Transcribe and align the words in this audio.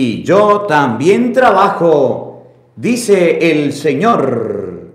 y 0.00 0.22
yo 0.22 0.60
también 0.60 1.32
trabajo, 1.32 2.44
dice 2.76 3.50
el 3.50 3.72
Señor. 3.72 4.92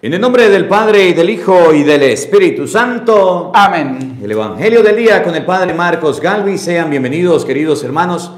En 0.00 0.14
el 0.14 0.20
nombre 0.20 0.48
del 0.48 0.68
Padre 0.68 1.08
y 1.08 1.12
del 1.12 1.30
Hijo 1.30 1.74
y 1.74 1.82
del 1.82 2.04
Espíritu 2.04 2.68
Santo. 2.68 3.50
Amén. 3.52 4.20
El 4.22 4.30
Evangelio 4.30 4.84
del 4.84 4.94
día 4.94 5.20
con 5.24 5.34
el 5.34 5.44
Padre 5.44 5.74
Marcos 5.74 6.20
Galvi. 6.20 6.56
Sean 6.58 6.90
bienvenidos, 6.90 7.44
queridos 7.44 7.82
hermanos, 7.82 8.30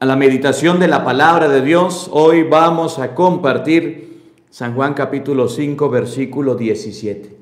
a 0.00 0.06
la 0.06 0.16
meditación 0.16 0.80
de 0.80 0.88
la 0.88 1.04
palabra 1.04 1.48
de 1.48 1.62
Dios. 1.62 2.08
Hoy 2.10 2.42
vamos 2.42 2.98
a 2.98 3.14
compartir 3.14 4.32
San 4.50 4.74
Juan 4.74 4.94
capítulo 4.94 5.48
5, 5.48 5.88
versículo 5.88 6.56
17. 6.56 7.36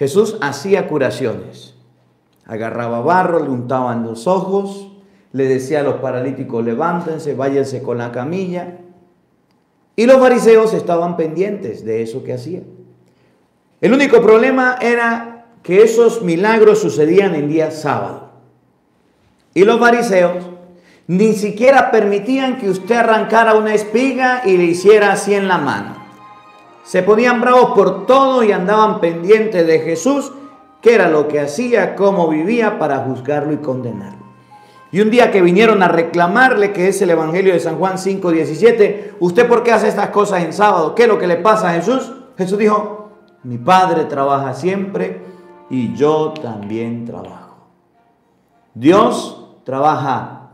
Jesús 0.00 0.36
hacía 0.40 0.88
curaciones. 0.88 1.76
Agarraba 2.44 3.02
barro, 3.02 3.38
le 3.38 3.50
untaban 3.50 4.04
los 4.04 4.26
ojos, 4.26 4.88
le 5.34 5.48
decía 5.48 5.80
a 5.80 5.82
los 5.82 5.96
paralíticos, 5.96 6.64
levántense, 6.64 7.34
váyanse 7.34 7.82
con 7.82 7.98
la 7.98 8.12
camilla. 8.12 8.78
Y 9.96 10.06
los 10.06 10.18
fariseos 10.18 10.72
estaban 10.72 11.16
pendientes 11.16 11.84
de 11.84 12.02
eso 12.02 12.22
que 12.22 12.34
hacía. 12.34 12.60
El 13.80 13.92
único 13.92 14.22
problema 14.22 14.78
era 14.80 15.46
que 15.64 15.82
esos 15.82 16.22
milagros 16.22 16.78
sucedían 16.78 17.34
en 17.34 17.48
día 17.48 17.72
sábado. 17.72 18.30
Y 19.54 19.64
los 19.64 19.80
fariseos 19.80 20.44
ni 21.08 21.32
siquiera 21.32 21.90
permitían 21.90 22.58
que 22.58 22.70
usted 22.70 22.94
arrancara 22.94 23.56
una 23.56 23.74
espiga 23.74 24.42
y 24.44 24.56
le 24.56 24.64
hiciera 24.64 25.10
así 25.10 25.34
en 25.34 25.48
la 25.48 25.58
mano. 25.58 25.96
Se 26.84 27.02
ponían 27.02 27.40
bravos 27.40 27.72
por 27.74 28.06
todo 28.06 28.44
y 28.44 28.52
andaban 28.52 29.00
pendientes 29.00 29.66
de 29.66 29.80
Jesús, 29.80 30.30
qué 30.80 30.94
era 30.94 31.08
lo 31.08 31.26
que 31.26 31.40
hacía, 31.40 31.96
cómo 31.96 32.28
vivía 32.28 32.78
para 32.78 32.98
juzgarlo 32.98 33.52
y 33.52 33.56
condenarlo. 33.56 34.23
Y 34.94 35.00
un 35.00 35.10
día 35.10 35.32
que 35.32 35.42
vinieron 35.42 35.82
a 35.82 35.88
reclamarle, 35.88 36.72
que 36.72 36.86
es 36.86 37.02
el 37.02 37.10
Evangelio 37.10 37.52
de 37.52 37.58
San 37.58 37.78
Juan 37.78 37.98
5, 37.98 38.30
17, 38.30 39.14
¿usted 39.18 39.48
por 39.48 39.64
qué 39.64 39.72
hace 39.72 39.88
estas 39.88 40.10
cosas 40.10 40.44
en 40.44 40.52
sábado? 40.52 40.94
¿Qué 40.94 41.02
es 41.02 41.08
lo 41.08 41.18
que 41.18 41.26
le 41.26 41.34
pasa 41.34 41.70
a 41.70 41.72
Jesús? 41.72 42.12
Jesús 42.38 42.56
dijo, 42.56 43.10
mi 43.42 43.58
Padre 43.58 44.04
trabaja 44.04 44.54
siempre 44.54 45.20
y 45.68 45.96
yo 45.96 46.32
también 46.40 47.06
trabajo. 47.06 47.56
Dios 48.72 49.48
trabaja. 49.64 50.50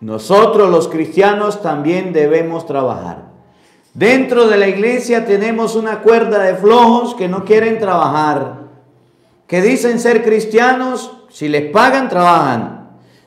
Nosotros 0.00 0.70
los 0.70 0.88
cristianos 0.88 1.60
también 1.60 2.14
debemos 2.14 2.64
trabajar. 2.64 3.32
Dentro 3.92 4.46
de 4.48 4.56
la 4.56 4.68
iglesia 4.68 5.26
tenemos 5.26 5.76
una 5.76 6.00
cuerda 6.00 6.38
de 6.38 6.54
flojos 6.54 7.14
que 7.14 7.28
no 7.28 7.44
quieren 7.44 7.78
trabajar, 7.78 8.62
que 9.46 9.60
dicen 9.60 10.00
ser 10.00 10.24
cristianos, 10.24 11.18
si 11.28 11.50
les 11.50 11.70
pagan, 11.70 12.08
trabajan. 12.08 12.81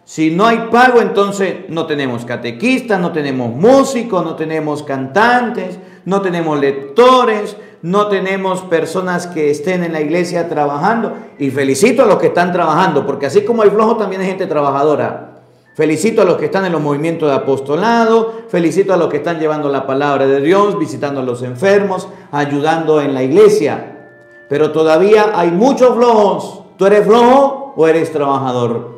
Si 0.06 0.30
no 0.30 0.46
hay 0.46 0.68
pago, 0.72 1.02
entonces 1.02 1.68
no 1.68 1.88
tenemos 1.88 2.26
catequistas, 2.26 3.00
no 3.00 3.12
tenemos 3.12 3.50
músicos, 3.50 4.24
no 4.24 4.36
tenemos 4.36 4.84
cantantes, 4.84 5.80
no 6.06 6.22
tenemos 6.22 6.60
lectores, 6.60 7.58
no 7.82 8.08
tenemos 8.08 8.62
personas 8.62 9.26
que 9.26 9.50
estén 9.50 9.84
en 9.84 9.94
la 9.94 10.02
iglesia 10.02 10.48
trabajando. 10.48 11.14
Y 11.40 11.50
felicito 11.50 12.04
a 12.04 12.06
los 12.06 12.20
que 12.20 12.28
están 12.28 12.54
trabajando, 12.54 13.04
porque 13.08 13.26
así 13.26 13.42
como 13.42 13.64
hay 13.64 13.72
flojos, 13.72 13.98
también 13.98 14.22
hay 14.22 14.28
gente 14.28 14.46
trabajadora. 14.46 15.42
Felicito 15.74 16.22
a 16.22 16.26
los 16.26 16.38
que 16.38 16.46
están 16.46 16.66
en 16.66 16.72
los 16.72 16.82
movimientos 16.82 17.28
de 17.28 17.36
apostolado, 17.36 18.44
felicito 18.48 18.94
a 18.94 18.98
los 18.98 19.10
que 19.10 19.18
están 19.18 19.40
llevando 19.40 19.70
la 19.70 19.88
palabra 19.88 20.28
de 20.28 20.40
Dios, 20.40 20.78
visitando 20.78 21.22
a 21.22 21.24
los 21.24 21.42
enfermos, 21.42 22.08
ayudando 22.32 23.02
en 23.02 23.16
la 23.16 23.24
iglesia. 23.24 24.12
Pero 24.50 24.72
todavía 24.72 25.32
hay 25.34 25.50
muchos 25.50 25.96
flojos. 25.96 26.62
¿Tú 26.78 26.86
eres 26.86 27.06
flojo 27.06 27.74
o 27.76 27.88
eres 27.88 28.12
trabajador? 28.12 28.95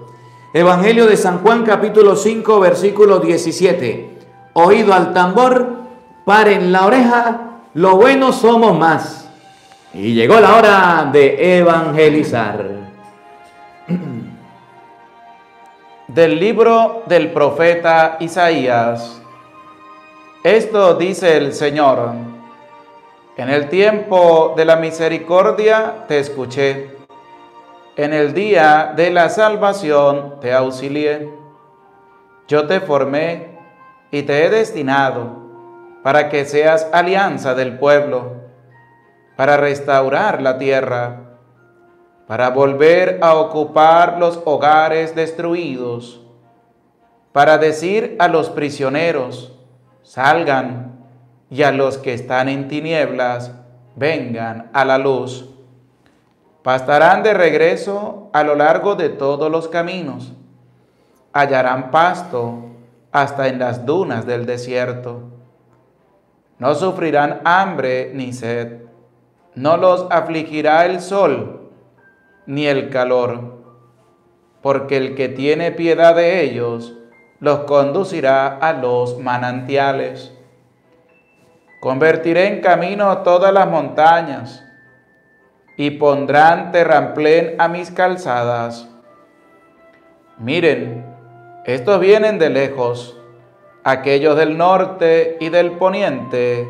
Evangelio 0.54 1.08
de 1.08 1.18
San 1.18 1.40
Juan 1.40 1.66
capítulo 1.66 2.16
5 2.16 2.62
versículo 2.62 3.20
17. 3.20 4.18
Oído 4.54 4.94
al 4.94 5.14
tambor, 5.14 5.82
paren 6.24 6.72
la 6.72 6.86
oreja, 6.86 7.60
lo 7.74 7.98
bueno 7.98 8.32
somos 8.32 8.78
más. 8.78 9.30
Y 9.94 10.14
llegó 10.14 10.40
la 10.40 10.56
hora 10.56 11.10
de 11.12 11.58
evangelizar. 11.58 12.66
Del 16.08 16.40
libro 16.40 17.04
del 17.08 17.34
profeta 17.34 18.16
Isaías. 18.22 19.22
Esto 20.42 20.94
dice 20.94 21.36
el 21.36 21.52
Señor. 21.52 22.14
En 23.36 23.50
el 23.50 23.68
tiempo 23.68 24.54
de 24.56 24.64
la 24.64 24.78
misericordia 24.78 26.06
te 26.08 26.20
escuché 26.20 26.97
en 27.98 28.14
el 28.14 28.36
día 28.36 28.94
de 28.96 29.10
la 29.10 29.28
salvación 29.30 30.36
te 30.40 30.54
auxilié. 30.54 31.34
Yo 32.48 32.68
te 32.68 32.80
formé 32.80 33.58
y 34.12 34.22
te 34.22 34.46
he 34.46 34.50
destinado 34.52 35.48
para 36.04 36.30
que 36.30 36.46
seas 36.46 36.88
alianza 36.94 37.56
del 37.56 37.80
pueblo, 37.80 38.34
para 39.36 39.58
restaurar 39.58 40.44
la 40.44 40.60
tierra, 40.60 41.40
para 42.28 42.52
volver 42.52 43.18
a 43.22 43.34
ocupar 43.34 44.20
los 44.20 44.42
hogares 44.46 45.16
destruidos, 45.16 46.24
para 47.32 47.58
decir 47.58 48.16
a 48.20 48.28
los 48.28 48.52
prisioneros, 48.52 49.58
salgan, 50.04 50.94
y 51.50 51.64
a 51.64 51.72
los 51.72 51.98
que 51.98 52.14
están 52.14 52.50
en 52.50 52.68
tinieblas, 52.68 53.54
vengan 53.96 54.70
a 54.74 54.84
la 54.84 54.98
luz 54.98 55.57
Pastarán 56.68 57.24
de 57.24 57.34
regreso 57.34 58.30
a 58.34 58.44
lo 58.44 58.54
largo 58.54 58.96
de 58.96 59.08
todos 59.08 59.50
los 59.50 59.70
caminos. 59.70 60.34
Hallarán 61.32 61.92
pasto 61.92 62.56
hasta 63.10 63.48
en 63.48 63.60
las 63.60 63.86
dunas 63.86 64.26
del 64.26 64.46
desierto. 64.46 65.22
No 66.60 66.76
sufrirán 66.76 67.40
hambre 67.46 68.12
ni 68.14 68.34
sed. 68.34 68.82
No 69.56 69.78
los 69.78 70.08
afligirá 70.10 70.86
el 70.86 71.00
sol 71.00 71.72
ni 72.46 72.68
el 72.68 72.90
calor, 72.90 73.64
porque 74.62 74.98
el 74.98 75.16
que 75.16 75.30
tiene 75.30 75.72
piedad 75.72 76.16
de 76.16 76.42
ellos 76.42 76.98
los 77.40 77.60
conducirá 77.60 78.58
a 78.58 78.74
los 78.74 79.18
manantiales. 79.20 80.34
Convertiré 81.80 82.48
en 82.48 82.60
camino 82.60 83.20
todas 83.20 83.54
las 83.54 83.70
montañas 83.70 84.67
y 85.78 85.92
pondrán 85.92 86.72
terramplén 86.72 87.56
a 87.60 87.68
mis 87.68 87.92
calzadas. 87.92 88.90
Miren, 90.40 91.06
estos 91.66 92.00
vienen 92.00 92.40
de 92.40 92.50
lejos, 92.50 93.16
aquellos 93.84 94.36
del 94.36 94.58
norte 94.58 95.38
y 95.40 95.50
del 95.50 95.74
poniente, 95.74 96.68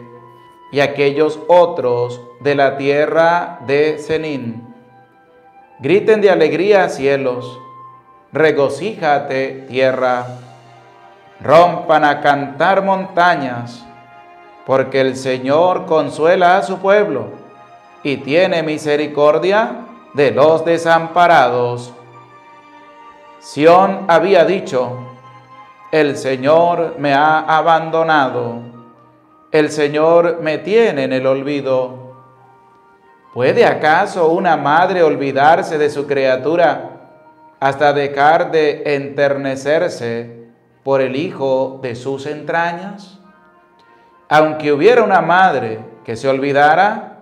y 0.74 0.82
aquellos 0.82 1.40
otros 1.48 2.22
de 2.42 2.56
la 2.56 2.76
tierra 2.76 3.60
de 3.66 3.98
Zenín. 3.98 4.76
Griten 5.80 6.20
de 6.20 6.30
alegría 6.30 6.90
cielos, 6.90 7.60
regocíjate 8.34 9.66
tierra, 9.70 10.26
rompan 11.40 12.04
a 12.04 12.20
cantar 12.20 12.84
montañas, 12.84 13.86
porque 14.66 15.00
el 15.00 15.16
Señor 15.16 15.86
consuela 15.86 16.58
a 16.58 16.64
su 16.64 16.80
pueblo 16.80 17.47
y 18.04 18.18
tiene 18.18 18.64
misericordia 18.64 19.86
de 20.14 20.32
los 20.32 20.66
desamparados. 20.66 21.94
Sión 23.40 24.06
había 24.08 24.46
dicho, 24.46 24.98
el 25.92 26.18
Señor 26.18 26.96
me 26.98 27.14
ha 27.14 27.40
abandonado, 27.40 28.60
el 29.52 29.72
Señor 29.72 30.40
me 30.42 30.58
tiene 30.58 31.06
en 31.06 31.14
el 31.14 31.26
olvido. 31.26 32.16
¿Puede 33.34 33.66
acaso 33.66 34.30
una 34.30 34.58
madre 34.58 35.04
olvidarse 35.04 35.78
de 35.78 35.90
su 35.90 36.08
criatura 36.08 36.92
hasta 37.60 37.94
dejar 37.94 38.52
de 38.52 38.96
enternecerse 38.96 40.50
por 40.84 41.02
el 41.02 41.16
hijo 41.16 41.80
de 41.82 41.96
sus 41.96 42.26
entrañas? 42.26 43.20
Aunque 44.30 44.74
hubiera 44.74 45.04
una 45.04 45.22
madre 45.22 45.80
que 46.04 46.16
se 46.16 46.28
olvidara, 46.28 47.17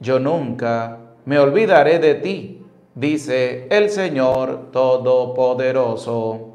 yo 0.00 0.18
nunca 0.18 0.98
me 1.24 1.38
olvidaré 1.38 1.98
de 1.98 2.14
ti, 2.16 2.62
dice 2.94 3.66
el 3.70 3.90
Señor 3.90 4.70
Todopoderoso. 4.70 6.52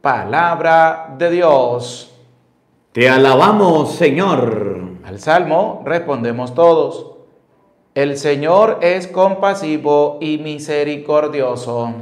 Palabra 0.00 1.14
de 1.16 1.30
Dios. 1.30 2.14
Te 2.92 3.08
alabamos, 3.08 3.92
Señor. 3.92 4.80
Al 5.04 5.18
Salmo 5.18 5.82
respondemos 5.84 6.54
todos. 6.54 7.12
El 7.94 8.18
Señor 8.18 8.80
es 8.82 9.06
compasivo 9.06 10.18
y 10.20 10.38
misericordioso. 10.38 11.92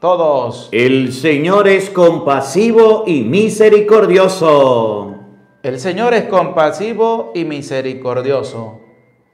Todos. 0.00 0.68
El 0.72 1.12
Señor 1.12 1.68
es 1.68 1.90
compasivo 1.90 3.04
y 3.06 3.22
misericordioso. 3.22 5.14
El 5.62 5.78
Señor 5.78 6.14
es 6.14 6.24
compasivo 6.24 7.30
y 7.34 7.44
misericordioso 7.44 8.80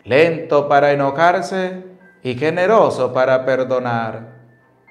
lento 0.05 0.69
para 0.69 0.93
enojarse 0.93 1.85
y 2.23 2.35
generoso 2.35 3.13
para 3.13 3.45
perdonar. 3.45 4.39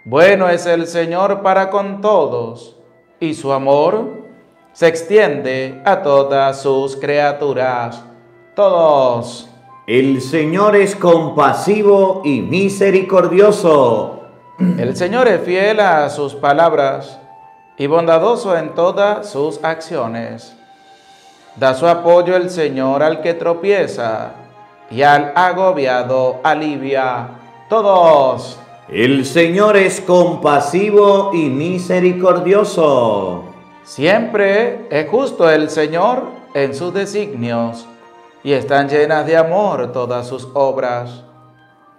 Bueno 0.06 0.48
es 0.50 0.66
el 0.66 0.88
Señor 0.88 1.42
para 1.42 1.70
con 1.70 2.02
todos 2.02 2.78
y 3.20 3.34
su 3.34 3.52
amor 3.52 4.26
se 4.74 4.88
extiende 4.88 5.82
a 5.86 6.02
todas 6.02 6.62
sus 6.62 6.96
criaturas. 6.96 8.04
Todos. 8.56 9.50
El 9.88 10.22
Señor 10.22 10.76
es 10.76 10.96
compasivo 10.96 12.22
y 12.24 12.42
misericordioso. 12.42 14.22
El 14.60 14.96
Señor 14.96 15.28
es 15.28 15.42
fiel 15.42 15.80
a 15.80 16.10
sus 16.10 16.36
palabras 16.36 17.20
y 17.78 17.88
bondadoso 17.88 18.58
en 18.58 18.76
todas 18.76 19.30
sus 19.30 19.64
acciones. 19.64 20.56
Da 21.56 21.74
su 21.74 21.88
apoyo 21.88 22.36
el 22.36 22.50
Señor 22.50 23.04
al 23.04 23.22
que 23.22 23.34
tropieza 23.34 24.34
y 24.90 25.02
al 25.02 25.34
agobiado 25.36 26.40
alivia. 26.44 27.30
Todos. 27.70 28.60
El 28.90 29.26
Señor 29.26 29.76
es 29.76 30.00
compasivo 30.00 31.32
y 31.34 31.50
misericordioso. 31.50 33.44
Siempre 33.84 34.88
es 34.90 35.10
justo 35.10 35.50
el 35.50 35.70
Señor 35.70 36.24
en 36.54 36.74
sus 36.74 36.94
designios 36.94 37.86
y 38.44 38.54
están 38.54 38.88
llenas 38.88 39.26
de 39.26 39.36
amor 39.36 39.92
todas 39.92 40.28
sus 40.28 40.48
obras. 40.54 41.24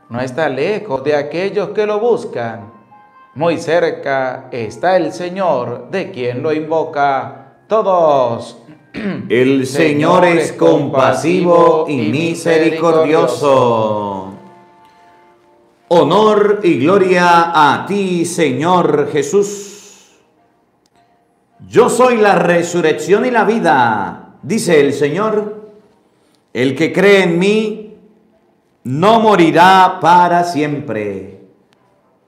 No 0.09 0.21
está 0.21 0.49
lejos 0.49 1.05
de 1.05 1.15
aquellos 1.15 1.69
que 1.71 1.87
lo 1.87 2.01
buscan. 2.01 2.73
Muy 3.35 3.59
cerca 3.59 4.49
está 4.51 4.97
el 4.97 5.13
Señor 5.13 5.91
de 5.91 6.11
quien 6.11 6.43
lo 6.43 6.53
invoca. 6.53 7.57
Todos. 7.69 8.57
El 9.29 9.67
Señor 9.67 10.25
es 10.25 10.53
compasivo 10.53 11.87
y 11.89 11.97
misericordioso. 11.97 14.35
Honor 15.89 16.61
y 16.63 16.79
gloria 16.79 17.53
a 17.55 17.85
ti, 17.87 18.25
Señor 18.25 19.09
Jesús. 19.11 20.13
Yo 21.67 21.89
soy 21.89 22.19
la 22.19 22.37
resurrección 22.37 23.27
y 23.27 23.31
la 23.31 23.45
vida, 23.45 24.37
dice 24.43 24.81
el 24.81 24.93
Señor. 24.93 25.71
El 26.53 26.77
que 26.77 26.93
cree 26.93 27.25
en 27.25 27.39
mí 27.39 27.95
no 28.85 29.21
morirá 29.21 29.99
para 30.01 30.45
siempre. 30.45 31.41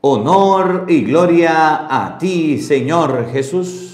Honor 0.03 0.87
y 0.89 1.03
gloria 1.03 1.87
a 1.91 2.19
ti, 2.19 2.61
Señor 2.61 3.29
Jesús. 3.33 3.90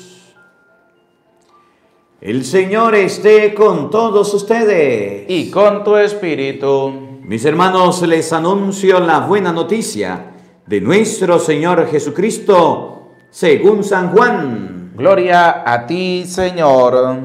El 2.26 2.44
Señor 2.44 2.96
esté 2.96 3.54
con 3.54 3.88
todos 3.88 4.34
ustedes. 4.34 5.26
Y 5.28 5.48
con 5.48 5.84
tu 5.84 5.96
espíritu. 5.96 7.20
Mis 7.22 7.44
hermanos, 7.44 8.02
les 8.02 8.32
anuncio 8.32 8.98
la 8.98 9.20
buena 9.20 9.52
noticia 9.52 10.32
de 10.66 10.80
nuestro 10.80 11.38
Señor 11.38 11.86
Jesucristo, 11.86 13.12
según 13.30 13.84
San 13.84 14.10
Juan. 14.10 14.90
Gloria 14.96 15.62
a 15.64 15.86
ti, 15.86 16.24
Señor. 16.26 17.16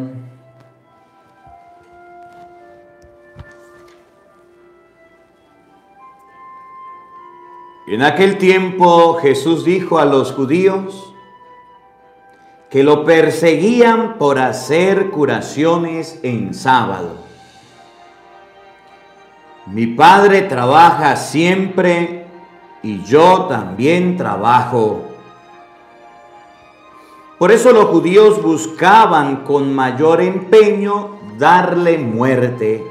En 7.87 8.03
aquel 8.03 8.37
tiempo 8.37 9.15
Jesús 9.15 9.65
dijo 9.65 9.97
a 9.97 10.05
los 10.05 10.31
judíos 10.31 11.10
que 12.71 12.83
lo 12.83 13.03
perseguían 13.03 14.17
por 14.17 14.39
hacer 14.39 15.11
curaciones 15.11 16.19
en 16.23 16.53
sábado. 16.53 17.17
Mi 19.67 19.87
Padre 19.87 20.43
trabaja 20.43 21.17
siempre 21.17 22.25
y 22.81 23.03
yo 23.03 23.47
también 23.47 24.15
trabajo. 24.15 25.01
Por 27.37 27.51
eso 27.51 27.73
los 27.73 27.85
judíos 27.85 28.41
buscaban 28.41 29.43
con 29.43 29.73
mayor 29.73 30.21
empeño 30.21 31.17
darle 31.37 31.97
muerte, 31.97 32.87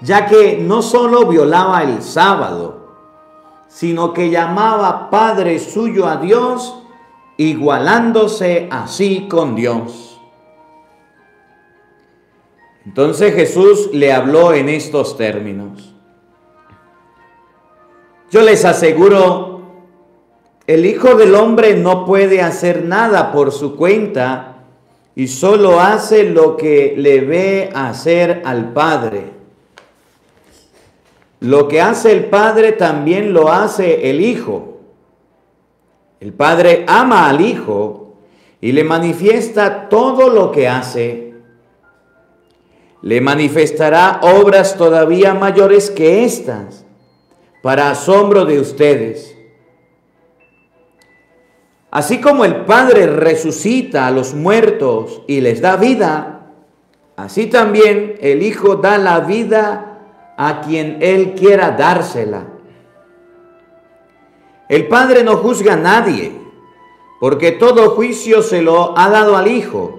ya 0.00 0.26
que 0.26 0.56
no 0.56 0.80
solo 0.80 1.26
violaba 1.26 1.82
el 1.82 2.02
sábado, 2.02 2.86
sino 3.68 4.14
que 4.14 4.30
llamaba 4.30 5.10
Padre 5.10 5.58
suyo 5.58 6.06
a 6.06 6.16
Dios, 6.16 6.81
igualándose 7.36 8.68
así 8.70 9.26
con 9.28 9.54
Dios. 9.54 10.20
Entonces 12.84 13.34
Jesús 13.34 13.90
le 13.92 14.12
habló 14.12 14.52
en 14.52 14.68
estos 14.68 15.16
términos. 15.16 15.94
Yo 18.30 18.42
les 18.42 18.64
aseguro, 18.64 19.60
el 20.66 20.86
Hijo 20.86 21.14
del 21.14 21.34
Hombre 21.34 21.76
no 21.76 22.04
puede 22.04 22.40
hacer 22.40 22.84
nada 22.84 23.30
por 23.30 23.52
su 23.52 23.76
cuenta 23.76 24.64
y 25.14 25.28
solo 25.28 25.80
hace 25.80 26.24
lo 26.24 26.56
que 26.56 26.94
le 26.96 27.20
ve 27.20 27.70
hacer 27.74 28.42
al 28.44 28.72
Padre. 28.72 29.24
Lo 31.40 31.68
que 31.68 31.80
hace 31.80 32.12
el 32.12 32.26
Padre 32.26 32.72
también 32.72 33.32
lo 33.32 33.52
hace 33.52 34.08
el 34.08 34.20
Hijo. 34.20 34.71
El 36.22 36.32
Padre 36.32 36.84
ama 36.86 37.28
al 37.28 37.40
Hijo 37.40 38.14
y 38.60 38.72
le 38.72 38.84
manifiesta 38.84 39.88
todo 39.88 40.30
lo 40.30 40.52
que 40.52 40.68
hace 40.68 41.32
le 43.02 43.20
manifestará 43.20 44.20
obras 44.22 44.76
todavía 44.76 45.34
mayores 45.34 45.90
que 45.90 46.24
estas, 46.24 46.86
para 47.60 47.90
asombro 47.90 48.44
de 48.44 48.60
ustedes. 48.60 49.36
Así 51.90 52.20
como 52.20 52.44
el 52.44 52.64
Padre 52.64 53.06
resucita 53.06 54.06
a 54.06 54.10
los 54.10 54.34
muertos 54.34 55.22
y 55.26 55.40
les 55.40 55.60
da 55.60 55.76
vida, 55.76 56.52
así 57.16 57.46
también 57.46 58.14
el 58.20 58.42
Hijo 58.42 58.76
da 58.76 58.98
la 58.98 59.20
vida 59.20 59.98
a 60.38 60.60
quien 60.60 60.98
Él 61.02 61.34
quiera 61.34 61.72
dársela. 61.72 62.51
El 64.72 64.88
Padre 64.88 65.22
no 65.22 65.36
juzga 65.36 65.74
a 65.74 65.76
nadie, 65.76 66.32
porque 67.20 67.52
todo 67.52 67.90
juicio 67.90 68.42
se 68.42 68.62
lo 68.62 68.98
ha 68.98 69.10
dado 69.10 69.36
al 69.36 69.46
Hijo 69.48 69.98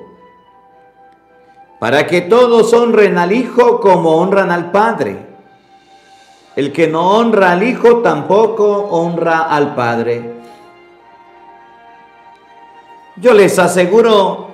para 1.78 2.08
que 2.08 2.22
todos 2.22 2.74
honren 2.74 3.20
al 3.20 3.34
Hijo 3.34 3.80
como 3.80 4.16
honran 4.16 4.50
al 4.50 4.72
Padre. 4.72 5.28
El 6.56 6.72
que 6.72 6.88
no 6.88 7.20
honra 7.20 7.52
al 7.52 7.62
Hijo 7.62 7.98
tampoco 7.98 8.88
honra 8.90 9.42
al 9.42 9.76
Padre. 9.76 10.42
Yo 13.18 13.36
les 13.36 13.60
aseguro 13.60 14.48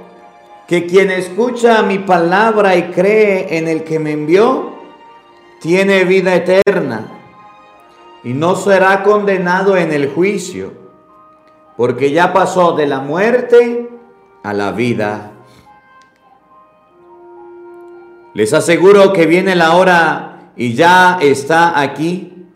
que 0.67 0.85
quien 0.85 1.11
escucha 1.11 1.81
mi 1.81 1.99
palabra 1.99 2.75
y 2.75 2.91
cree 2.91 3.57
en 3.57 3.69
el 3.69 3.85
que 3.85 3.99
me 3.99 4.11
envió, 4.11 4.73
tiene 5.61 6.03
vida 6.03 6.35
eterna 6.35 7.18
y 8.23 8.33
no 8.33 8.55
será 8.55 9.03
condenado 9.03 9.77
en 9.77 9.91
el 9.91 10.09
juicio, 10.09 10.73
porque 11.77 12.11
ya 12.11 12.33
pasó 12.33 12.73
de 12.73 12.87
la 12.87 12.99
muerte 12.99 13.89
a 14.43 14.53
la 14.53 14.71
vida. 14.71 15.31
Les 18.33 18.53
aseguro 18.53 19.13
que 19.13 19.25
viene 19.25 19.55
la 19.55 19.75
hora 19.75 20.51
y 20.55 20.73
ya 20.73 21.17
está 21.21 21.79
aquí, 21.79 22.47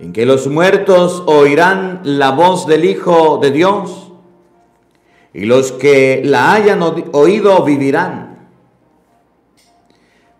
en 0.00 0.12
que 0.12 0.26
los 0.26 0.46
muertos 0.46 1.22
oirán 1.26 2.00
la 2.04 2.30
voz 2.30 2.66
del 2.66 2.84
Hijo 2.84 3.38
de 3.38 3.50
Dios 3.50 4.12
y 5.32 5.44
los 5.44 5.72
que 5.72 6.22
la 6.24 6.52
hayan 6.52 6.82
oído 7.12 7.64
vivirán. 7.64 8.48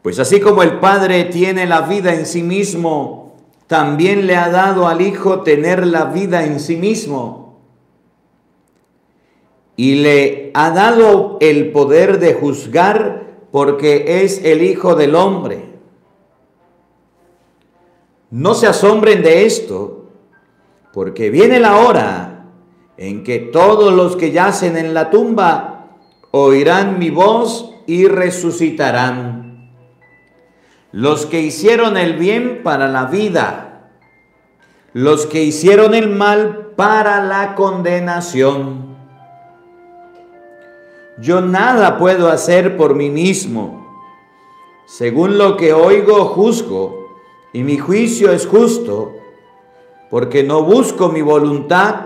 Pues 0.03 0.19
así 0.19 0.41
como 0.41 0.63
el 0.63 0.79
Padre 0.79 1.25
tiene 1.25 1.67
la 1.67 1.83
vida 1.83 2.15
en 2.15 2.25
sí 2.25 2.43
mismo, 2.43 3.28
también 3.69 4.27
le 4.27 4.35
ha 4.35 4.49
dado 4.49 4.89
al 4.89 5.01
Hijo 5.03 5.43
tener 5.43 5.87
la 5.87 6.07
vida 6.07 6.45
en 6.45 6.59
sí 6.59 6.77
mismo. 6.77 7.61
Y 9.77 9.97
le 9.97 10.51
ha 10.55 10.71
dado 10.71 11.37
el 11.41 11.71
poder 11.71 12.19
de 12.19 12.35
juzgar 12.35 13.29
porque 13.53 14.25
es 14.25 14.43
el 14.45 14.63
Hijo 14.63 14.97
del 14.97 15.15
Hombre. 15.15 15.69
No 18.31 18.55
se 18.55 18.67
asombren 18.67 19.23
de 19.23 19.47
esto, 19.47 20.07
porque 20.93 21.31
viene 21.31 21.61
la 21.61 21.77
hora 21.77 22.47
en 22.97 23.23
que 23.23 23.39
todos 23.39 23.93
los 23.93 24.17
que 24.17 24.33
yacen 24.33 24.77
en 24.77 24.93
la 24.93 25.11
tumba 25.11 25.91
oirán 26.31 26.99
mi 26.99 27.11
voz 27.11 27.75
y 27.87 28.07
resucitarán. 28.07 29.48
Los 30.93 31.27
que 31.27 31.41
hicieron 31.41 31.97
el 31.97 32.15
bien 32.15 32.63
para 32.63 32.89
la 32.89 33.05
vida, 33.05 33.91
los 34.95 35.27
que 35.27 35.43
hicieron 35.43 35.95
el 35.95 36.09
mal 36.09 36.73
para 36.77 37.23
la 37.23 37.55
condenación. 37.55 38.97
Yo 41.19 41.43
nada 41.43 41.99
puedo 41.99 42.31
hacer 42.31 42.77
por 42.77 42.95
mí 42.95 43.11
mismo. 43.11 43.87
Según 44.87 45.37
lo 45.37 45.59
que 45.59 45.75
oigo, 45.75 46.25
juzgo, 46.27 47.19
y 47.53 47.63
mi 47.63 47.77
juicio 47.77 48.33
es 48.33 48.47
justo, 48.47 49.13
porque 50.11 50.43
no 50.43 50.63
busco 50.63 51.09
mi 51.11 51.21
voluntad, 51.21 51.97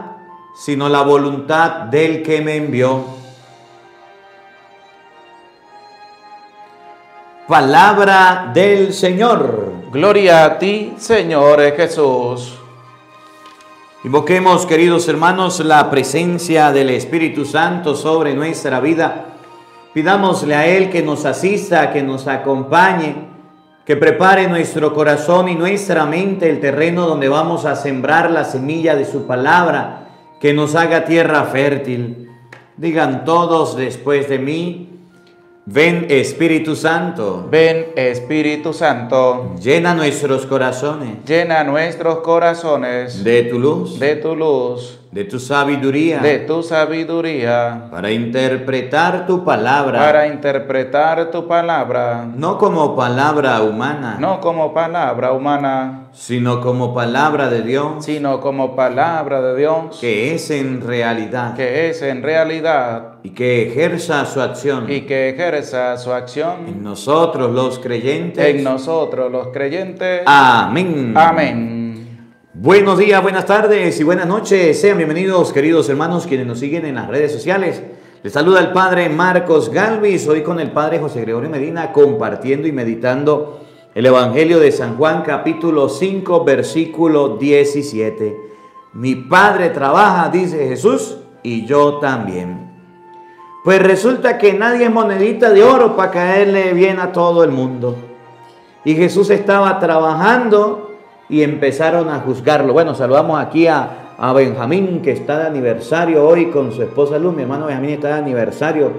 sino 0.57 0.89
la 0.89 1.03
voluntad 1.03 1.83
del 1.83 2.23
que 2.23 2.41
me 2.41 2.57
envió. 2.57 3.22
Palabra 7.49 8.53
del 8.55 8.93
Señor. 8.93 9.73
Gloria 9.91 10.45
a 10.45 10.59
ti, 10.61 10.95
Señor 10.97 11.61
Jesús. 11.75 12.57
Invoquemos, 14.05 14.65
queridos 14.65 15.09
hermanos, 15.09 15.59
la 15.59 15.91
presencia 15.91 16.71
del 16.71 16.91
Espíritu 16.91 17.45
Santo 17.45 17.97
sobre 17.97 18.35
nuestra 18.35 18.79
vida. 18.79 19.35
Pidámosle 19.93 20.55
a 20.55 20.69
Él 20.69 20.89
que 20.89 21.03
nos 21.03 21.25
asista, 21.25 21.93
que 21.93 22.05
nos 22.05 22.29
acompañe, 22.29 23.17
que 23.85 23.97
prepare 23.97 24.47
nuestro 24.47 24.95
corazón 24.95 25.49
y 25.49 25.57
nuestra 25.57 26.07
mente 26.07 26.49
el 26.49 26.61
terreno 26.61 27.09
donde 27.09 27.29
vamos 27.29 27.65
a 27.65 27.75
sembrar 27.75 28.31
la 28.31 28.45
semilla 28.45 28.95
de 28.95 29.05
su 29.05 29.27
palabra, 29.27 30.11
que 30.41 30.55
nos 30.55 30.77
haga 30.77 31.07
tierra 31.07 31.43
fértil. 31.47 32.31
Digan 32.77 33.25
todos 33.25 33.77
después 33.77 34.29
de 34.29 34.39
mí, 34.39 34.92
Ven 35.65 36.07
Espíritu 36.11 36.75
Santo. 36.75 37.47
Ven 37.49 37.93
Espíritu 37.95 38.73
Santo. 38.73 39.55
Llena 39.63 39.95
nuestros 39.95 40.47
corazones. 40.47 41.25
Llena 41.25 41.63
nuestros 41.63 42.19
corazones. 42.19 43.23
De 43.23 43.45
tu 43.45 43.59
luz. 43.59 43.99
De 44.01 44.17
tu 44.17 44.35
luz 44.35 45.02
de 45.13 45.25
tu 45.25 45.39
sabiduría, 45.39 46.21
de 46.21 46.39
tu 46.39 46.63
sabiduría, 46.63 47.89
para 47.91 48.11
interpretar 48.11 49.27
tu 49.27 49.45
palabra, 49.45 49.99
para 49.99 50.27
interpretar 50.27 51.31
tu 51.31 51.47
palabra, 51.47 52.27
no 52.35 52.57
como 52.57 52.97
palabra 52.97 53.61
humana, 53.61 54.17
no 54.19 54.41
como 54.41 54.73
palabra 54.73 55.33
humana, 55.33 56.07
sino 56.13 56.63
como 56.63 56.95
palabra 56.95 57.51
de 57.51 57.61
Dios, 57.61 58.07
sino 58.07 58.41
como 58.41 58.75
palabra 58.75 59.43
de 59.43 59.55
Dios, 59.59 59.99
que 60.01 60.35
es 60.35 60.51
en 60.51 60.81
realidad, 60.81 61.55
que 61.57 61.91
es 61.91 62.01
en 62.01 62.23
realidad, 62.23 63.17
y 63.23 63.31
que 63.31 63.69
ejerza 63.69 64.25
su 64.25 64.41
acción, 64.41 64.91
y 64.91 65.03
que 65.03 65.29
ejerza 65.29 65.99
su 65.99 66.11
acción 66.11 66.67
en 66.69 66.83
nosotros 66.83 67.51
los 67.53 67.79
creyentes, 67.81 68.43
en 68.43 68.65
nosotros 68.65 69.31
los 69.31 69.49
creyentes. 69.49 70.23
Amén. 70.25 71.13
Amén. 71.15 71.82
Buenos 72.63 72.97
días, 72.97 73.21
buenas 73.21 73.45
tardes 73.45 73.99
y 73.99 74.05
buenas 74.05 74.29
noches. 74.29 74.81
Sean 74.81 74.97
bienvenidos, 74.97 75.53
queridos 75.53 75.89
hermanos, 75.89 76.29
quienes 76.29 76.47
nos 76.47 76.61
siguen 76.61 76.87
en 76.87 76.95
las 76.95 77.09
redes 77.09 77.33
sociales. 77.33 77.83
Les 78.23 78.33
saluda 78.33 78.61
el 78.61 78.71
Padre 78.71 79.09
Marcos 79.09 79.69
Galvis, 79.69 80.29
hoy 80.29 80.45
con 80.45 80.61
el 80.61 80.71
Padre 80.71 81.01
José 81.01 81.23
Gregorio 81.23 81.51
Medina, 81.51 81.91
compartiendo 81.91 82.69
y 82.69 82.73
meditando 82.73 83.63
el 83.97 84.07
Evangelio 84.07 84.61
de 84.61 84.71
San 84.71 84.97
Juan, 84.97 85.25
capítulo 85.27 85.89
5, 85.89 86.45
versículo 86.45 87.37
17. 87.37 88.37
Mi 88.93 89.17
Padre 89.17 89.71
trabaja, 89.71 90.29
dice 90.29 90.69
Jesús, 90.69 91.17
y 91.43 91.67
yo 91.67 91.99
también. 91.99 92.71
Pues 93.65 93.83
resulta 93.83 94.39
que 94.39 94.53
nadie 94.53 94.85
es 94.85 94.93
monedita 94.93 95.51
de 95.51 95.65
oro 95.65 95.97
para 95.97 96.13
caerle 96.13 96.75
bien 96.75 97.01
a 97.01 97.11
todo 97.11 97.43
el 97.43 97.51
mundo. 97.51 97.97
Y 98.85 98.95
Jesús 98.95 99.31
estaba 99.31 99.81
trabajando 99.81 100.92
y 101.33 101.43
empezaron 101.43 102.11
a 102.11 102.21
juzgarlo. 102.21 102.75
Bueno, 102.75 102.95
saludamos 102.95 103.41
aquí 103.41 103.67
a, 103.67 104.13
a 104.19 104.35
Benjamín 104.35 105.01
que 105.01 105.13
está 105.13 105.39
de 105.39 105.47
aniversario 105.47 106.29
hoy 106.29 106.51
con 106.51 106.73
su 106.73 106.83
esposa 106.83 107.19
Luz. 107.19 107.35
Mi 107.35 107.41
hermano 107.41 107.65
Benjamín 107.65 107.93
está 107.93 108.09
de 108.09 108.15
aniversario. 108.17 108.91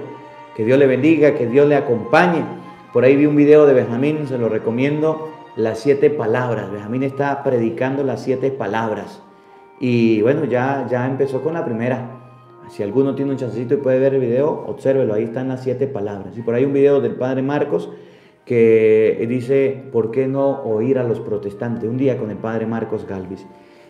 Que 0.56 0.64
Dios 0.64 0.76
le 0.76 0.88
bendiga, 0.88 1.36
que 1.36 1.46
Dios 1.46 1.68
le 1.68 1.76
acompañe. 1.76 2.44
Por 2.92 3.04
ahí 3.04 3.14
vi 3.14 3.26
un 3.26 3.36
video 3.36 3.66
de 3.66 3.74
Benjamín, 3.74 4.26
se 4.26 4.36
lo 4.36 4.48
recomiendo. 4.48 5.28
Las 5.54 5.78
siete 5.78 6.10
palabras. 6.10 6.72
Benjamín 6.72 7.04
está 7.04 7.44
predicando 7.44 8.02
las 8.02 8.20
siete 8.20 8.50
palabras. 8.50 9.22
Y 9.78 10.20
bueno, 10.22 10.44
ya, 10.44 10.88
ya 10.90 11.06
empezó 11.06 11.40
con 11.40 11.54
la 11.54 11.64
primera. 11.64 12.18
Si 12.68 12.82
alguno 12.82 13.14
tiene 13.14 13.30
un 13.30 13.36
chancecito 13.36 13.74
y 13.74 13.76
puede 13.76 14.00
ver 14.00 14.14
el 14.14 14.20
video, 14.20 14.64
obsérvelo. 14.66 15.14
Ahí 15.14 15.22
están 15.22 15.46
las 15.46 15.62
siete 15.62 15.86
palabras. 15.86 16.36
Y 16.36 16.42
por 16.42 16.56
ahí 16.56 16.64
un 16.64 16.72
video 16.72 17.00
del 17.00 17.14
padre 17.14 17.42
Marcos 17.42 17.90
que 18.44 19.24
dice, 19.28 19.82
¿por 19.92 20.10
qué 20.10 20.26
no 20.26 20.62
oír 20.62 20.98
a 20.98 21.04
los 21.04 21.20
protestantes? 21.20 21.88
Un 21.88 21.96
día 21.96 22.18
con 22.18 22.30
el 22.30 22.36
padre 22.36 22.66
Marcos 22.66 23.06
Galvis. 23.06 23.46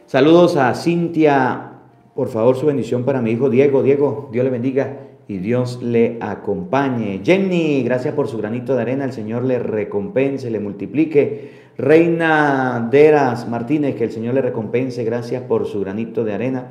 Saludos 0.06 0.56
a 0.56 0.74
Cintia, 0.74 1.72
por 2.14 2.28
favor 2.28 2.56
su 2.56 2.66
bendición 2.66 3.04
para 3.04 3.20
mi 3.20 3.32
hijo 3.32 3.50
Diego. 3.50 3.82
Diego, 3.82 4.28
Dios 4.32 4.44
le 4.44 4.50
bendiga 4.50 4.98
y 5.26 5.38
Dios 5.38 5.82
le 5.82 6.18
acompañe. 6.20 7.20
Jenny, 7.24 7.82
gracias 7.82 8.14
por 8.14 8.28
su 8.28 8.38
granito 8.38 8.76
de 8.76 8.82
arena, 8.82 9.04
el 9.04 9.12
Señor 9.12 9.44
le 9.44 9.58
recompense, 9.58 10.50
le 10.50 10.60
multiplique. 10.60 11.64
Reina 11.76 12.88
Deras 12.90 13.48
Martínez, 13.48 13.96
que 13.96 14.04
el 14.04 14.12
Señor 14.12 14.34
le 14.34 14.42
recompense, 14.42 15.02
gracias 15.02 15.42
por 15.42 15.66
su 15.66 15.80
granito 15.80 16.24
de 16.24 16.34
arena. 16.34 16.70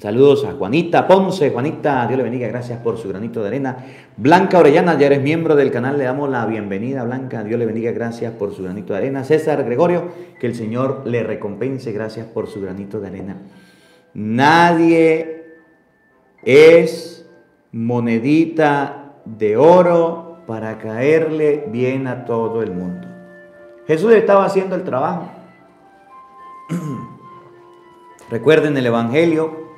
Saludos 0.00 0.46
a 0.46 0.52
Juanita 0.52 1.06
Ponce. 1.06 1.50
Juanita, 1.50 2.06
Dios 2.06 2.16
le 2.16 2.22
bendiga, 2.22 2.48
gracias 2.48 2.78
por 2.78 2.96
su 2.96 3.10
granito 3.10 3.42
de 3.42 3.48
arena. 3.48 3.84
Blanca 4.16 4.58
Orellana, 4.58 4.98
ya 4.98 5.04
eres 5.04 5.20
miembro 5.20 5.54
del 5.56 5.70
canal, 5.70 5.98
le 5.98 6.04
damos 6.04 6.30
la 6.30 6.46
bienvenida. 6.46 7.04
Blanca, 7.04 7.44
Dios 7.44 7.58
le 7.58 7.66
bendiga, 7.66 7.92
gracias 7.92 8.32
por 8.32 8.54
su 8.54 8.62
granito 8.62 8.94
de 8.94 9.00
arena. 9.00 9.24
César 9.24 9.62
Gregorio, 9.62 10.08
que 10.40 10.46
el 10.46 10.54
Señor 10.54 11.02
le 11.04 11.22
recompense, 11.22 11.92
gracias 11.92 12.26
por 12.26 12.46
su 12.46 12.62
granito 12.62 12.98
de 12.98 13.08
arena. 13.08 13.36
Nadie 14.14 15.44
es 16.44 17.28
monedita 17.70 19.16
de 19.26 19.58
oro 19.58 20.38
para 20.46 20.78
caerle 20.78 21.66
bien 21.70 22.06
a 22.06 22.24
todo 22.24 22.62
el 22.62 22.70
mundo. 22.70 23.06
Jesús 23.86 24.14
estaba 24.14 24.46
haciendo 24.46 24.76
el 24.76 24.82
trabajo. 24.82 25.30
Recuerden 28.30 28.78
el 28.78 28.86
Evangelio, 28.86 29.69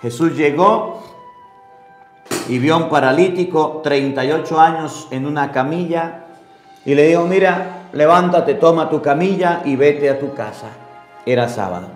Jesús 0.00 0.36
llegó 0.36 1.02
y 2.48 2.58
vio 2.58 2.74
a 2.74 2.78
un 2.78 2.88
paralítico 2.88 3.80
38 3.82 4.60
años 4.60 5.08
en 5.10 5.26
una 5.26 5.50
camilla 5.52 6.24
y 6.84 6.94
le 6.94 7.08
dijo, 7.08 7.24
mira, 7.24 7.88
levántate, 7.92 8.54
toma 8.54 8.88
tu 8.88 9.02
camilla 9.02 9.62
y 9.64 9.76
vete 9.76 10.08
a 10.08 10.18
tu 10.18 10.34
casa. 10.34 10.68
Era 11.26 11.48
sábado. 11.48 11.88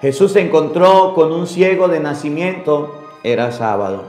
Jesús 0.00 0.32
se 0.32 0.40
encontró 0.40 1.12
con 1.14 1.32
un 1.32 1.46
ciego 1.46 1.88
de 1.88 1.98
nacimiento, 1.98 2.94
era 3.24 3.50
sábado. 3.50 4.04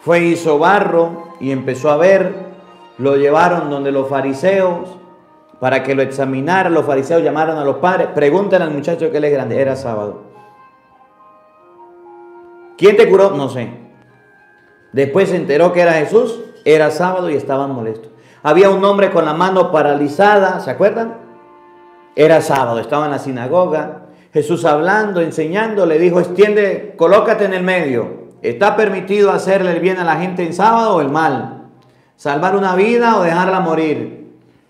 Fue 0.00 0.24
hizo 0.24 0.58
barro 0.58 1.28
y 1.38 1.52
empezó 1.52 1.90
a 1.90 1.96
ver, 1.96 2.46
lo 2.98 3.16
llevaron 3.16 3.70
donde 3.70 3.92
los 3.92 4.08
fariseos 4.08 4.88
para 5.62 5.84
que 5.84 5.94
lo 5.94 6.02
examinaran. 6.02 6.74
Los 6.74 6.84
fariseos 6.84 7.22
llamaron 7.22 7.56
a 7.56 7.64
los 7.64 7.76
padres, 7.76 8.08
preguntan 8.12 8.62
al 8.62 8.72
muchacho 8.72 9.12
que 9.12 9.18
él 9.18 9.24
es 9.26 9.32
grande, 9.32 9.62
era 9.62 9.76
sábado. 9.76 10.24
¿Quién 12.76 12.96
te 12.96 13.08
curó? 13.08 13.30
No 13.30 13.48
sé. 13.48 13.72
Después 14.92 15.28
se 15.28 15.36
enteró 15.36 15.72
que 15.72 15.82
era 15.82 15.92
Jesús, 15.92 16.40
era 16.64 16.90
sábado 16.90 17.30
y 17.30 17.34
estaban 17.34 17.70
molestos. 17.70 18.10
Había 18.42 18.70
un 18.70 18.84
hombre 18.84 19.12
con 19.12 19.24
la 19.24 19.34
mano 19.34 19.70
paralizada, 19.70 20.58
¿se 20.58 20.68
acuerdan? 20.68 21.18
Era 22.16 22.40
sábado, 22.40 22.80
estaba 22.80 23.04
en 23.04 23.12
la 23.12 23.20
sinagoga. 23.20 24.06
Jesús 24.32 24.64
hablando, 24.64 25.20
enseñando, 25.20 25.86
le 25.86 26.00
dijo, 26.00 26.18
extiende, 26.18 26.94
colócate 26.96 27.44
en 27.44 27.54
el 27.54 27.62
medio. 27.62 28.32
¿Está 28.42 28.74
permitido 28.74 29.30
hacerle 29.30 29.70
el 29.70 29.78
bien 29.78 29.98
a 29.98 30.04
la 30.04 30.16
gente 30.16 30.44
en 30.44 30.54
sábado 30.54 30.96
o 30.96 31.00
el 31.00 31.08
mal? 31.08 31.68
¿Salvar 32.16 32.56
una 32.56 32.74
vida 32.74 33.16
o 33.16 33.22
dejarla 33.22 33.60
morir? 33.60 34.21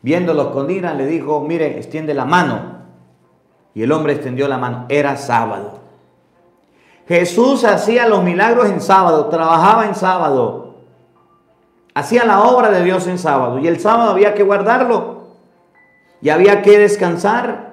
Viéndolo 0.02 0.50
con 0.50 0.68
ira, 0.71 0.94
le 0.94 1.06
dijo, 1.06 1.40
mire, 1.40 1.78
extiende 1.78 2.12
la 2.12 2.25
mano. 2.25 2.82
Y 3.73 3.85
el 3.85 3.92
hombre 3.92 4.14
extendió 4.14 4.49
la 4.49 4.59
mano. 4.59 4.87
Era 4.88 5.16
sábado. 5.16 5.78
Jesús 7.06 7.64
hacía 7.64 8.09
los 8.09 8.23
milagros 8.25 8.66
en 8.66 8.80
sábado, 8.80 9.26
trabajaba 9.26 9.87
en 9.87 9.94
sábado. 9.94 10.75
Hacía 11.94 12.25
la 12.25 12.42
obra 12.42 12.71
de 12.71 12.82
Dios 12.82 13.06
en 13.06 13.18
sábado. 13.18 13.59
Y 13.61 13.68
el 13.68 13.78
sábado 13.78 14.11
había 14.11 14.35
que 14.35 14.42
guardarlo. 14.42 15.23
Y 16.21 16.30
había 16.30 16.62
que 16.62 16.78
descansar. 16.78 17.73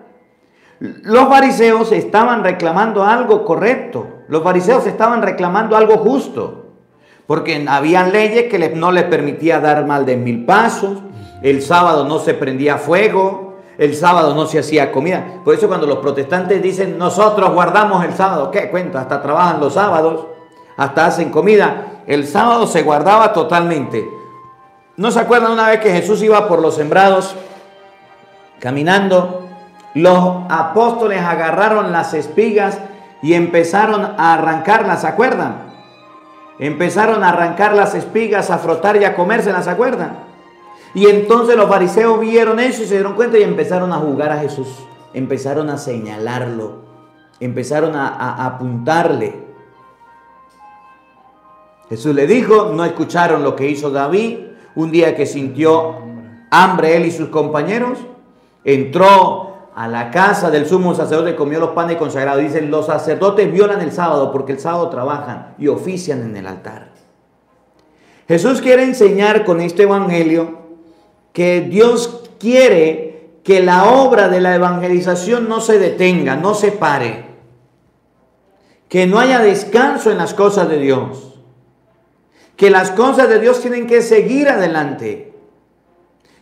Los 0.80 1.28
fariseos 1.30 1.92
estaban 1.92 2.44
reclamando 2.44 3.04
algo 3.04 3.44
correcto. 3.44 4.08
Los 4.28 4.44
fariseos 4.44 4.86
estaban 4.86 5.24
reclamando 5.24 5.76
algo 5.76 5.98
justo. 5.98 6.68
Porque 7.26 7.66
había 7.68 8.04
leyes 8.08 8.52
que 8.52 8.76
no 8.76 8.92
les 8.92 9.06
permitía 9.06 9.60
dar 9.60 9.86
mal 9.86 10.06
de 10.06 10.16
mil 10.16 10.46
pasos 10.46 11.00
el 11.42 11.62
sábado 11.62 12.06
no 12.06 12.20
se 12.20 12.34
prendía 12.34 12.78
fuego, 12.78 13.56
el 13.78 13.96
sábado 13.96 14.36
no 14.36 14.46
se 14.46 14.60
hacía 14.60 14.92
comida. 14.92 15.26
Por 15.46 15.56
eso 15.56 15.68
cuando 15.68 15.88
los 15.88 16.00
protestantes 16.00 16.62
dicen 16.62 16.98
nosotros 16.98 17.54
guardamos 17.54 18.04
el 18.04 18.14
sábado, 18.14 18.52
¿qué 18.52 18.70
cuenta? 18.70 19.02
Hasta 19.02 19.22
trabajan 19.22 19.60
los 19.60 19.74
sábados, 19.74 20.26
hasta 20.76 21.06
hacen 21.06 21.32
comida. 21.32 22.04
El 22.06 22.28
sábado 22.28 22.68
se 22.68 22.84
guardaba 22.84 23.32
totalmente. 23.32 24.06
¿No 24.98 25.12
se 25.12 25.20
acuerdan 25.20 25.54
una 25.54 25.70
vez 25.70 25.80
que 25.80 25.92
Jesús 25.92 26.22
iba 26.22 26.48
por 26.48 26.60
los 26.60 26.76
sembrados 26.76 27.36
caminando? 28.60 29.48
Los 29.94 30.44
apóstoles 30.50 31.22
agarraron 31.22 31.94
las 31.94 32.14
espigas 32.14 32.80
y 33.22 33.34
empezaron 33.34 34.16
a 34.18 34.34
arrancarlas, 34.34 35.02
¿se 35.02 35.08
acuerdan? 35.08 35.70
Empezaron 36.60 37.24
a 37.24 37.30
arrancar 37.30 37.74
las 37.74 37.96
espigas, 37.96 38.52
a 38.52 38.58
frotar 38.58 38.98
y 38.98 39.06
a 39.06 39.16
comérselas, 39.16 39.64
¿se 39.64 39.72
acuerdan? 39.72 40.29
Y 40.94 41.08
entonces 41.08 41.56
los 41.56 41.70
fariseos 41.70 42.20
vieron 42.20 42.60
eso 42.60 42.84
y 42.84 42.86
se 42.86 42.96
dieron 42.96 43.14
cuenta 43.14 43.38
y 43.38 43.44
empezaron 43.44 43.92
a 43.94 43.98
juzgar 43.98 44.32
a 44.32 44.40
Jesús. 44.40 44.68
empezaron 45.14 45.70
a 45.70 45.78
señalarlo, 45.78 46.84
empezaron 47.40 47.96
a, 47.96 48.08
a 48.10 48.46
apuntarle. 48.46 49.48
Jesús 51.90 52.14
le 52.14 52.28
dijo, 52.28 52.72
no 52.76 52.86
escucharon 52.86 53.44
lo 53.44 53.56
que 53.56 53.68
hizo 53.68 53.90
David, 53.90 54.38
un 54.76 54.92
día 54.92 55.16
que 55.16 55.26
sintió 55.26 55.96
hambre 56.52 56.96
él 56.96 57.06
y 57.06 57.12
sus 57.12 57.30
compañeros, 57.30 58.00
entró 58.64 59.50
a 59.76 59.88
la 59.88 60.12
casa 60.12 60.52
del 60.52 60.68
sumo 60.68 60.94
sacerdote, 60.94 61.36
comió 61.36 61.60
los 61.60 61.70
panes 61.70 61.98
consagrados. 61.98 62.44
Dicen, 62.44 62.70
los 62.70 62.88
sacerdotes 62.88 63.52
violan 63.52 63.82
el 63.82 63.92
sábado 63.92 64.32
porque 64.32 64.52
el 64.52 64.60
sábado 64.60 64.90
trabajan 64.90 65.56
y 65.58 65.68
ofician 65.68 66.22
en 66.22 66.36
el 66.36 66.48
altar. 66.48 66.90
Jesús 68.28 68.62
quiere 68.62 68.84
enseñar 68.84 69.46
con 69.46 69.62
este 69.62 69.84
evangelio 69.84 70.60
que 71.40 71.62
Dios 71.62 72.30
quiere 72.38 73.30
que 73.46 73.64
la 73.64 73.86
obra 73.86 74.28
de 74.28 74.42
la 74.42 74.56
evangelización 74.56 75.48
no 75.48 75.62
se 75.62 75.80
detenga, 75.80 76.36
no 76.36 76.54
se 76.54 76.74
pare, 76.74 77.28
que 78.90 79.08
no 79.08 79.20
haya 79.20 79.40
descanso 79.40 80.12
en 80.12 80.18
las 80.18 80.34
cosas 80.34 80.68
de 80.68 80.80
Dios 80.80 81.30
que 82.60 82.70
las 82.70 82.92
cosas 82.92 83.30
de 83.30 83.40
Dios 83.40 83.62
tienen 83.62 83.88
que 83.88 84.02
seguir 84.02 84.50
adelante. 84.50 85.32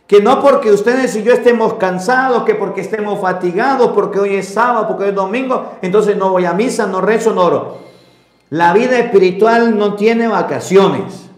Que 0.08 0.20
no 0.20 0.42
porque 0.42 0.72
ustedes 0.72 1.14
y 1.14 1.22
yo 1.22 1.32
estemos 1.32 1.74
cansados, 1.74 2.42
que 2.42 2.56
porque 2.56 2.80
estemos 2.80 3.20
fatigados, 3.20 3.92
porque 3.92 4.18
hoy 4.18 4.34
es 4.34 4.48
sábado, 4.48 4.88
porque 4.88 5.04
hoy 5.04 5.10
es 5.10 5.14
domingo, 5.14 5.74
entonces 5.80 6.16
no 6.16 6.30
voy 6.30 6.44
a 6.44 6.54
misa, 6.54 6.88
no 6.88 7.00
rezo, 7.00 7.34
no 7.34 7.42
oro. 7.42 7.78
La 8.50 8.72
vida 8.72 8.98
espiritual 8.98 9.78
no 9.78 9.94
tiene 9.94 10.26
vacaciones. 10.26 11.30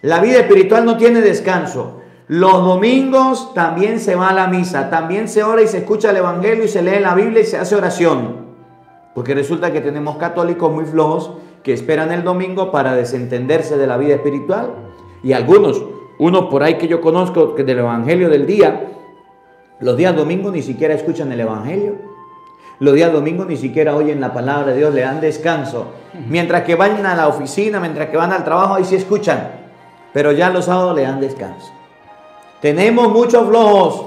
La 0.00 0.20
vida 0.20 0.38
espiritual 0.38 0.86
no 0.86 0.96
tiene 0.96 1.20
descanso. 1.20 1.99
Los 2.30 2.64
domingos 2.64 3.54
también 3.54 3.98
se 3.98 4.14
va 4.14 4.28
a 4.28 4.32
la 4.32 4.46
misa, 4.46 4.88
también 4.88 5.26
se 5.26 5.42
ora 5.42 5.62
y 5.62 5.66
se 5.66 5.78
escucha 5.78 6.10
el 6.10 6.18
Evangelio 6.18 6.62
y 6.62 6.68
se 6.68 6.80
lee 6.80 7.00
la 7.00 7.16
Biblia 7.16 7.40
y 7.40 7.44
se 7.44 7.58
hace 7.58 7.74
oración. 7.74 8.46
Porque 9.16 9.34
resulta 9.34 9.72
que 9.72 9.80
tenemos 9.80 10.16
católicos 10.16 10.70
muy 10.70 10.84
flojos 10.84 11.32
que 11.64 11.72
esperan 11.72 12.12
el 12.12 12.22
domingo 12.22 12.70
para 12.70 12.94
desentenderse 12.94 13.76
de 13.76 13.88
la 13.88 13.96
vida 13.96 14.14
espiritual. 14.14 14.70
Y 15.24 15.32
algunos, 15.32 15.82
uno 16.20 16.48
por 16.48 16.62
ahí 16.62 16.78
que 16.78 16.86
yo 16.86 17.00
conozco 17.00 17.56
que 17.56 17.64
del 17.64 17.80
Evangelio 17.80 18.30
del 18.30 18.46
día, 18.46 18.92
los 19.80 19.96
días 19.96 20.14
domingos 20.14 20.52
ni 20.52 20.62
siquiera 20.62 20.94
escuchan 20.94 21.32
el 21.32 21.40
Evangelio. 21.40 21.96
Los 22.78 22.94
días 22.94 23.12
domingos 23.12 23.48
ni 23.48 23.56
siquiera 23.56 23.96
oyen 23.96 24.20
la 24.20 24.32
palabra 24.32 24.70
de 24.70 24.78
Dios, 24.78 24.94
le 24.94 25.00
dan 25.00 25.20
descanso. 25.20 25.86
Mientras 26.28 26.62
que 26.62 26.76
van 26.76 27.04
a 27.04 27.16
la 27.16 27.26
oficina, 27.26 27.80
mientras 27.80 28.08
que 28.08 28.16
van 28.16 28.32
al 28.32 28.44
trabajo, 28.44 28.74
ahí 28.74 28.84
sí 28.84 28.94
escuchan. 28.94 29.50
Pero 30.12 30.30
ya 30.30 30.50
los 30.50 30.66
sábados 30.66 30.94
le 30.94 31.02
dan 31.02 31.20
descanso. 31.20 31.79
Tenemos 32.60 33.10
muchos 33.10 33.48
flojos 33.48 34.06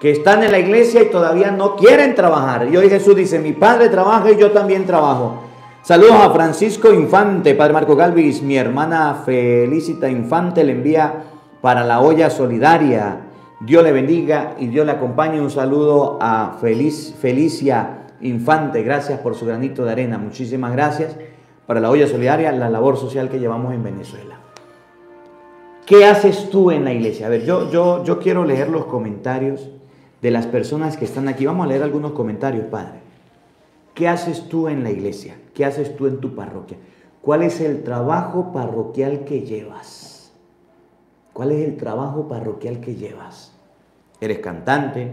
que 0.00 0.10
están 0.10 0.42
en 0.42 0.52
la 0.52 0.58
iglesia 0.58 1.02
y 1.02 1.10
todavía 1.10 1.50
no 1.50 1.76
quieren 1.76 2.14
trabajar. 2.14 2.68
Y 2.70 2.76
hoy 2.76 2.88
Jesús 2.88 3.16
dice, 3.16 3.38
mi 3.38 3.52
padre 3.52 3.88
trabaja 3.88 4.30
y 4.30 4.36
yo 4.36 4.52
también 4.52 4.84
trabajo. 4.84 5.42
Saludos 5.82 6.16
a 6.20 6.30
Francisco 6.30 6.92
Infante, 6.92 7.54
Padre 7.54 7.72
Marco 7.72 7.96
Galvis, 7.96 8.42
mi 8.42 8.56
hermana 8.56 9.22
Felicita 9.24 10.08
Infante 10.08 10.62
le 10.62 10.72
envía 10.72 11.24
para 11.62 11.82
la 11.82 12.00
olla 12.00 12.28
solidaria. 12.28 13.22
Dios 13.60 13.82
le 13.82 13.92
bendiga 13.92 14.54
y 14.58 14.66
Dios 14.66 14.84
le 14.84 14.92
acompañe. 14.92 15.40
Un 15.40 15.50
saludo 15.50 16.18
a 16.20 16.58
Feliz, 16.60 17.14
Felicia 17.18 18.06
Infante, 18.20 18.82
gracias 18.82 19.20
por 19.20 19.34
su 19.34 19.46
granito 19.46 19.84
de 19.84 19.92
arena. 19.92 20.18
Muchísimas 20.18 20.72
gracias 20.72 21.16
para 21.66 21.80
la 21.80 21.90
olla 21.90 22.06
solidaria, 22.06 22.52
la 22.52 22.68
labor 22.68 22.98
social 22.98 23.30
que 23.30 23.40
llevamos 23.40 23.72
en 23.72 23.82
Venezuela. 23.82 24.37
¿Qué 25.88 26.04
haces 26.04 26.50
tú 26.50 26.70
en 26.70 26.84
la 26.84 26.92
iglesia? 26.92 27.26
A 27.26 27.30
ver, 27.30 27.46
yo, 27.46 27.70
yo, 27.70 28.04
yo 28.04 28.18
quiero 28.18 28.44
leer 28.44 28.68
los 28.68 28.84
comentarios 28.84 29.70
de 30.20 30.30
las 30.30 30.46
personas 30.46 30.98
que 30.98 31.06
están 31.06 31.28
aquí. 31.28 31.46
Vamos 31.46 31.64
a 31.64 31.68
leer 31.68 31.82
algunos 31.82 32.12
comentarios, 32.12 32.66
Padre. 32.66 33.00
¿Qué 33.94 34.06
haces 34.06 34.50
tú 34.50 34.68
en 34.68 34.84
la 34.84 34.90
iglesia? 34.90 35.40
¿Qué 35.54 35.64
haces 35.64 35.96
tú 35.96 36.06
en 36.06 36.20
tu 36.20 36.34
parroquia? 36.34 36.76
¿Cuál 37.22 37.42
es 37.42 37.62
el 37.62 37.84
trabajo 37.84 38.52
parroquial 38.52 39.24
que 39.24 39.40
llevas? 39.40 40.30
¿Cuál 41.32 41.52
es 41.52 41.66
el 41.66 41.78
trabajo 41.78 42.28
parroquial 42.28 42.80
que 42.80 42.94
llevas? 42.94 43.54
¿Eres 44.20 44.40
cantante? 44.40 45.12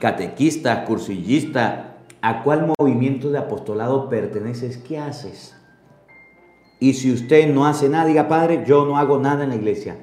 ¿Catequista? 0.00 0.84
¿Cursillista? 0.84 1.96
¿A 2.22 2.44
cuál 2.44 2.72
movimiento 2.78 3.32
de 3.32 3.38
apostolado 3.38 4.08
perteneces? 4.08 4.78
¿Qué 4.78 4.96
haces? 4.96 5.57
Y 6.80 6.94
si 6.94 7.12
usted 7.12 7.48
no 7.52 7.66
hace 7.66 7.88
nada, 7.88 8.06
diga, 8.06 8.28
Padre, 8.28 8.64
yo 8.66 8.84
no 8.84 8.98
hago 8.98 9.18
nada 9.18 9.44
en 9.44 9.50
la 9.50 9.56
iglesia. 9.56 9.96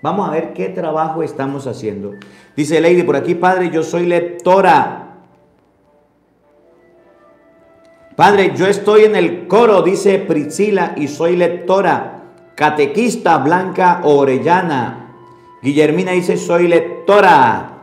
Vamos 0.00 0.28
a 0.28 0.32
ver 0.32 0.52
qué 0.52 0.68
trabajo 0.68 1.22
estamos 1.22 1.66
haciendo. 1.66 2.14
Dice 2.56 2.80
Lady 2.80 3.02
por 3.02 3.16
aquí, 3.16 3.34
Padre, 3.34 3.70
yo 3.70 3.82
soy 3.82 4.06
lectora. 4.06 5.04
Padre, 8.14 8.52
yo 8.56 8.66
estoy 8.66 9.04
en 9.04 9.16
el 9.16 9.46
coro, 9.48 9.82
dice 9.82 10.18
Priscila, 10.18 10.94
y 10.96 11.08
soy 11.08 11.36
lectora, 11.36 12.22
catequista 12.54 13.38
Blanca 13.38 14.00
Orellana. 14.04 15.14
Guillermina 15.62 16.12
dice, 16.12 16.36
soy 16.36 16.68
lectora. 16.68 17.78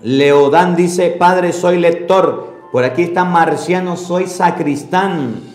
Leodán 0.00 0.74
dice, 0.74 1.10
Padre, 1.10 1.52
soy 1.52 1.78
lector. 1.78 2.68
Por 2.72 2.84
aquí 2.84 3.02
está 3.02 3.24
Marciano, 3.24 3.96
soy 3.96 4.26
sacristán. 4.26 5.51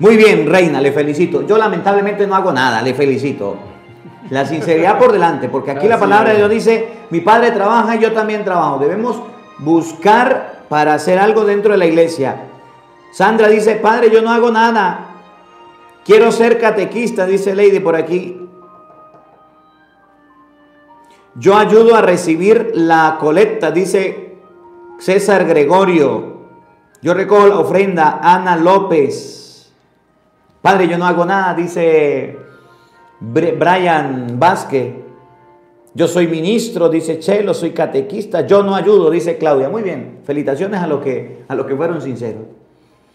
Muy 0.00 0.16
bien, 0.16 0.46
reina, 0.46 0.80
le 0.80 0.92
felicito. 0.92 1.46
Yo 1.46 1.58
lamentablemente 1.58 2.26
no 2.26 2.34
hago 2.34 2.52
nada, 2.52 2.80
le 2.80 2.94
felicito. 2.94 3.56
La 4.30 4.46
sinceridad 4.46 4.98
por 4.98 5.12
delante, 5.12 5.48
porque 5.50 5.70
aquí 5.70 5.88
la 5.88 5.98
palabra 5.98 6.30
de 6.30 6.38
Dios 6.38 6.50
dice, 6.50 6.88
mi 7.10 7.20
padre 7.20 7.50
trabaja 7.50 7.96
y 7.96 7.98
yo 7.98 8.12
también 8.12 8.42
trabajo. 8.42 8.78
Debemos 8.78 9.20
buscar 9.58 10.62
para 10.70 10.94
hacer 10.94 11.18
algo 11.18 11.44
dentro 11.44 11.72
de 11.72 11.78
la 11.78 11.86
iglesia. 11.86 12.44
Sandra 13.12 13.48
dice, 13.48 13.76
padre, 13.76 14.10
yo 14.10 14.22
no 14.22 14.30
hago 14.30 14.50
nada. 14.50 15.06
Quiero 16.02 16.32
ser 16.32 16.58
catequista, 16.58 17.26
dice 17.26 17.54
Lady 17.54 17.80
por 17.80 17.94
aquí. 17.94 18.48
Yo 21.34 21.56
ayudo 21.56 21.94
a 21.94 22.00
recibir 22.00 22.72
la 22.74 23.18
colecta, 23.20 23.70
dice 23.70 24.38
César 24.98 25.44
Gregorio. 25.44 26.38
Yo 27.02 27.12
recojo 27.12 27.48
la 27.48 27.58
ofrenda, 27.58 28.18
Ana 28.22 28.56
López. 28.56 29.49
Padre, 30.62 30.88
yo 30.88 30.98
no 30.98 31.06
hago 31.06 31.24
nada, 31.24 31.54
dice 31.54 32.36
Brian 33.20 34.38
Vázquez. 34.38 34.94
Yo 35.92 36.06
soy 36.06 36.28
ministro, 36.28 36.88
dice 36.88 37.18
Chelo, 37.18 37.52
soy 37.52 37.72
catequista, 37.72 38.46
yo 38.46 38.62
no 38.62 38.76
ayudo, 38.76 39.10
dice 39.10 39.38
Claudia. 39.38 39.68
Muy 39.68 39.82
bien, 39.82 40.20
felicitaciones 40.24 40.80
a 40.80 40.86
los 40.86 41.02
que, 41.02 41.44
a 41.48 41.56
que 41.56 41.76
fueron 41.76 42.00
sinceros. 42.00 42.44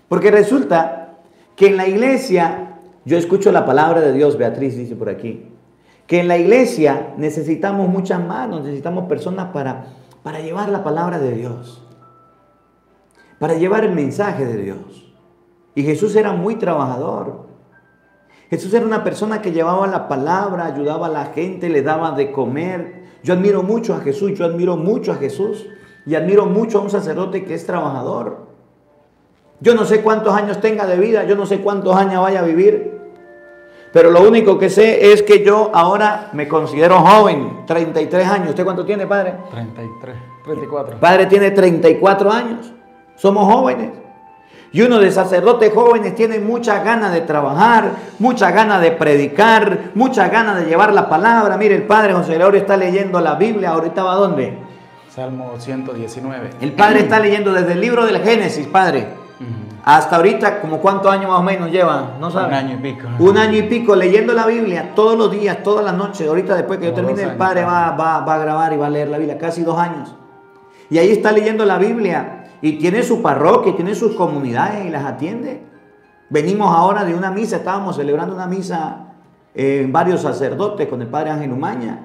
Porque 0.10 0.32
resulta 0.32 1.20
que 1.56 1.68
en 1.68 1.78
la 1.78 1.88
iglesia, 1.88 2.80
yo 3.06 3.18
escucho 3.18 3.52
la 3.52 3.66
palabra 3.66 4.02
de 4.02 4.12
Dios, 4.12 4.38
Beatriz 4.38 4.76
dice 4.76 4.96
por 4.96 5.10
aquí, 5.10 5.46
que 6.06 6.20
en 6.20 6.28
la 6.28 6.38
iglesia 6.38 7.14
necesitamos 7.18 7.88
muchas 7.88 8.24
manos, 8.24 8.64
necesitamos 8.64 9.06
personas 9.06 9.52
para, 9.54 9.86
para 10.22 10.40
llevar 10.40 10.70
la 10.70 10.84
palabra 10.84 11.18
de 11.18 11.32
Dios, 11.32 11.82
para 13.40 13.54
llevar 13.54 13.86
el 13.86 13.94
mensaje 13.94 14.46
de 14.46 14.58
Dios. 14.58 15.05
Y 15.76 15.84
Jesús 15.84 16.16
era 16.16 16.32
muy 16.32 16.56
trabajador. 16.56 17.46
Jesús 18.50 18.74
era 18.74 18.86
una 18.86 19.04
persona 19.04 19.42
que 19.42 19.52
llevaba 19.52 19.86
la 19.88 20.08
palabra, 20.08 20.66
ayudaba 20.66 21.08
a 21.08 21.10
la 21.10 21.26
gente, 21.26 21.70
le 21.70 21.82
daba 21.82 22.12
de 22.12 22.32
comer. 22.32 23.04
Yo 23.24 23.34
admiro 23.34 23.62
mucho 23.62 23.94
a 23.94 24.00
Jesús, 24.00 24.34
yo 24.34 24.46
admiro 24.46 24.78
mucho 24.78 25.12
a 25.12 25.16
Jesús 25.16 25.68
y 26.06 26.16
admiro 26.16 26.46
mucho 26.46 26.80
a 26.80 26.82
un 26.82 26.90
sacerdote 26.90 27.44
que 27.44 27.54
es 27.54 27.66
trabajador. 27.66 28.46
Yo 29.60 29.74
no 29.74 29.86
sé 29.86 30.02
cuántos 30.02 30.34
años 30.34 30.62
tenga 30.62 30.86
de 30.86 30.98
vida, 30.98 31.24
yo 31.26 31.36
no 31.36 31.46
sé 31.46 31.60
cuántos 31.60 31.96
años 31.96 32.22
vaya 32.22 32.40
a 32.40 32.44
vivir, 32.44 32.96
pero 33.96 34.12
lo 34.12 34.28
único 34.28 34.60
que 34.60 34.70
sé 34.70 35.14
es 35.14 35.24
que 35.24 35.44
yo 35.44 35.72
ahora 35.74 36.30
me 36.34 36.50
considero 36.50 37.00
joven, 37.00 37.66
33 37.66 38.28
años. 38.28 38.50
¿Usted 38.50 38.66
cuánto 38.66 38.86
tiene, 38.86 39.08
padre? 39.08 39.36
33, 39.52 40.16
34. 40.44 41.00
Padre 41.00 41.26
tiene 41.28 41.52
34 41.52 42.30
años. 42.30 42.74
Somos 43.16 43.46
jóvenes. 43.46 44.05
Y 44.76 44.82
uno 44.82 45.00
de 45.00 45.10
sacerdotes 45.10 45.74
jóvenes 45.74 46.16
tiene 46.16 46.38
muchas 46.38 46.84
ganas 46.84 47.14
de 47.14 47.22
trabajar, 47.22 47.92
muchas 48.20 48.54
ganas 48.54 48.82
de 48.82 48.92
predicar, 48.92 49.92
muchas 49.96 50.30
ganas 50.30 50.58
de 50.58 50.66
llevar 50.66 50.94
la 50.94 51.08
palabra. 51.08 51.56
Mire, 51.56 51.76
el 51.76 51.84
padre 51.84 52.12
José 52.12 52.38
está 52.58 52.76
leyendo 52.76 53.22
la 53.22 53.36
Biblia. 53.36 53.70
¿Ahorita 53.70 54.04
va 54.04 54.12
a 54.12 54.16
dónde? 54.16 54.58
Salmo 55.08 55.54
119. 55.58 56.50
El 56.60 56.74
padre 56.74 57.00
está 57.00 57.22
leyendo 57.22 57.54
desde 57.54 57.72
el 57.72 57.80
libro 57.80 58.06
del 58.06 58.20
Génesis, 58.22 58.68
padre. 58.68 59.08
Hasta 59.86 60.18
ahorita, 60.18 60.60
como 60.60 60.80
cuántos 60.82 61.10
años 61.10 61.30
más 61.30 61.40
o 61.40 61.44
menos 61.44 61.72
lleva, 61.72 62.18
¿no 62.20 62.30
sabe? 62.30 62.48
Un 62.48 62.54
año 62.54 62.74
y 62.74 62.78
pico. 62.82 63.08
Un 63.20 63.38
año 63.38 63.58
y 63.58 63.64
pico 63.64 63.96
leyendo 63.96 64.34
la 64.34 64.46
Biblia 64.46 64.92
todos 64.94 65.18
los 65.18 65.32
días, 65.32 65.64
todas 65.64 65.86
las 65.86 65.94
noches. 65.94 66.28
Ahorita 66.28 66.54
después 66.54 66.80
que 66.80 66.88
yo 66.88 66.94
termine, 66.94 67.24
el 67.24 67.38
padre 67.38 67.64
va, 67.64 67.92
va, 67.92 68.26
va 68.26 68.36
a 68.36 68.38
grabar 68.40 68.74
y 68.74 68.76
va 68.76 68.88
a 68.88 68.90
leer 68.90 69.08
la 69.08 69.20
Biblia, 69.20 69.38
casi 69.38 69.64
dos 69.64 69.80
años. 69.80 70.14
Y 70.90 70.98
ahí 70.98 71.12
está 71.12 71.32
leyendo 71.32 71.64
la 71.64 71.78
Biblia 71.78 72.35
y 72.66 72.80
tiene 72.80 73.04
su 73.04 73.22
parroquia, 73.22 73.76
tiene 73.76 73.94
sus 73.94 74.16
comunidades 74.16 74.88
y 74.88 74.90
las 74.90 75.06
atiende. 75.06 75.62
Venimos 76.32 76.76
ahora 76.76 77.06
de 77.06 77.14
una 77.14 77.30
misa, 77.30 77.58
estábamos 77.58 77.96
celebrando 77.96 78.34
una 78.34 78.48
misa 78.48 79.14
en 79.54 79.94
varios 79.94 80.24
sacerdotes 80.24 80.88
con 80.88 81.00
el 81.00 81.08
padre 81.08 81.30
Ángel 81.30 81.52
Umaña. 81.52 82.00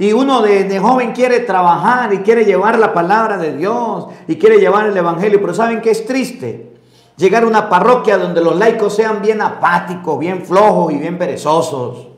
Y 0.00 0.12
uno 0.12 0.42
de, 0.42 0.64
de, 0.64 0.80
joven 0.80 1.12
quiere 1.12 1.38
trabajar 1.38 2.12
y 2.12 2.18
quiere 2.18 2.44
llevar 2.44 2.76
la 2.76 2.92
palabra 2.92 3.38
de 3.38 3.56
Dios 3.56 4.08
y 4.26 4.34
quiere 4.34 4.58
llevar 4.58 4.86
el 4.86 4.96
Evangelio, 4.96 5.40
pero 5.40 5.54
¿saben 5.54 5.80
qué 5.80 5.92
es 5.92 6.04
triste? 6.06 6.74
Llegar 7.16 7.44
a 7.44 7.46
una 7.46 7.68
parroquia 7.68 8.18
donde 8.18 8.42
los 8.42 8.56
laicos 8.56 8.96
sean 8.96 9.22
bien 9.22 9.40
apáticos, 9.40 10.18
bien 10.18 10.44
flojos 10.44 10.92
y 10.92 10.96
bien 10.96 11.18
perezosos. 11.18 12.08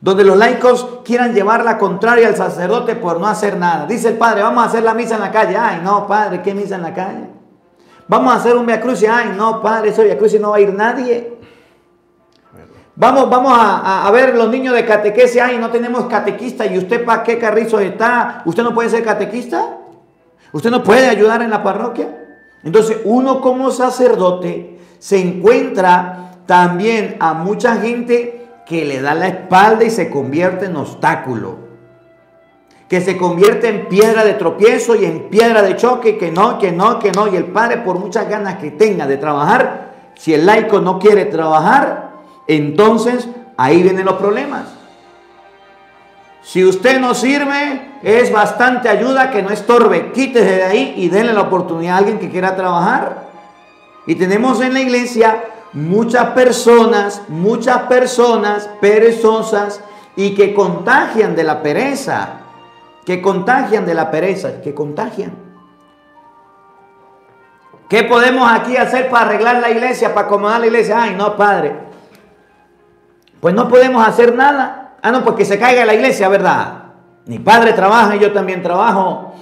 Donde 0.00 0.24
los 0.24 0.36
laicos 0.36 1.00
quieran 1.04 1.34
llevar 1.34 1.62
la 1.62 1.76
contraria 1.76 2.28
al 2.28 2.36
sacerdote 2.36 2.96
por 2.96 3.20
no 3.20 3.26
hacer 3.26 3.58
nada. 3.58 3.86
Dice 3.86 4.08
el 4.08 4.16
padre, 4.16 4.42
vamos 4.42 4.64
a 4.64 4.68
hacer 4.68 4.82
la 4.82 4.94
misa 4.94 5.16
en 5.16 5.20
la 5.20 5.30
calle. 5.30 5.56
Ay, 5.56 5.80
no, 5.84 6.06
padre, 6.06 6.40
¿qué 6.40 6.54
misa 6.54 6.76
en 6.76 6.82
la 6.82 6.94
calle? 6.94 7.28
Vamos 8.08 8.32
a 8.32 8.36
hacer 8.36 8.56
un 8.56 8.64
Via. 8.64 8.80
Ay, 9.12 9.34
no, 9.36 9.60
padre, 9.60 9.90
ese 9.90 10.02
Via 10.04 10.16
Crucis 10.16 10.40
no 10.40 10.50
va 10.50 10.56
a 10.56 10.60
ir 10.60 10.72
nadie. 10.72 11.38
Vamos, 12.96 13.28
vamos 13.28 13.52
a, 13.54 14.06
a, 14.06 14.10
ver 14.10 14.34
los 14.34 14.48
niños 14.48 14.74
de 14.74 14.86
catequesis. 14.86 15.40
Ay, 15.40 15.58
no 15.58 15.70
tenemos 15.70 16.06
catequista. 16.06 16.64
¿Y 16.64 16.78
usted 16.78 17.04
para 17.04 17.22
qué 17.22 17.38
carrizo 17.38 17.78
está? 17.78 18.42
¿Usted 18.46 18.62
no 18.62 18.74
puede 18.74 18.88
ser 18.88 19.04
catequista? 19.04 19.78
¿Usted 20.52 20.70
no 20.70 20.82
puede 20.82 21.08
ayudar 21.08 21.42
en 21.42 21.50
la 21.50 21.62
parroquia? 21.62 22.08
Entonces, 22.64 22.98
uno 23.04 23.40
como 23.40 23.70
sacerdote 23.70 24.78
se 24.98 25.18
encuentra 25.18 26.32
también 26.46 27.16
a 27.20 27.34
mucha 27.34 27.76
gente 27.76 28.39
que 28.70 28.84
le 28.84 29.02
da 29.02 29.16
la 29.16 29.26
espalda 29.26 29.82
y 29.82 29.90
se 29.90 30.08
convierte 30.08 30.66
en 30.66 30.76
obstáculo, 30.76 31.58
que 32.88 33.00
se 33.00 33.16
convierte 33.16 33.66
en 33.66 33.88
piedra 33.88 34.24
de 34.24 34.34
tropiezo 34.34 34.94
y 34.94 35.06
en 35.06 35.28
piedra 35.28 35.62
de 35.62 35.74
choque, 35.74 36.16
que 36.16 36.30
no, 36.30 36.56
que 36.56 36.70
no, 36.70 37.00
que 37.00 37.10
no, 37.10 37.26
y 37.26 37.34
el 37.34 37.46
padre 37.46 37.78
por 37.78 37.98
muchas 37.98 38.28
ganas 38.28 38.58
que 38.58 38.70
tenga 38.70 39.08
de 39.08 39.16
trabajar, 39.16 40.12
si 40.14 40.34
el 40.34 40.46
laico 40.46 40.78
no 40.78 41.00
quiere 41.00 41.24
trabajar, 41.24 42.10
entonces 42.46 43.28
ahí 43.56 43.82
vienen 43.82 44.06
los 44.06 44.14
problemas. 44.14 44.66
Si 46.44 46.64
usted 46.64 47.00
no 47.00 47.12
sirve, 47.14 47.90
es 48.04 48.30
bastante 48.30 48.88
ayuda 48.88 49.32
que 49.32 49.42
no 49.42 49.50
estorbe. 49.50 50.12
Quítese 50.12 50.58
de 50.58 50.62
ahí 50.62 50.94
y 50.96 51.08
denle 51.08 51.32
la 51.32 51.42
oportunidad 51.42 51.96
a 51.96 51.98
alguien 51.98 52.20
que 52.20 52.30
quiera 52.30 52.54
trabajar. 52.54 53.30
Y 54.06 54.14
tenemos 54.14 54.60
en 54.60 54.74
la 54.74 54.80
iglesia 54.80 55.42
muchas 55.72 56.30
personas, 56.30 57.22
muchas 57.28 57.82
personas 57.82 58.68
perezosas 58.80 59.80
y 60.16 60.34
que 60.34 60.54
contagian 60.54 61.36
de 61.36 61.44
la 61.44 61.62
pereza, 61.62 62.40
que 63.04 63.22
contagian 63.22 63.86
de 63.86 63.94
la 63.94 64.10
pereza, 64.10 64.60
que 64.60 64.74
contagian. 64.74 65.50
¿Qué 67.88 68.04
podemos 68.04 68.50
aquí 68.50 68.76
hacer 68.76 69.10
para 69.10 69.26
arreglar 69.26 69.56
la 69.56 69.70
iglesia, 69.70 70.14
para 70.14 70.28
acomodar 70.28 70.60
la 70.60 70.66
iglesia? 70.66 71.02
Ay, 71.02 71.14
no, 71.16 71.36
padre. 71.36 71.74
Pues 73.40 73.52
no 73.54 73.68
podemos 73.68 74.06
hacer 74.06 74.34
nada. 74.34 74.94
Ah, 75.02 75.10
no, 75.10 75.24
porque 75.24 75.44
se 75.44 75.58
caiga 75.58 75.84
la 75.84 75.94
iglesia, 75.94 76.28
¿verdad? 76.28 76.84
Mi 77.26 77.38
padre 77.38 77.72
trabaja 77.72 78.14
y 78.14 78.20
yo 78.20 78.32
también 78.32 78.62
trabajo. 78.62 79.34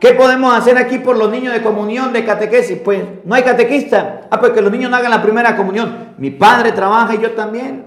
¿Qué 0.00 0.12
podemos 0.12 0.54
hacer 0.54 0.76
aquí 0.76 0.98
por 0.98 1.16
los 1.16 1.30
niños 1.30 1.54
de 1.54 1.62
comunión, 1.62 2.12
de 2.12 2.24
catequesis? 2.24 2.78
Pues 2.84 3.02
no 3.24 3.34
hay 3.34 3.42
catequista. 3.42 4.22
Ah, 4.30 4.38
pues 4.38 4.52
que 4.52 4.60
los 4.60 4.70
niños 4.70 4.90
no 4.90 4.96
hagan 4.96 5.10
la 5.10 5.22
primera 5.22 5.56
comunión. 5.56 6.14
Mi 6.18 6.30
padre 6.30 6.72
trabaja 6.72 7.14
y 7.14 7.18
yo 7.18 7.32
también. 7.32 7.86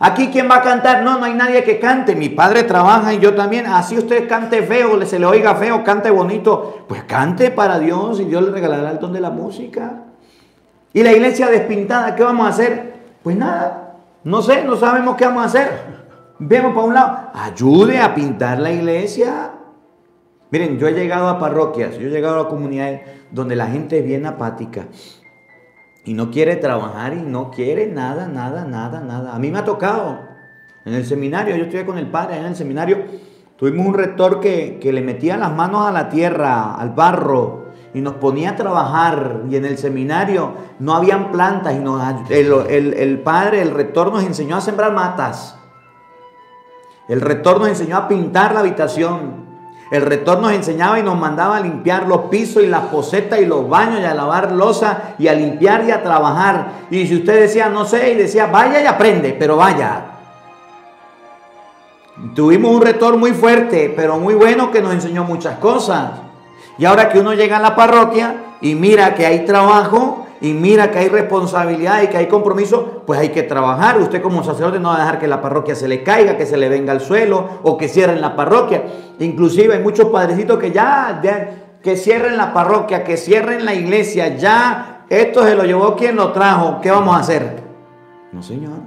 Aquí, 0.00 0.28
¿quién 0.28 0.48
va 0.48 0.56
a 0.56 0.62
cantar? 0.62 1.02
No, 1.02 1.18
no 1.18 1.24
hay 1.24 1.34
nadie 1.34 1.64
que 1.64 1.78
cante. 1.78 2.14
Mi 2.14 2.30
padre 2.30 2.62
trabaja 2.62 3.12
y 3.12 3.18
yo 3.18 3.34
también. 3.34 3.66
Así 3.66 3.98
usted 3.98 4.26
cante 4.28 4.62
feo, 4.62 5.04
se 5.04 5.18
le 5.18 5.26
oiga 5.26 5.54
feo, 5.56 5.84
cante 5.84 6.10
bonito. 6.10 6.86
Pues 6.88 7.02
cante 7.04 7.50
para 7.50 7.78
Dios 7.78 8.18
y 8.20 8.24
Dios 8.24 8.42
le 8.42 8.50
regalará 8.50 8.92
el 8.92 8.98
don 9.00 9.12
de 9.12 9.20
la 9.20 9.30
música. 9.30 10.04
Y 10.94 11.02
la 11.02 11.12
iglesia 11.12 11.48
despintada, 11.48 12.14
¿qué 12.14 12.22
vamos 12.22 12.46
a 12.46 12.50
hacer? 12.50 12.94
Pues 13.22 13.36
nada, 13.36 13.96
no 14.24 14.40
sé, 14.40 14.64
no 14.64 14.76
sabemos 14.76 15.16
qué 15.16 15.26
vamos 15.26 15.42
a 15.42 15.46
hacer. 15.46 15.98
Vemos 16.38 16.72
para 16.72 16.86
un 16.86 16.94
lado, 16.94 17.18
ayude 17.34 18.00
a 18.00 18.14
pintar 18.14 18.60
la 18.60 18.70
iglesia. 18.70 19.50
Miren, 20.50 20.78
yo 20.78 20.88
he 20.88 20.92
llegado 20.92 21.28
a 21.28 21.38
parroquias, 21.38 21.98
yo 21.98 22.08
he 22.08 22.10
llegado 22.10 22.40
a 22.40 22.48
comunidades 22.48 23.02
donde 23.30 23.54
la 23.54 23.66
gente 23.66 23.98
es 23.98 24.04
bien 24.04 24.24
apática 24.24 24.86
y 26.08 26.14
no 26.14 26.30
quiere 26.30 26.56
trabajar 26.56 27.12
y 27.12 27.20
no 27.20 27.50
quiere 27.50 27.86
nada, 27.86 28.28
nada, 28.28 28.64
nada, 28.64 29.00
nada. 29.00 29.34
A 29.34 29.38
mí 29.38 29.50
me 29.50 29.58
ha 29.58 29.64
tocado. 29.64 30.20
En 30.86 30.94
el 30.94 31.04
seminario, 31.04 31.54
yo 31.54 31.64
estuve 31.64 31.84
con 31.84 31.98
el 31.98 32.06
padre 32.06 32.38
en 32.38 32.46
el 32.46 32.56
seminario, 32.56 33.04
tuvimos 33.56 33.86
un 33.86 33.92
rector 33.92 34.40
que, 34.40 34.80
le 34.82 35.02
metía 35.02 35.36
las 35.36 35.52
manos 35.52 35.86
a 35.86 35.92
la 35.92 36.08
tierra, 36.08 36.76
al 36.76 36.90
barro, 36.90 37.72
y 37.92 38.00
nos 38.00 38.14
ponía 38.14 38.50
a 38.50 38.56
trabajar. 38.56 39.42
Y 39.50 39.56
en 39.56 39.66
el 39.66 39.76
seminario 39.76 40.54
no 40.78 40.94
habían 40.94 41.30
plantas 41.30 41.74
y 41.74 41.78
nos, 41.78 42.02
el, 42.30 42.94
el 42.94 43.20
padre, 43.20 43.60
el 43.60 43.72
rector 43.72 44.10
nos 44.10 44.24
enseñó 44.24 44.56
a 44.56 44.62
sembrar 44.62 44.94
matas. 44.94 45.58
El 47.06 47.20
rector 47.20 47.58
nos 47.58 47.68
enseñó 47.68 47.98
a 47.98 48.08
pintar 48.08 48.54
la 48.54 48.60
habitación. 48.60 49.47
El 49.90 50.02
rector 50.02 50.40
nos 50.40 50.52
enseñaba 50.52 50.98
y 50.98 51.02
nos 51.02 51.18
mandaba 51.18 51.56
a 51.56 51.60
limpiar 51.60 52.06
los 52.06 52.22
pisos 52.22 52.62
y 52.62 52.66
las 52.66 52.82
posetas 52.86 53.40
y 53.40 53.46
los 53.46 53.68
baños 53.68 54.00
y 54.00 54.04
a 54.04 54.14
lavar 54.14 54.52
losa 54.52 55.14
y 55.18 55.28
a 55.28 55.34
limpiar 55.34 55.84
y 55.84 55.90
a 55.90 56.02
trabajar. 56.02 56.72
Y 56.90 57.06
si 57.06 57.16
usted 57.16 57.40
decía, 57.40 57.68
no 57.70 57.86
sé, 57.86 58.12
y 58.12 58.16
decía, 58.16 58.46
vaya 58.46 58.82
y 58.82 58.86
aprende, 58.86 59.34
pero 59.38 59.56
vaya. 59.56 60.04
Tuvimos 62.34 62.74
un 62.74 62.82
rector 62.82 63.16
muy 63.16 63.32
fuerte, 63.32 63.92
pero 63.96 64.18
muy 64.18 64.34
bueno 64.34 64.70
que 64.70 64.82
nos 64.82 64.92
enseñó 64.92 65.24
muchas 65.24 65.58
cosas. 65.58 66.10
Y 66.76 66.84
ahora 66.84 67.08
que 67.08 67.20
uno 67.20 67.32
llega 67.32 67.56
a 67.56 67.60
la 67.60 67.74
parroquia 67.74 68.34
y 68.60 68.74
mira 68.74 69.14
que 69.14 69.24
hay 69.24 69.44
trabajo, 69.46 70.27
y 70.40 70.52
mira 70.52 70.90
que 70.90 70.98
hay 70.98 71.08
responsabilidad 71.08 72.02
y 72.02 72.08
que 72.08 72.16
hay 72.16 72.26
compromiso, 72.26 73.02
pues 73.06 73.18
hay 73.18 73.30
que 73.30 73.42
trabajar. 73.42 73.98
Usted 74.00 74.22
como 74.22 74.44
sacerdote 74.44 74.78
no 74.78 74.90
va 74.90 74.96
a 74.96 75.00
dejar 75.00 75.18
que 75.18 75.26
la 75.26 75.40
parroquia 75.40 75.74
se 75.74 75.88
le 75.88 76.02
caiga, 76.02 76.36
que 76.36 76.46
se 76.46 76.56
le 76.56 76.68
venga 76.68 76.92
al 76.92 77.00
suelo 77.00 77.60
o 77.62 77.76
que 77.76 77.88
cierren 77.88 78.20
la 78.20 78.36
parroquia. 78.36 78.84
Inclusive 79.18 79.74
hay 79.74 79.82
muchos 79.82 80.08
padrecitos 80.10 80.58
que 80.58 80.70
ya, 80.70 81.20
que 81.82 81.96
cierren 81.96 82.36
la 82.36 82.52
parroquia, 82.52 83.04
que 83.04 83.16
cierren 83.16 83.64
la 83.64 83.74
iglesia, 83.74 84.36
ya 84.36 85.04
esto 85.08 85.42
se 85.42 85.54
lo 85.54 85.64
llevó 85.64 85.96
quien 85.96 86.16
lo 86.16 86.32
trajo, 86.32 86.80
¿qué 86.82 86.90
vamos 86.90 87.16
a 87.16 87.20
hacer? 87.20 87.62
No, 88.32 88.42
Señor. 88.42 88.78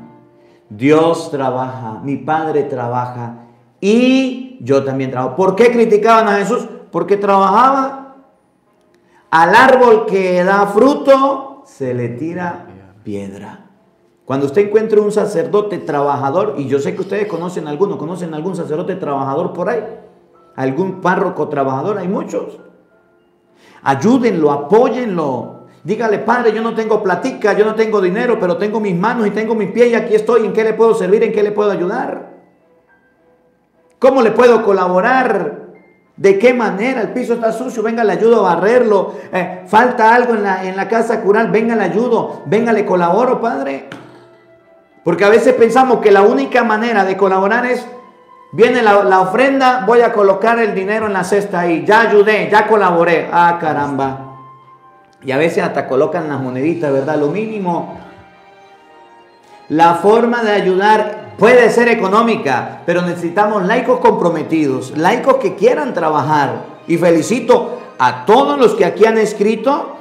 Dios 0.70 1.32
trabaja, 1.32 2.00
mi 2.04 2.16
Padre 2.16 2.64
trabaja 2.64 3.34
y 3.82 4.58
yo 4.62 4.84
también 4.84 5.12
trabajo. 5.12 5.36
¿Por 5.36 5.56
qué 5.56 5.72
criticaban 5.72 6.28
a 6.28 6.38
Jesús? 6.38 6.68
Porque 6.92 7.18
trabajaba 7.18 8.11
al 9.32 9.56
árbol 9.56 10.06
que 10.06 10.44
da 10.44 10.67
fruto 10.67 11.63
se 11.65 11.94
le 11.94 12.10
tira 12.10 12.67
piedra. 13.04 13.70
Cuando 14.26 14.46
usted 14.46 14.67
encuentre 14.67 15.00
un 15.00 15.12
sacerdote 15.12 15.80
trabajador, 15.80 16.56
y 16.58 16.67
yo 16.67 16.80
sé 16.80 16.94
que 16.94 17.02
ustedes 17.02 17.28
conocen 17.28 17.67
alguno, 17.67 17.98
conocen 17.98 18.34
algún 18.34 18.56
sacerdote 18.56 18.96
trabajador 18.96 19.54
por 19.54 19.70
ahí, 19.70 19.84
algún 20.56 21.02
párroco 21.02 21.48
trabajador, 21.48 21.98
hay 21.98 22.08
muchos. 22.08 22.60
Ayúdenlo, 23.84 24.52
apóyenlo. 24.52 25.62
Dígale, 25.84 26.20
padre, 26.20 26.54
yo 26.54 26.62
no 26.62 26.76
tengo 26.76 27.02
platica, 27.02 27.54
yo 27.54 27.65
no 27.65 27.74
tengo 27.74 28.00
dinero, 28.00 28.38
pero 28.39 28.58
tengo 28.58 28.80
mis 28.80 28.96
manos 28.96 29.26
y 29.28 29.32
tengo 29.32 29.56
mis 29.56 29.72
pies 29.72 29.91
y 29.91 29.96
aquí 29.96 30.13
estoy. 30.13 30.46
¿En 30.46 30.54
qué 30.54 30.63
le 30.63 30.74
puedo 30.74 30.94
servir? 30.94 31.24
¿En 31.24 31.32
qué 31.32 31.41
le 31.41 31.52
puedo 31.52 31.72
ayudar? 31.72 32.38
¿Cómo 33.98 34.22
le 34.22 34.32
puedo 34.32 34.63
colaborar? 34.63 35.61
¿De 36.21 36.38
qué 36.38 36.53
manera? 36.53 37.01
El 37.01 37.13
piso 37.13 37.34
está 37.34 37.51
sucio, 37.51 37.81
venga, 37.81 38.03
le 38.03 38.13
ayudo 38.13 38.45
a 38.45 38.53
barrerlo. 38.53 39.15
Eh, 39.34 39.63
falta 39.65 40.13
algo 40.13 40.36
en 40.36 40.43
la, 40.43 40.63
en 40.63 40.75
la 40.75 40.88
casa 40.88 41.19
cural, 41.21 41.49
venga, 41.49 41.75
le 41.75 41.86
ayudo. 41.86 42.43
Venga, 42.45 42.71
le 42.71 42.86
colaboro, 42.86 43.41
Padre. 43.41 43.89
Porque 45.03 45.25
a 45.25 45.29
veces 45.29 45.55
pensamos 45.55 45.97
que 45.97 46.12
la 46.12 46.21
única 46.21 46.63
manera 46.63 47.05
de 47.05 47.17
colaborar 47.17 47.65
es, 47.65 47.84
viene 48.51 48.84
la, 48.84 49.03
la 49.03 49.21
ofrenda, 49.21 49.84
voy 49.88 50.01
a 50.01 50.13
colocar 50.13 50.60
el 50.60 50.75
dinero 50.75 51.07
en 51.07 51.13
la 51.13 51.23
cesta 51.23 51.62
ahí. 51.62 51.86
Ya 51.88 52.01
ayudé, 52.01 52.49
ya 52.51 52.67
colaboré. 52.67 53.27
Ah, 53.31 53.57
caramba. 53.60 54.36
Y 55.23 55.31
a 55.31 55.39
veces 55.39 55.63
hasta 55.63 55.88
colocan 55.88 56.29
las 56.29 56.39
moneditas, 56.39 56.93
¿verdad? 56.93 57.17
Lo 57.17 57.29
mínimo. 57.29 57.97
La 59.69 59.95
forma 59.95 60.43
de 60.43 60.51
ayudar 60.51 61.31
Puede 61.38 61.70
ser 61.70 61.88
económica, 61.88 62.84
pero 62.86 63.02
necesitamos 63.02 63.65
laicos 63.65 64.00
comprometidos, 64.00 64.98
laicos 64.98 65.36
que 65.38 65.56
quieran 65.56 65.94
trabajar. 65.94 66.82
Y 66.88 66.98
felicito 66.98 67.80
a 67.98 68.26
todos 68.26 68.60
los 68.60 68.76
que 68.76 68.86
aquí 68.86 69.06
han 69.06 69.17
escrito 69.17 69.98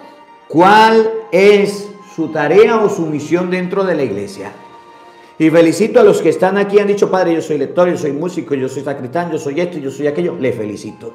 cuál 0.48 1.10
es 1.32 1.88
su 2.14 2.28
tarea 2.28 2.78
o 2.78 2.88
su 2.88 3.06
misión 3.06 3.50
dentro 3.50 3.84
de 3.84 3.94
la 3.94 4.02
iglesia. 4.02 4.52
Y 5.38 5.48
felicito 5.48 6.00
a 6.00 6.02
los 6.02 6.20
que 6.20 6.28
están 6.28 6.58
aquí, 6.58 6.78
han 6.78 6.88
dicho, 6.88 7.10
Padre, 7.10 7.34
yo 7.34 7.40
soy 7.40 7.56
lector, 7.56 7.88
yo 7.88 7.96
soy 7.96 8.12
músico, 8.12 8.54
yo 8.54 8.68
soy 8.68 8.82
sacristán, 8.82 9.32
yo 9.32 9.38
soy 9.38 9.58
esto, 9.58 9.78
yo 9.78 9.90
soy 9.90 10.06
aquello. 10.06 10.36
Le 10.38 10.52
felicito. 10.52 11.14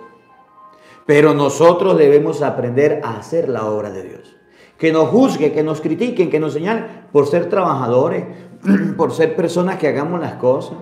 Pero 1.06 1.36
nosotros 1.36 1.95
debemos 1.95 2.41
aprender 2.41 3.01
a 3.04 3.17
hacer 3.17 3.49
la 3.49 3.65
obra 3.65 3.91
de 3.91 4.01
Dios. 4.01 4.36
Que 4.80 4.91
nos 4.91 5.10
juzgue, 5.10 5.51
que 5.51 5.62
nos 5.62 5.80
critiquen, 5.80 6.32
que 6.32 6.39
nos 6.39 6.54
señalen 6.54 7.08
por 7.12 7.28
ser 7.28 7.49
trabajadores, 7.49 8.23
por 8.97 9.12
ser 9.12 9.36
personas 9.36 9.78
que 9.78 9.88
hagamos 9.88 10.19
las 10.19 10.34
cosas, 10.34 10.78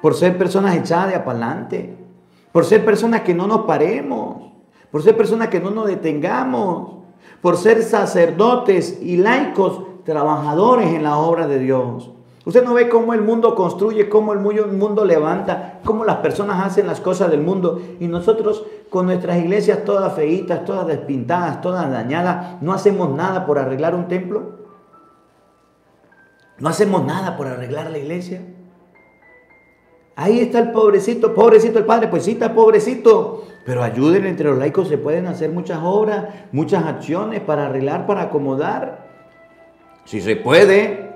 por 0.00 0.14
ser 0.14 0.38
personas 0.38 0.76
echadas 0.76 1.08
de 1.08 1.16
apalante, 1.16 1.96
por 2.52 2.64
ser 2.64 2.84
personas 2.84 3.22
que 3.22 3.34
no 3.34 3.46
nos 3.46 3.62
paremos, 3.62 4.52
por 4.90 5.02
ser 5.02 5.16
personas 5.16 5.48
que 5.48 5.60
no 5.60 5.70
nos 5.70 5.86
detengamos, 5.86 6.96
por 7.40 7.56
ser 7.56 7.82
sacerdotes 7.82 9.00
y 9.02 9.16
laicos 9.16 9.82
trabajadores 10.04 10.88
en 10.88 11.02
la 11.02 11.18
obra 11.18 11.46
de 11.46 11.58
Dios. 11.58 12.10
Usted 12.46 12.62
no 12.62 12.74
ve 12.74 12.88
cómo 12.88 13.12
el 13.12 13.22
mundo 13.22 13.56
construye, 13.56 14.08
cómo 14.08 14.32
el 14.32 14.38
mundo 14.38 15.04
levanta, 15.04 15.80
cómo 15.84 16.04
las 16.04 16.18
personas 16.18 16.64
hacen 16.64 16.86
las 16.86 17.00
cosas 17.00 17.28
del 17.28 17.40
mundo. 17.40 17.80
Y 17.98 18.06
nosotros 18.06 18.64
con 18.88 19.06
nuestras 19.06 19.38
iglesias 19.38 19.84
todas 19.84 20.14
feitas, 20.14 20.64
todas 20.64 20.86
despintadas, 20.86 21.60
todas 21.60 21.90
dañadas, 21.90 22.62
no 22.62 22.72
hacemos 22.72 23.10
nada 23.10 23.46
por 23.46 23.58
arreglar 23.58 23.96
un 23.96 24.06
templo. 24.06 24.65
No 26.58 26.68
hacemos 26.68 27.04
nada 27.04 27.36
por 27.36 27.46
arreglar 27.46 27.90
la 27.90 27.98
iglesia. 27.98 28.40
Ahí 30.14 30.40
está 30.40 30.58
el 30.60 30.72
pobrecito, 30.72 31.34
pobrecito 31.34 31.78
el 31.78 31.84
padre, 31.84 32.08
pues 32.08 32.24
sí 32.24 32.32
está 32.32 32.54
pobrecito. 32.54 33.46
Pero 33.66 33.82
ayuden 33.82 34.24
entre 34.24 34.48
los 34.48 34.58
laicos, 34.58 34.88
se 34.88 34.96
pueden 34.96 35.26
hacer 35.26 35.50
muchas 35.50 35.80
obras, 35.82 36.24
muchas 36.52 36.84
acciones 36.86 37.40
para 37.40 37.66
arreglar, 37.66 38.06
para 38.06 38.22
acomodar. 38.22 39.06
Si 40.06 40.22
se 40.22 40.36
puede, 40.36 41.10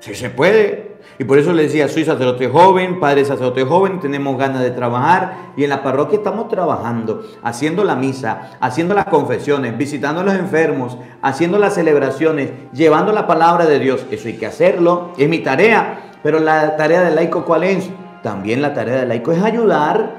si 0.00 0.14
se 0.14 0.30
puede. 0.30 0.87
Y 1.18 1.24
por 1.24 1.36
eso 1.36 1.52
le 1.52 1.64
decía, 1.64 1.88
soy 1.88 2.04
sacerdote 2.04 2.48
joven, 2.48 3.00
padre 3.00 3.24
sacerdote 3.24 3.64
joven, 3.64 3.98
tenemos 3.98 4.38
ganas 4.38 4.62
de 4.62 4.70
trabajar 4.70 5.52
y 5.56 5.64
en 5.64 5.70
la 5.70 5.82
parroquia 5.82 6.18
estamos 6.18 6.46
trabajando, 6.46 7.24
haciendo 7.42 7.82
la 7.82 7.96
misa, 7.96 8.52
haciendo 8.60 8.94
las 8.94 9.06
confesiones, 9.06 9.76
visitando 9.76 10.20
a 10.20 10.24
los 10.24 10.34
enfermos, 10.34 10.96
haciendo 11.20 11.58
las 11.58 11.74
celebraciones, 11.74 12.52
llevando 12.72 13.12
la 13.12 13.26
palabra 13.26 13.66
de 13.66 13.80
Dios. 13.80 14.06
Eso 14.12 14.28
hay 14.28 14.36
que 14.36 14.46
hacerlo, 14.46 15.10
es 15.18 15.28
mi 15.28 15.40
tarea. 15.40 16.12
Pero 16.22 16.38
la 16.38 16.76
tarea 16.76 17.00
del 17.00 17.16
laico, 17.16 17.44
¿cuál 17.44 17.64
es? 17.64 17.90
También 18.22 18.62
la 18.62 18.72
tarea 18.72 19.00
del 19.00 19.08
laico 19.08 19.32
es 19.32 19.42
ayudar. 19.42 20.18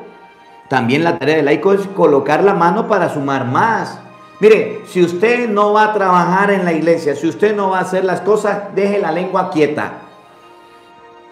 También 0.68 1.06
la 1.06 1.18
tarea 1.18 1.38
del 1.38 1.46
laico 1.46 1.72
es 1.72 1.88
colocar 1.88 2.44
la 2.44 2.54
mano 2.54 2.90
para 2.90 3.08
sumar 3.08 3.46
más. 3.46 4.00
Mire, 4.42 4.82
si 4.86 5.02
usted 5.02 5.50
no 5.50 5.72
va 5.72 5.86
a 5.86 5.94
trabajar 5.94 6.52
en 6.52 6.66
la 6.66 6.74
iglesia, 6.74 7.16
si 7.16 7.28
usted 7.28 7.56
no 7.56 7.70
va 7.70 7.80
a 7.80 7.82
hacer 7.84 8.04
las 8.04 8.20
cosas, 8.20 8.76
deje 8.76 9.00
la 9.00 9.14
lengua 9.14 9.50
quieta. 9.50 10.09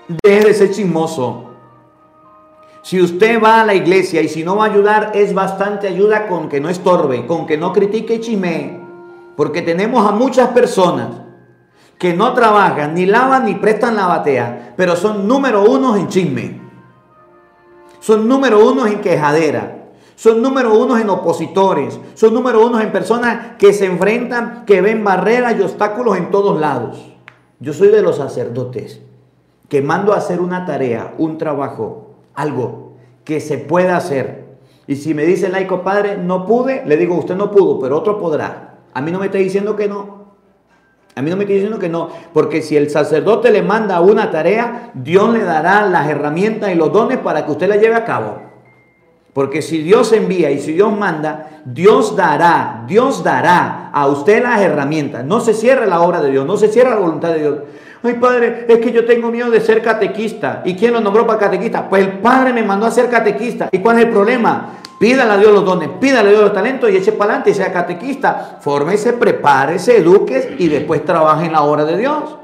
Deje 0.08 0.46
de 0.46 0.54
ser 0.54 0.72
chismoso. 0.72 1.44
Si 2.82 3.02
usted 3.02 3.44
va 3.44 3.62
a 3.62 3.66
la 3.66 3.76
iglesia 3.76 4.22
y 4.22 4.30
si 4.30 4.44
no 4.44 4.56
va 4.56 4.66
a 4.66 4.70
ayudar, 4.70 5.12
es 5.14 5.34
bastante 5.34 5.88
ayuda 5.88 6.28
con 6.28 6.48
que 6.48 6.62
no 6.62 6.70
estorbe, 6.70 7.26
con 7.26 7.46
que 7.46 7.58
no 7.58 7.74
critique 7.74 8.16
y 8.16 8.20
chismee. 8.22 8.80
Porque 9.36 9.62
tenemos 9.62 10.08
a 10.08 10.14
muchas 10.14 10.50
personas 10.50 11.10
que 11.98 12.14
no 12.14 12.34
trabajan, 12.34 12.94
ni 12.94 13.06
lavan, 13.06 13.44
ni 13.46 13.56
prestan 13.56 13.98
la 13.98 14.06
batea, 14.06 14.74
pero 14.78 14.96
son 14.96 15.28
número 15.28 15.70
uno 15.70 15.98
en 15.98 16.08
chisme. 16.08 16.62
Son 18.00 18.28
número 18.28 18.66
uno 18.66 18.88
en 18.88 19.02
quejadera 19.02 19.74
son 20.18 20.42
número 20.42 20.76
uno 20.76 20.98
en 20.98 21.08
opositores, 21.12 22.00
son 22.16 22.34
número 22.34 22.66
uno 22.66 22.82
en 22.82 22.92
personas 22.92 23.56
que 23.60 23.72
se 23.72 23.86
enfrentan, 23.86 24.66
que 24.66 24.82
ven 24.82 25.04
barreras 25.04 25.56
y 25.60 25.62
obstáculos 25.62 26.18
en 26.18 26.32
todos 26.32 26.60
lados. 26.60 26.98
Yo 27.60 27.72
soy 27.72 27.90
de 27.90 28.02
los 28.02 28.18
sacerdotes 28.18 29.00
que 29.70 29.82
mando 29.82 30.14
a 30.14 30.18
hacer 30.18 30.40
una 30.40 30.66
tarea, 30.66 31.14
un 31.18 31.38
trabajo, 31.38 32.16
algo 32.34 32.94
que 33.24 33.40
se 33.40 33.58
pueda 33.58 33.98
hacer. 33.98 34.46
Y 34.88 34.96
si 34.96 35.14
me 35.14 35.26
dice 35.26 35.48
el 35.48 35.52
laico 35.52 35.84
padre, 35.84 36.18
no 36.18 36.46
pude, 36.46 36.84
le 36.86 36.96
digo, 36.96 37.16
usted 37.16 37.36
no 37.36 37.52
pudo, 37.52 37.80
pero 37.80 37.98
otro 37.98 38.18
podrá. 38.18 38.76
A 38.94 39.02
mí 39.02 39.12
no 39.12 39.20
me 39.20 39.26
está 39.26 39.38
diciendo 39.38 39.76
que 39.76 39.88
no. 39.88 40.18
A 41.16 41.22
mí 41.22 41.30
no 41.30 41.36
me 41.36 41.44
está 41.44 41.54
diciendo 41.54 41.80
que 41.80 41.90
no, 41.90 42.10
porque 42.32 42.62
si 42.62 42.78
el 42.78 42.90
sacerdote 42.90 43.52
le 43.52 43.64
manda 43.64 44.00
una 44.02 44.30
tarea, 44.30 44.92
Dios 44.94 45.34
le 45.34 45.44
dará 45.44 45.86
las 45.88 46.08
herramientas 46.08 46.72
y 46.72 46.76
los 46.76 46.94
dones 46.94 47.18
para 47.18 47.44
que 47.44 47.52
usted 47.52 47.68
la 47.68 47.78
lleve 47.78 47.96
a 47.96 48.06
cabo. 48.06 48.40
Porque 49.34 49.62
si 49.62 49.84
Dios 49.84 50.14
envía 50.14 50.52
y 50.52 50.60
si 50.60 50.74
Dios 50.74 50.96
manda, 50.96 51.62
Dios 51.66 52.16
dará, 52.16 52.86
Dios 52.88 53.24
dará 53.24 53.90
a 53.92 54.08
usted 54.08 54.42
las 54.42 54.62
herramientas. 54.62 55.26
No 55.26 55.40
se 55.40 55.54
cierra 55.54 55.86
la 55.86 56.02
obra 56.02 56.22
de 56.22 56.32
Dios, 56.32 56.46
no 56.46 56.56
se 56.56 56.70
cierra 56.70 56.92
la 56.92 57.00
voluntad 57.00 57.30
de 57.30 57.40
Dios. 57.40 57.56
Ay, 58.04 58.14
padre, 58.14 58.66
es 58.68 58.80
que 58.80 58.92
yo 58.92 59.06
tengo 59.06 59.30
miedo 59.32 59.50
de 59.50 59.60
ser 59.60 59.82
catequista. 59.82 60.62
¿Y 60.66 60.76
quién 60.76 60.94
lo 60.94 61.02
nombró 61.02 61.26
para 61.26 61.40
catequista? 61.40 61.90
Pues 61.90 62.04
el 62.04 62.20
padre 62.20 62.54
me 62.54 62.64
mandó 62.64 62.86
a 62.86 62.92
ser 62.92 63.10
catequista. 63.10 63.70
¿Y 63.72 63.80
cuál 63.80 63.98
es 63.98 64.06
el 64.06 64.12
problema? 64.12 64.74
Pídale 65.00 65.32
a 65.32 65.38
Dios 65.38 65.52
los 65.52 65.64
dones, 65.64 65.90
pídale 66.00 66.30
a 66.30 66.32
Dios 66.32 66.42
los 66.42 66.54
talentos 66.54 66.90
y 66.90 66.98
eche 66.98 67.12
para 67.12 67.32
adelante 67.32 67.52
y 67.52 67.54
sea 67.54 67.72
catequista. 67.72 68.58
Fórmese, 68.62 69.14
prepárese, 69.14 69.98
eduque 69.98 70.56
y 70.58 70.68
después 70.68 71.06
trabaje 71.06 71.46
en 71.46 71.54
la 71.54 71.62
obra 71.62 71.86
de 71.86 71.98
Dios. 71.98 72.36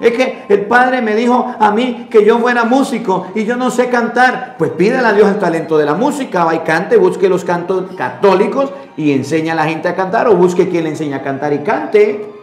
Es 0.00 0.12
que 0.12 0.42
el 0.48 0.66
Padre 0.66 1.00
me 1.00 1.14
dijo 1.14 1.54
a 1.58 1.70
mí 1.70 2.08
que 2.10 2.24
yo 2.24 2.38
fuera 2.38 2.64
músico 2.64 3.28
y 3.34 3.44
yo 3.44 3.56
no 3.56 3.70
sé 3.70 3.88
cantar. 3.88 4.56
Pues 4.58 4.72
pídale 4.72 5.06
a 5.06 5.12
Dios 5.12 5.28
el 5.28 5.38
talento 5.38 5.78
de 5.78 5.86
la 5.86 5.94
música, 5.94 6.44
va 6.44 6.54
y 6.54 6.58
cante, 6.58 6.96
busque 6.96 7.28
los 7.28 7.44
cantos 7.44 7.92
católicos 7.96 8.72
y 8.96 9.12
enseña 9.12 9.52
a 9.52 9.56
la 9.56 9.64
gente 9.64 9.88
a 9.88 9.94
cantar 9.94 10.28
o 10.28 10.34
busque 10.34 10.68
quien 10.68 10.84
le 10.84 10.90
enseña 10.90 11.18
a 11.18 11.22
cantar 11.22 11.52
y 11.52 11.58
cante. 11.58 12.33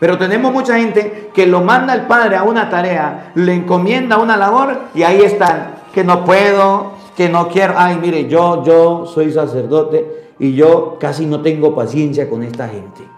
Pero 0.00 0.18
tenemos 0.18 0.52
mucha 0.52 0.78
gente 0.78 1.30
que 1.32 1.46
lo 1.46 1.62
manda 1.62 1.94
el 1.94 2.02
Padre 2.02 2.36
a 2.36 2.42
una 2.42 2.68
tarea, 2.68 3.32
le 3.34 3.54
encomienda 3.54 4.18
una 4.18 4.36
labor 4.36 4.76
y 4.94 5.02
ahí 5.02 5.22
están, 5.22 5.76
que 5.92 6.04
no 6.04 6.24
puedo, 6.24 6.92
que 7.16 7.28
no 7.28 7.48
quiero. 7.48 7.74
Ay, 7.76 7.98
mire, 8.00 8.28
yo, 8.28 8.64
yo 8.64 9.06
soy 9.06 9.32
sacerdote 9.32 10.32
y 10.38 10.54
yo 10.54 10.96
casi 10.98 11.26
no 11.26 11.40
tengo 11.40 11.74
paciencia 11.74 12.28
con 12.28 12.42
esta 12.42 12.68
gente 12.68 13.14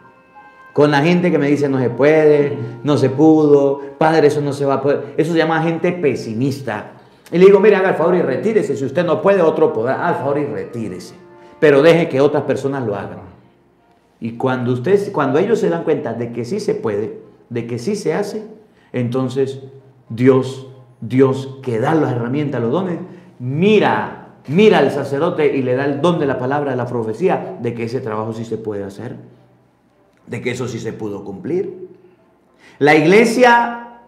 con 0.77 0.91
la 0.91 1.01
gente 1.03 1.31
que 1.31 1.39
me 1.39 1.49
dice 1.49 1.71
no 1.71 1.79
se 1.79 1.89
puede, 1.89 2.55
no 2.85 2.99
se 2.99 3.09
pudo, 3.09 3.81
padre, 3.97 4.27
eso 4.27 4.43
no 4.43 4.53
se 4.53 4.67
va 4.67 4.75
a 4.75 4.83
poder. 4.83 5.15
Eso 5.17 5.33
se 5.33 5.39
llama 5.39 5.62
gente 5.62 5.91
pesimista. 5.91 6.91
Y 7.33 7.39
le 7.39 7.47
digo, 7.47 7.61
mire, 7.61 7.77
haga 7.77 7.89
el 7.89 7.95
favor 7.95 8.15
y 8.15 8.21
retírese. 8.21 8.77
Si 8.77 8.85
usted 8.85 9.03
no 9.03 9.23
puede, 9.23 9.41
otro 9.41 9.73
podrá. 9.73 9.95
Haga 9.95 10.11
el 10.11 10.15
favor 10.17 10.39
y 10.39 10.45
retírese. 10.45 11.15
Pero 11.59 11.81
deje 11.81 12.11
que 12.11 12.21
otras 12.21 12.43
personas 12.43 12.87
lo 12.87 12.95
hagan. 12.95 13.21
Y 14.20 14.33
cuando, 14.33 14.72
usted, 14.72 15.12
cuando 15.12 15.38
ellos 15.38 15.61
se 15.61 15.68
dan 15.68 15.85
cuenta 15.85 16.14
de 16.14 16.33
que 16.33 16.44
sí 16.44 16.61
se 16.61 16.74
puede, 16.74 17.20
de 17.50 17.66
que 17.66 17.79
sí 17.79 17.96
se 17.96 18.14
hace, 18.14 18.46
entonces 18.92 19.61
Dios, 20.09 20.68
Dios 21.00 21.59
que 21.62 21.79
da 21.79 21.94
las 21.94 22.12
herramientas, 22.12 22.61
los 22.61 22.72
dones, 22.72 22.98
mira, 23.38 24.35
mira 24.48 24.79
al 24.79 24.90
sacerdote 24.90 25.57
y 25.57 25.62
le 25.62 25.76
da 25.76 25.85
el 25.85 26.00
don 26.00 26.18
de 26.18 26.26
la 26.26 26.38
palabra, 26.38 26.70
de 26.70 26.76
la 26.76 26.87
profecía, 26.87 27.59
de 27.61 27.74
que 27.74 27.85
ese 27.85 28.00
trabajo 28.00 28.33
sí 28.33 28.44
se 28.44 28.57
puede 28.57 28.85
hacer 28.85 29.16
de 30.26 30.42
que 30.42 30.50
eso 30.50 30.68
sí 30.68 30.79
se 30.79 30.92
pudo 30.92 31.24
cumplir. 31.24 31.88
La 32.79 32.94
iglesia 32.94 34.00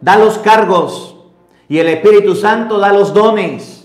da 0.00 0.16
los 0.16 0.38
cargos 0.38 1.16
y 1.68 1.78
el 1.78 1.88
Espíritu 1.88 2.34
Santo 2.34 2.78
da 2.78 2.92
los 2.92 3.12
dones. 3.14 3.79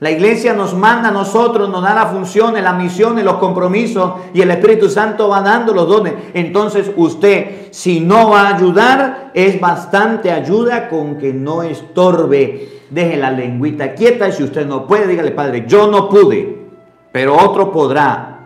La 0.00 0.12
iglesia 0.12 0.54
nos 0.54 0.74
manda 0.74 1.08
a 1.08 1.12
nosotros, 1.12 1.68
nos 1.68 1.82
da 1.82 1.92
la 1.92 2.06
función, 2.06 2.54
la 2.54 2.72
misión, 2.72 3.22
los 3.24 3.36
compromisos 3.38 4.12
y 4.32 4.40
el 4.40 4.50
Espíritu 4.52 4.88
Santo 4.88 5.28
va 5.28 5.40
dando 5.40 5.74
los 5.74 5.88
dones. 5.88 6.14
Entonces 6.34 6.92
usted, 6.94 7.72
si 7.72 7.98
no 7.98 8.30
va 8.30 8.42
a 8.42 8.56
ayudar, 8.56 9.32
es 9.34 9.60
bastante 9.60 10.30
ayuda 10.30 10.88
con 10.88 11.18
que 11.18 11.32
no 11.32 11.64
estorbe. 11.64 12.82
Deje 12.90 13.16
la 13.16 13.32
lengüita 13.32 13.94
quieta 13.94 14.28
y 14.28 14.32
si 14.32 14.44
usted 14.44 14.66
no 14.66 14.86
puede, 14.86 15.08
dígale, 15.08 15.32
Padre, 15.32 15.64
yo 15.66 15.88
no 15.88 16.08
pude, 16.08 16.68
pero 17.10 17.36
otro 17.36 17.72
podrá. 17.72 18.38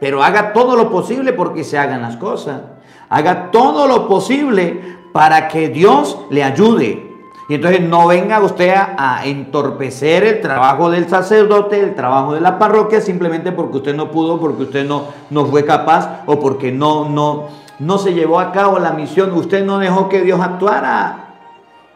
Pero 0.00 0.24
haga 0.24 0.52
todo 0.52 0.74
lo 0.74 0.90
posible 0.90 1.32
porque 1.32 1.62
se 1.62 1.78
hagan 1.78 2.02
las 2.02 2.16
cosas. 2.16 2.62
Haga 3.08 3.52
todo 3.52 3.86
lo 3.86 4.08
posible 4.08 4.80
para 5.12 5.46
que 5.46 5.68
Dios 5.68 6.18
le 6.30 6.42
ayude. 6.42 7.05
Y 7.48 7.54
entonces 7.54 7.80
no 7.80 8.06
venga 8.08 8.40
usted 8.40 8.74
a, 8.74 9.24
entorpecer 9.24 10.24
el 10.24 10.40
trabajo 10.40 10.90
del 10.90 11.08
sacerdote, 11.08 11.78
el 11.78 11.94
trabajo 11.94 12.34
de 12.34 12.40
la 12.40 12.58
parroquia, 12.58 13.00
simplemente 13.00 13.52
porque 13.52 13.78
usted 13.78 13.94
no 13.94 14.10
pudo, 14.10 14.40
porque 14.40 14.64
usted 14.64 14.86
no, 14.86 15.04
no 15.30 15.46
fue 15.46 15.64
capaz 15.64 16.22
o 16.26 16.40
porque 16.40 16.72
no, 16.72 17.08
no, 17.08 17.48
no 17.78 17.98
se 17.98 18.14
llevó 18.14 18.40
a 18.40 18.52
cabo 18.52 18.78
la 18.78 18.92
misión. 18.92 19.32
Usted 19.32 19.64
no 19.64 19.78
dejó 19.78 20.08
que 20.08 20.22
Dios 20.22 20.40
actuara. 20.40 21.34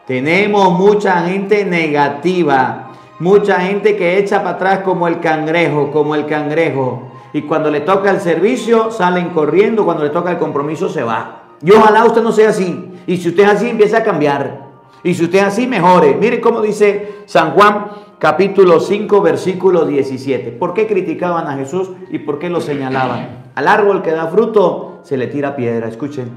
Tenemos 0.07 0.71
mucha 0.77 1.21
gente 1.23 1.65
negativa, 1.65 2.91
mucha 3.19 3.59
gente 3.59 3.97
que 3.97 4.17
echa 4.17 4.39
para 4.39 4.55
atrás 4.55 4.79
como 4.79 5.07
el 5.07 5.19
cangrejo, 5.19 5.91
como 5.91 6.15
el 6.15 6.25
cangrejo 6.25 7.11
y 7.33 7.43
cuando 7.43 7.69
le 7.71 7.81
toca 7.81 8.11
el 8.11 8.19
servicio 8.19 8.91
salen 8.91 9.29
corriendo, 9.29 9.85
cuando 9.85 10.03
le 10.03 10.09
toca 10.09 10.31
el 10.31 10.37
compromiso 10.37 10.89
se 10.89 11.03
va. 11.03 11.43
Y 11.63 11.71
ojalá 11.71 12.03
usted 12.05 12.21
no 12.21 12.31
sea 12.31 12.49
así. 12.49 12.91
Y 13.07 13.17
si 13.17 13.29
usted 13.29 13.43
es 13.43 13.49
así, 13.49 13.69
empiece 13.69 13.95
a 13.95 14.03
cambiar. 14.03 14.70
Y 15.03 15.13
si 15.13 15.23
usted 15.23 15.39
así, 15.39 15.67
mejore. 15.67 16.15
Mire 16.15 16.39
cómo 16.39 16.61
dice 16.61 17.23
San 17.25 17.51
Juan 17.51 17.87
capítulo 18.19 18.79
5 18.79 19.21
versículo 19.21 19.85
17. 19.85 20.51
¿Por 20.51 20.73
qué 20.73 20.87
criticaban 20.87 21.47
a 21.47 21.55
Jesús 21.55 21.89
y 22.09 22.19
por 22.19 22.37
qué 22.37 22.49
lo 22.49 22.61
señalaban? 22.61 23.51
Al 23.55 23.67
árbol 23.67 24.01
que 24.01 24.11
da 24.11 24.27
fruto 24.27 24.99
se 25.03 25.17
le 25.17 25.27
tira 25.27 25.55
piedra. 25.55 25.87
Escuchen. 25.87 26.29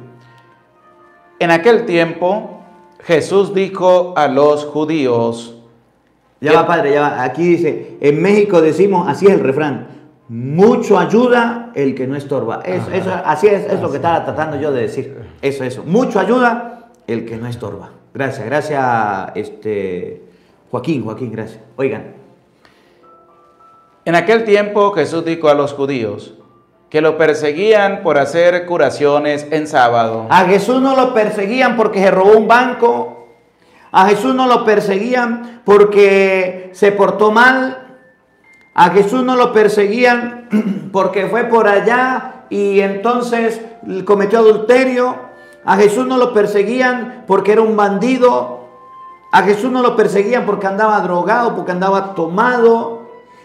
En 1.39 1.51
aquel 1.51 1.85
tiempo 1.85 2.63
Jesús 3.01 3.53
dijo 3.53 4.15
a 4.17 4.29
los 4.29 4.65
judíos. 4.65 5.57
Ya 6.41 6.53
va, 6.53 6.67
padre, 6.67 6.93
ya 6.93 7.01
va. 7.01 7.23
Aquí 7.23 7.43
dice, 7.43 7.99
en 8.01 8.21
México 8.21 8.61
decimos, 8.61 9.09
así 9.09 9.27
es 9.27 9.33
el 9.33 9.41
refrán, 9.41 9.89
mucho 10.29 10.99
ayuda 10.99 11.71
el 11.75 11.95
que 11.95 12.07
no 12.07 12.17
estorba. 12.17 12.61
Eso, 12.65 13.11
así 13.25 13.47
es, 13.47 13.71
es 13.71 13.81
lo 13.81 13.91
que 13.91 13.97
estaba 13.97 14.25
tratando 14.25 14.59
yo 14.59 14.73
de 14.73 14.83
decir. 14.83 15.17
Eso, 15.41 15.65
eso. 15.65 15.85
Mucho 15.85 16.19
ayuda 16.19 16.91
el 17.07 17.25
que 17.25 17.37
no 17.37 17.47
estorba. 17.47 17.91
Gracias, 18.15 18.47
gracias, 18.47 19.33
este, 19.35 20.23
Joaquín, 20.71 21.05
Joaquín, 21.05 21.33
gracias. 21.33 21.61
Oigan. 21.77 22.15
En 24.05 24.15
aquel 24.15 24.45
tiempo 24.45 24.93
Jesús 24.93 25.25
dijo 25.25 25.49
a 25.49 25.55
los 25.55 25.73
judíos, 25.73 26.35
que 26.95 27.01
lo 27.01 27.19
perseguían 27.19 28.05
por 28.05 28.19
hacer 28.19 28.67
curaciones 28.67 29.49
en 29.51 29.67
sábado. 29.67 30.29
A 30.31 30.45
Jesús 30.45 30.81
no 30.81 30.95
lo 30.95 31.13
perseguían 31.13 31.77
porque 31.77 31.99
se 31.99 32.13
robó 32.13 32.39
un 32.39 32.47
banco. 32.47 33.27
A 33.91 34.07
Jesús 34.07 34.33
no 34.33 34.47
lo 34.47 34.65
perseguían 34.65 35.63
porque 35.65 36.71
se 36.73 36.93
portó 36.93 37.33
mal. 37.33 37.99
A 38.75 38.91
Jesús 38.91 39.25
no 39.25 39.35
lo 39.35 39.53
perseguían 39.53 40.91
porque 40.93 41.27
fue 41.27 41.47
por 41.47 41.67
allá 41.67 42.45
y 42.49 42.79
entonces 42.79 43.61
cometió 44.05 44.39
adulterio. 44.39 45.34
A 45.65 45.77
Jesús 45.77 46.07
no 46.07 46.17
lo 46.17 46.33
perseguían 46.33 47.25
porque 47.27 47.53
era 47.53 47.63
un 47.63 47.77
bandido. 47.77 48.69
A 49.33 49.43
Jesús 49.43 49.71
no 49.71 49.83
lo 49.83 49.97
perseguían 49.97 50.47
porque 50.47 50.67
andaba 50.67 51.01
drogado, 51.01 51.55
porque 51.57 51.73
andaba 51.73 52.15
tomado. 52.15 53.03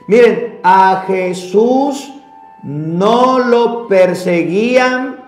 Miren, 0.08 0.60
a 0.64 1.04
Jesús 1.08 2.12
no 2.64 3.40
lo 3.40 3.88
perseguían, 3.88 5.24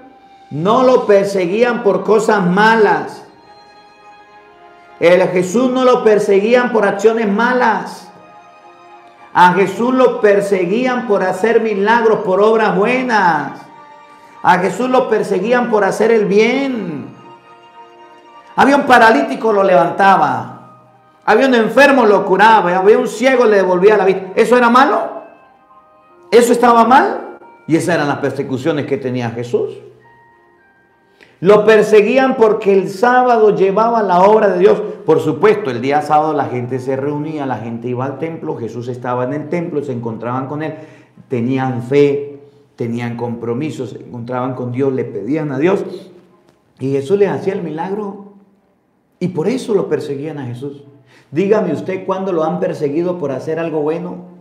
no 0.50 0.84
lo 0.84 1.06
perseguían 1.06 1.84
por 1.84 2.04
cosas 2.04 2.46
malas. 2.46 3.24
El 5.00 5.22
Jesús 5.30 5.72
no 5.72 5.84
lo 5.84 6.04
perseguían 6.04 6.72
por 6.72 6.86
acciones 6.86 7.28
malas. 7.28 8.08
A 9.34 9.54
Jesús 9.54 9.94
lo 9.94 10.20
perseguían 10.20 11.08
por 11.08 11.24
hacer 11.24 11.62
milagros, 11.62 12.20
por 12.20 12.42
obras 12.42 12.76
buenas. 12.76 13.71
A 14.44 14.58
Jesús 14.60 14.90
lo 14.90 15.10
perseguían 15.10 15.70
por 15.70 15.84
hacer 15.84 16.12
el 16.12 16.26
bien. 16.26 17.08
Había 18.56 18.76
un 18.76 18.84
paralítico, 18.84 19.54
lo 19.54 19.64
levantaba. 19.64 20.58
Había 21.26 21.48
un 21.48 21.56
enfermo, 21.56 22.06
lo 22.06 22.26
curaba. 22.26 22.76
Había 22.76 22.98
un 22.98 23.08
ciego, 23.08 23.46
le 23.46 23.58
devolvía 23.58 23.98
la 23.98 24.06
vista. 24.06 24.32
¿Eso 24.36 24.58
era 24.58 24.70
malo? 24.70 25.22
¿Eso 26.32 26.52
estaba 26.52 26.86
mal? 26.86 27.38
Y 27.68 27.76
esas 27.76 27.96
eran 27.96 28.08
las 28.08 28.18
persecuciones 28.18 28.86
que 28.86 28.98
tenía 28.98 29.30
Jesús. 29.30 29.78
Lo 31.42 31.66
perseguían 31.66 32.36
porque 32.36 32.72
el 32.72 32.90
sábado 32.90 33.56
llevaba 33.56 34.04
la 34.04 34.22
obra 34.22 34.48
de 34.50 34.60
Dios. 34.60 34.80
Por 35.06 35.20
supuesto, 35.20 35.72
el 35.72 35.82
día 35.82 36.02
sábado 36.04 36.34
la 36.34 36.46
gente 36.46 36.78
se 36.80 36.96
reunía, 36.96 37.48
la 37.48 37.58
gente 37.58 37.88
iba 37.88 38.06
al 38.06 38.20
templo, 38.20 38.58
Jesús 38.58 38.88
estaba 38.88 39.24
en 39.24 39.34
el 39.34 39.50
templo, 39.50 39.84
se 39.84 39.92
encontraban 39.92 40.46
con 40.46 40.62
él, 40.62 40.76
tenían 41.28 41.82
fe, 41.82 42.31
tenían 42.82 43.16
compromisos, 43.16 43.92
se 43.92 44.00
encontraban 44.00 44.56
con 44.56 44.72
Dios, 44.72 44.92
le 44.92 45.06
pedían 45.06 45.52
a 45.52 45.60
Dios. 45.60 45.86
Y 46.80 46.94
Jesús 46.94 47.20
les 47.20 47.30
hacía 47.30 47.54
el 47.54 47.62
milagro. 47.62 48.34
Y 49.20 49.28
por 49.28 49.48
eso 49.48 49.76
lo 49.76 49.88
perseguían 49.88 50.40
a 50.40 50.48
Jesús. 50.48 50.84
Dígame 51.30 51.74
usted 51.74 52.08
cuándo 52.08 52.34
lo 52.34 52.44
han 52.44 52.60
perseguido 52.60 53.20
por 53.20 53.34
hacer 53.34 53.60
algo 53.60 53.82
bueno. 53.82 54.32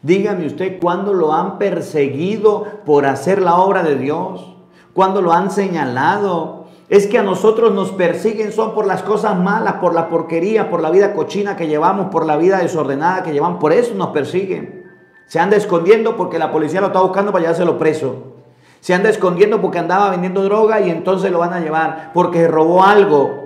Dígame 0.00 0.46
usted 0.46 0.80
cuándo 0.80 1.12
lo 1.12 1.34
han 1.34 1.58
perseguido 1.58 2.64
por 2.86 3.04
hacer 3.04 3.42
la 3.42 3.56
obra 3.56 3.82
de 3.82 3.96
Dios. 3.96 4.56
Cuándo 4.94 5.20
lo 5.20 5.34
han 5.34 5.50
señalado. 5.50 6.64
Es 6.88 7.06
que 7.06 7.18
a 7.18 7.22
nosotros 7.22 7.74
nos 7.74 7.90
persiguen 7.90 8.52
son 8.52 8.72
por 8.72 8.86
las 8.86 9.02
cosas 9.02 9.38
malas, 9.38 9.74
por 9.82 9.92
la 9.92 10.08
porquería, 10.08 10.70
por 10.70 10.80
la 10.80 10.90
vida 10.90 11.12
cochina 11.12 11.56
que 11.56 11.66
llevamos, 11.66 12.06
por 12.06 12.24
la 12.24 12.38
vida 12.38 12.56
desordenada 12.56 13.22
que 13.22 13.34
llevamos. 13.34 13.60
Por 13.60 13.74
eso 13.74 13.94
nos 13.94 14.08
persiguen. 14.08 14.83
Se 15.26 15.40
anda 15.40 15.56
escondiendo 15.56 16.16
porque 16.16 16.38
la 16.38 16.52
policía 16.52 16.80
lo 16.80 16.88
está 16.88 17.00
buscando 17.00 17.32
para 17.32 17.42
llevárselo 17.42 17.78
preso. 17.78 18.34
Se 18.80 18.94
anda 18.94 19.08
escondiendo 19.08 19.60
porque 19.60 19.78
andaba 19.78 20.10
vendiendo 20.10 20.42
droga 20.44 20.80
y 20.80 20.90
entonces 20.90 21.32
lo 21.32 21.38
van 21.38 21.54
a 21.54 21.60
llevar 21.60 22.10
porque 22.12 22.46
robó 22.46 22.84
algo 22.84 23.44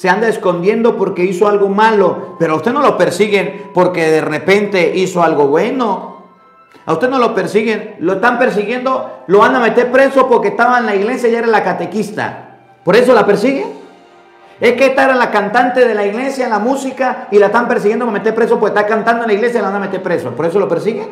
se 0.00 0.08
anda 0.08 0.28
escondiendo 0.28 0.96
porque 0.96 1.24
hizo 1.24 1.46
algo 1.46 1.68
malo, 1.68 2.36
pero 2.38 2.54
a 2.54 2.56
usted 2.56 2.72
no 2.72 2.80
lo 2.80 2.96
persiguen 2.96 3.70
porque 3.74 4.10
de 4.10 4.22
repente 4.22 4.96
hizo 4.96 5.22
algo 5.22 5.48
bueno. 5.48 6.24
A 6.86 6.94
usted 6.94 7.10
no 7.10 7.18
lo 7.18 7.34
persiguen, 7.34 7.96
lo 7.98 8.14
están 8.14 8.38
persiguiendo, 8.38 9.24
lo 9.26 9.40
van 9.40 9.54
a 9.54 9.60
meter 9.60 9.92
preso 9.92 10.26
porque 10.26 10.48
estaba 10.48 10.78
en 10.78 10.86
la 10.86 10.96
iglesia 10.96 11.28
y 11.28 11.34
era 11.34 11.46
la 11.48 11.62
catequista. 11.62 12.56
¿Por 12.82 12.96
eso 12.96 13.12
la 13.12 13.26
persiguen? 13.26 13.79
Es 14.60 14.74
que 14.74 14.86
esta 14.86 15.04
era 15.04 15.14
la 15.14 15.30
cantante 15.30 15.86
de 15.86 15.94
la 15.94 16.04
iglesia, 16.04 16.48
la 16.48 16.58
música, 16.58 17.28
y 17.30 17.38
la 17.38 17.46
están 17.46 17.66
persiguiendo 17.66 18.04
para 18.04 18.18
meter 18.18 18.34
preso 18.34 18.60
porque 18.60 18.78
está 18.78 18.86
cantando 18.86 19.22
en 19.22 19.28
la 19.28 19.34
iglesia 19.34 19.58
y 19.58 19.62
la 19.62 19.70
van 19.70 19.82
a 19.82 19.86
meter 19.86 20.02
preso. 20.02 20.30
¿Por 20.32 20.44
eso 20.44 20.58
lo 20.58 20.68
persiguen? 20.68 21.08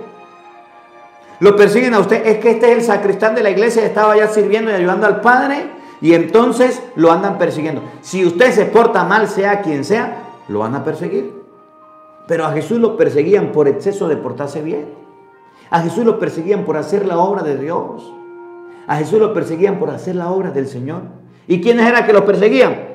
Lo 1.40 1.56
persiguen 1.56 1.94
a 1.94 2.00
usted. 2.00 2.26
Es 2.26 2.38
que 2.38 2.50
este 2.50 2.70
es 2.70 2.78
el 2.78 2.82
sacristán 2.82 3.34
de 3.34 3.42
la 3.42 3.50
iglesia 3.50 3.84
estaba 3.84 4.16
ya 4.16 4.28
sirviendo 4.28 4.70
y 4.70 4.74
ayudando 4.74 5.06
al 5.06 5.22
Padre 5.22 5.70
y 6.00 6.12
entonces 6.12 6.82
lo 6.94 7.10
andan 7.10 7.38
persiguiendo. 7.38 7.82
Si 8.02 8.26
usted 8.26 8.52
se 8.52 8.66
porta 8.66 9.04
mal, 9.04 9.28
sea 9.28 9.62
quien 9.62 9.84
sea, 9.84 10.24
lo 10.48 10.60
van 10.60 10.74
a 10.74 10.84
perseguir. 10.84 11.32
Pero 12.26 12.44
a 12.44 12.52
Jesús 12.52 12.78
lo 12.78 12.98
perseguían 12.98 13.52
por 13.52 13.66
exceso 13.66 14.08
de 14.08 14.16
portarse 14.16 14.60
bien. 14.60 14.92
A 15.70 15.80
Jesús 15.80 16.04
lo 16.04 16.18
perseguían 16.18 16.64
por 16.64 16.76
hacer 16.76 17.06
la 17.06 17.18
obra 17.18 17.42
de 17.42 17.56
Dios. 17.56 18.12
A 18.86 18.96
Jesús 18.96 19.18
lo 19.18 19.32
perseguían 19.32 19.78
por 19.78 19.90
hacer 19.90 20.16
la 20.16 20.30
obra 20.30 20.50
del 20.50 20.66
Señor. 20.66 21.02
¿Y 21.46 21.60
quiénes 21.62 21.86
eran 21.86 22.04
que 22.04 22.12
los 22.12 22.22
perseguían? 22.22 22.87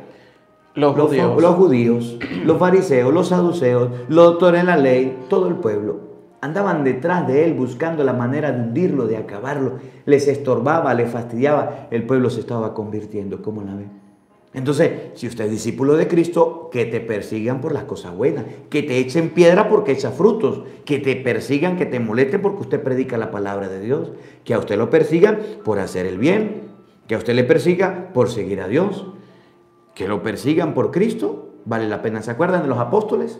Los, 0.75 0.95
judíos. 0.95 1.41
los 1.41 1.55
judíos, 1.55 2.17
los 2.45 2.57
fariseos, 2.57 3.13
los 3.13 3.27
saduceos, 3.27 3.89
los 4.09 4.25
doctores 4.25 4.61
en 4.61 4.67
la 4.67 4.77
ley, 4.77 5.25
todo 5.29 5.47
el 5.47 5.55
pueblo. 5.55 6.13
Andaban 6.41 6.83
detrás 6.83 7.27
de 7.27 7.45
él 7.45 7.53
buscando 7.53 8.03
la 8.03 8.13
manera 8.13 8.51
de 8.51 8.61
hundirlo, 8.61 9.07
de 9.07 9.15
acabarlo. 9.15 9.77
Les 10.05 10.27
estorbaba, 10.27 10.93
les 10.93 11.09
fastidiaba. 11.09 11.87
El 11.89 12.05
pueblo 12.05 12.29
se 12.29 12.41
estaba 12.41 12.73
convirtiendo. 12.73 13.41
¿Cómo 13.41 13.61
la 13.61 13.75
ve? 13.75 13.85
Entonces, 14.53 14.91
si 15.15 15.27
usted 15.27 15.45
es 15.45 15.51
discípulo 15.51 15.95
de 15.95 16.07
Cristo, 16.07 16.69
que 16.71 16.85
te 16.85 16.99
persigan 16.99 17.59
por 17.59 17.73
las 17.73 17.85
cosas 17.85 18.15
buenas, 18.15 18.45
que 18.69 18.83
te 18.83 18.97
echen 18.97 19.29
piedra 19.29 19.67
porque 19.67 19.93
echa 19.93 20.11
frutos, 20.11 20.63
que 20.85 20.99
te 20.99 21.15
persigan, 21.15 21.75
que 21.75 21.87
te 21.87 21.99
molesten 21.99 22.41
porque 22.41 22.61
usted 22.61 22.83
predica 22.83 23.17
la 23.17 23.31
palabra 23.31 23.67
de 23.67 23.79
Dios, 23.79 24.11
que 24.43 24.53
a 24.53 24.59
usted 24.59 24.77
lo 24.77 24.89
persigan 24.89 25.39
por 25.63 25.79
hacer 25.79 26.05
el 26.05 26.19
bien, 26.19 26.63
que 27.07 27.15
a 27.15 27.17
usted 27.17 27.33
le 27.33 27.43
persiga 27.43 28.09
por 28.13 28.29
seguir 28.29 28.61
a 28.61 28.67
Dios, 28.67 29.07
que 29.93 30.07
lo 30.07 30.23
persigan 30.23 30.73
por 30.73 30.91
Cristo, 30.91 31.53
vale 31.65 31.87
la 31.87 32.01
pena. 32.01 32.21
¿Se 32.21 32.31
acuerdan 32.31 32.63
de 32.63 32.67
los 32.67 32.79
apóstoles? 32.79 33.39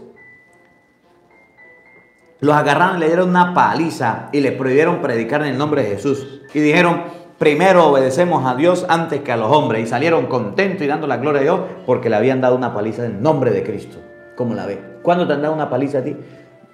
Los 2.40 2.56
agarraron, 2.56 3.00
le 3.00 3.08
dieron 3.08 3.30
una 3.30 3.54
paliza 3.54 4.30
y 4.32 4.42
le 4.42 4.52
prohibieron 4.52 5.02
predicar 5.02 5.42
en 5.42 5.48
el 5.48 5.58
nombre 5.58 5.84
de 5.84 5.90
Jesús. 5.92 6.42
Y 6.54 6.60
dijeron, 6.60 7.04
primero 7.40 7.88
obedecemos 7.88 8.46
a 8.46 8.56
Dios 8.56 8.86
antes 8.90 9.22
que 9.22 9.32
a 9.32 9.38
los 9.38 9.52
hombres. 9.52 9.84
Y 9.84 9.88
salieron 9.88 10.28
contentos 10.28 10.82
y 10.84 10.88
dando 10.88 11.08
la 11.08 11.18
gloria 11.18 11.40
a 11.40 11.44
Dios 11.44 11.60
porque 11.86 12.10
le 12.10 12.18
habían 12.18 12.42
dado 12.42 12.56
una 12.56 12.74
paliza 12.74 13.06
en 13.06 13.16
el 13.16 13.22
nombre 13.22 13.52
de 13.52 13.64
Cristo. 13.64 13.98
¿Cómo 14.36 14.54
la 14.56 14.66
ve? 14.66 14.80
¿Cuándo 15.02 15.26
te 15.26 15.34
han 15.34 15.42
dado 15.42 15.54
una 15.54 15.70
paliza 15.70 16.00
a 16.00 16.04
ti? 16.04 16.18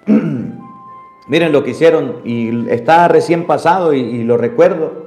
Miren 1.28 1.52
lo 1.52 1.62
que 1.62 1.70
hicieron 1.70 2.16
y 2.24 2.68
está 2.70 3.06
recién 3.06 3.46
pasado 3.46 3.92
y, 3.94 4.24
lo 4.24 4.36
recuerdo 4.36 5.06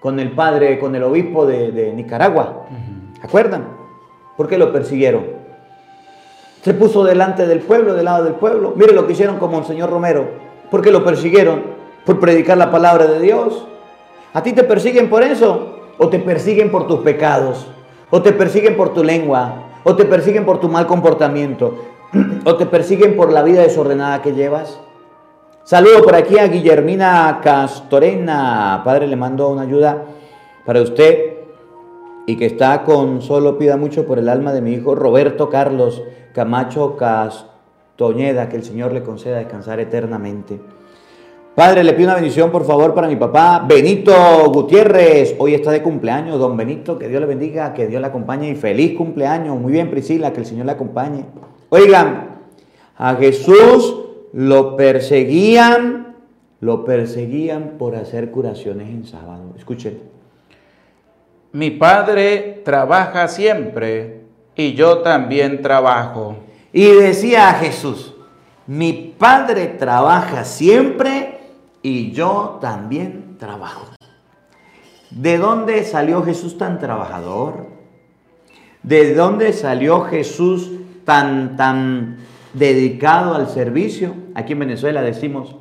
con 0.00 0.18
el 0.18 0.32
padre, 0.32 0.78
con 0.78 0.94
el 0.94 1.02
obispo 1.02 1.44
de, 1.44 1.92
Nicaragua. 1.94 2.64
¿Se 3.20 3.26
acuerdan? 3.26 3.79
¿Por 4.40 4.48
qué 4.48 4.56
lo 4.56 4.72
persiguieron? 4.72 5.26
Se 6.62 6.72
puso 6.72 7.04
delante 7.04 7.46
del 7.46 7.60
pueblo, 7.60 7.92
del 7.92 8.06
lado 8.06 8.24
del 8.24 8.36
pueblo. 8.36 8.72
Mire 8.74 8.94
lo 8.94 9.06
que 9.06 9.12
hicieron 9.12 9.36
con 9.36 9.50
Monseñor 9.50 9.90
Romero. 9.90 10.30
Porque 10.70 10.90
lo 10.90 11.04
persiguieron 11.04 11.62
por 12.06 12.18
predicar 12.20 12.56
la 12.56 12.70
palabra 12.70 13.06
de 13.06 13.20
Dios. 13.20 13.66
¿A 14.32 14.42
ti 14.42 14.54
te 14.54 14.64
persiguen 14.64 15.10
por 15.10 15.22
eso? 15.22 15.80
¿O 15.98 16.08
te 16.08 16.18
persiguen 16.18 16.70
por 16.70 16.86
tus 16.86 17.00
pecados? 17.00 17.66
¿O 18.08 18.22
te 18.22 18.32
persiguen 18.32 18.78
por 18.78 18.94
tu 18.94 19.04
lengua? 19.04 19.56
¿O 19.84 19.94
te 19.94 20.06
persiguen 20.06 20.46
por 20.46 20.58
tu 20.58 20.70
mal 20.70 20.86
comportamiento? 20.86 21.74
¿O 22.46 22.56
te 22.56 22.64
persiguen 22.64 23.16
por 23.16 23.30
la 23.30 23.42
vida 23.42 23.60
desordenada 23.60 24.22
que 24.22 24.32
llevas? 24.32 24.80
Saludo 25.64 26.02
por 26.02 26.14
aquí 26.14 26.38
a 26.38 26.46
Guillermina 26.46 27.40
Castorena. 27.42 28.80
Padre, 28.86 29.06
le 29.06 29.16
mando 29.16 29.50
una 29.50 29.60
ayuda 29.64 30.02
para 30.64 30.80
usted 30.80 31.29
y 32.30 32.36
que 32.36 32.46
está 32.46 32.84
con 32.84 33.22
solo 33.22 33.58
pida 33.58 33.76
mucho 33.76 34.06
por 34.06 34.20
el 34.20 34.28
alma 34.28 34.52
de 34.52 34.60
mi 34.60 34.72
hijo 34.72 34.94
Roberto 34.94 35.50
Carlos 35.50 36.00
Camacho 36.32 36.96
Castoñeda, 36.96 38.48
que 38.48 38.54
el 38.54 38.62
Señor 38.62 38.92
le 38.92 39.02
conceda 39.02 39.38
descansar 39.38 39.80
eternamente. 39.80 40.60
Padre, 41.56 41.82
le 41.82 41.92
pido 41.92 42.06
una 42.06 42.14
bendición 42.14 42.52
por 42.52 42.64
favor 42.64 42.94
para 42.94 43.08
mi 43.08 43.16
papá 43.16 43.66
Benito 43.68 44.12
Gutiérrez. 44.52 45.34
Hoy 45.40 45.54
está 45.54 45.72
de 45.72 45.82
cumpleaños, 45.82 46.38
don 46.38 46.56
Benito, 46.56 46.96
que 47.00 47.08
Dios 47.08 47.20
le 47.20 47.26
bendiga, 47.26 47.74
que 47.74 47.88
Dios 47.88 48.00
le 48.00 48.06
acompañe 48.06 48.48
y 48.48 48.54
feliz 48.54 48.96
cumpleaños. 48.96 49.58
Muy 49.58 49.72
bien, 49.72 49.90
Priscila, 49.90 50.32
que 50.32 50.38
el 50.38 50.46
Señor 50.46 50.66
le 50.66 50.72
acompañe. 50.72 51.24
Oigan, 51.70 52.42
a 52.96 53.16
Jesús 53.16 54.04
lo 54.32 54.76
perseguían, 54.76 56.14
lo 56.60 56.84
perseguían 56.84 57.72
por 57.76 57.96
hacer 57.96 58.30
curaciones 58.30 58.88
en 58.88 59.04
sábado. 59.04 59.52
Escuchen. 59.58 60.19
Mi 61.52 61.70
padre 61.70 62.62
trabaja 62.64 63.28
siempre 63.28 64.24
y 64.54 64.74
yo 64.74 64.98
también 64.98 65.62
trabajo. 65.62 66.36
Y 66.72 66.86
decía 66.86 67.48
a 67.48 67.54
Jesús, 67.54 68.14
mi 68.66 68.92
Padre 69.18 69.66
trabaja 69.66 70.44
siempre 70.44 71.40
y 71.82 72.12
yo 72.12 72.58
también 72.60 73.36
trabajo. 73.36 73.86
¿De 75.10 75.38
dónde 75.38 75.82
salió 75.82 76.22
Jesús 76.22 76.56
tan 76.56 76.78
trabajador? 76.78 77.66
¿De 78.84 79.14
dónde 79.14 79.52
salió 79.52 80.02
Jesús 80.02 80.70
tan, 81.04 81.56
tan 81.56 82.18
dedicado 82.52 83.34
al 83.34 83.48
servicio? 83.48 84.14
Aquí 84.36 84.52
en 84.52 84.60
Venezuela 84.60 85.02
decimos, 85.02 85.56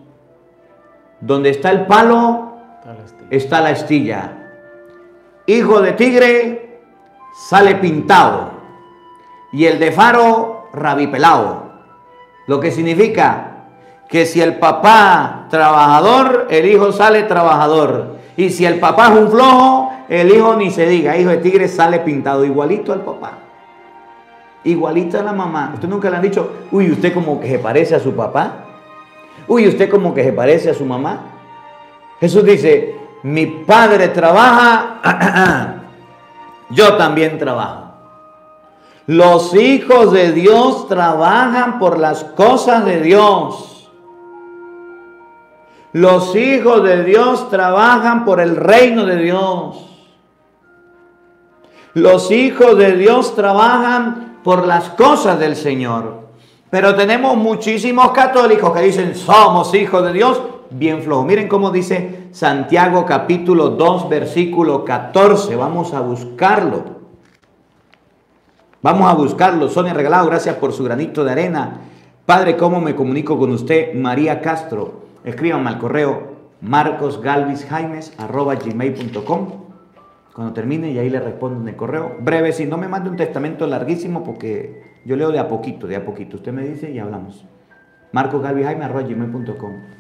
donde 1.20 1.50
está 1.50 1.72
el 1.72 1.88
palo, 1.88 2.54
está 3.32 3.62
la 3.62 3.70
astilla. 3.70 4.39
Hijo 5.50 5.82
de 5.82 5.94
tigre 5.94 6.80
sale 7.34 7.74
pintado 7.78 8.52
y 9.52 9.66
el 9.66 9.80
de 9.80 9.92
faro 9.92 10.68
rabipelado. 10.74 11.72
Lo 12.46 12.60
que 12.60 12.70
significa 12.70 13.66
que 14.08 14.28
si 14.28 14.42
el 14.42 14.60
papá 14.60 15.48
trabajador, 15.50 16.46
el 16.52 16.68
hijo 16.68 16.92
sale 16.92 17.24
trabajador. 17.24 18.18
Y 18.38 18.52
si 18.52 18.64
el 18.68 18.80
papá 18.80 19.08
es 19.08 19.18
un 19.18 19.32
flojo, 19.32 19.92
el 20.08 20.30
hijo 20.32 20.56
ni 20.56 20.70
se 20.70 20.86
diga, 20.86 21.18
hijo 21.18 21.32
de 21.32 21.38
tigre 21.38 21.68
sale 21.68 22.02
pintado 22.02 22.46
igualito 22.46 22.94
al 22.94 23.02
papá. 23.02 23.40
Igualito 24.66 25.20
a 25.20 25.24
la 25.24 25.34
mamá. 25.34 25.72
Usted 25.74 25.88
nunca 25.88 26.12
le 26.12 26.18
han 26.18 26.22
dicho, 26.22 26.68
uy, 26.72 26.92
usted 26.92 27.12
como 27.12 27.40
que 27.40 27.48
se 27.48 27.58
parece 27.58 27.96
a 27.96 28.00
su 28.00 28.14
papá. 28.14 28.66
Uy, 29.48 29.68
usted 29.68 29.90
como 29.90 30.14
que 30.14 30.24
se 30.24 30.32
parece 30.32 30.70
a 30.70 30.76
su 30.76 30.86
mamá. 30.86 31.22
Jesús 32.20 32.44
dice, 32.44 32.99
mi 33.24 33.46
padre 33.46 34.10
trabaja, 34.10 35.82
yo 36.70 36.96
también 36.96 37.38
trabajo. 37.38 37.90
Los 39.08 39.56
hijos 39.56 40.12
de 40.12 40.32
Dios 40.34 40.88
trabajan 40.88 41.80
por 41.80 41.98
las 41.98 42.24
cosas 42.24 42.86
de 42.86 43.02
Dios. 43.02 43.90
Los 45.94 46.36
hijos 46.36 46.84
de 46.84 47.04
Dios 47.04 47.50
trabajan 47.50 48.24
por 48.24 48.40
el 48.40 48.56
reino 48.56 49.06
de 49.06 49.16
Dios. 49.18 49.90
Los 51.96 52.30
hijos 52.30 52.78
de 52.78 52.96
Dios 52.98 53.36
trabajan 53.36 54.38
por 54.44 54.68
las 54.68 54.90
cosas 54.90 55.40
del 55.40 55.56
Señor. 55.56 56.20
Pero 56.70 56.94
tenemos 56.96 57.36
muchísimos 57.36 58.12
católicos 58.12 58.72
que 58.74 58.82
dicen, 58.82 59.16
somos 59.16 59.74
hijos 59.74 60.04
de 60.04 60.14
Dios, 60.14 60.40
bien 60.70 61.02
flojo. 61.02 61.24
Miren 61.24 61.48
cómo 61.48 61.72
dice 61.72 62.19
Santiago 62.32 63.06
capítulo 63.06 63.70
2, 63.70 64.10
versículo 64.10 64.84
14. 64.86 65.56
Vamos 65.56 65.94
a 65.94 66.02
buscarlo. 66.02 67.00
Vamos 68.82 69.12
a 69.12 69.16
buscarlo. 69.16 69.68
Sonia 69.68 69.94
Regalado, 69.94 70.28
gracias 70.28 70.56
por 70.56 70.72
su 70.72 70.84
granito 70.84 71.24
de 71.24 71.32
arena. 71.32 71.82
Padre, 72.26 72.56
¿cómo 72.56 72.80
me 72.82 72.96
comunico 72.96 73.40
con 73.40 73.52
usted? 73.52 73.96
María 73.96 74.42
Castro. 74.42 75.02
Escríbanme 75.24 75.70
al 75.70 75.80
correo 75.80 76.30
marcosgalvisjaimes.com 76.62 79.48
Cuando 80.34 80.54
termine 80.54 80.92
y 80.92 81.00
ahí 81.00 81.10
le 81.10 81.20
respondo 81.20 81.62
en 81.62 81.68
el 81.68 81.76
correo. 81.76 82.16
Breve, 82.20 82.54
si 82.54 82.66
no 82.66 82.78
me 82.78 82.88
mande 82.88 83.10
un 83.10 83.18
testamento 83.18 83.66
larguísimo 83.66 84.24
porque 84.24 84.84
yo 85.04 85.16
leo 85.16 85.32
de 85.32 85.40
a 85.40 85.48
poquito, 85.48 85.88
de 85.88 85.96
a 85.96 86.06
poquito. 86.06 86.38
Usted 86.38 86.54
me 86.54 86.64
dice 86.64 86.92
y 86.92 87.00
hablamos. 87.00 87.44
marcosgalvisjaimes.com 88.12 89.99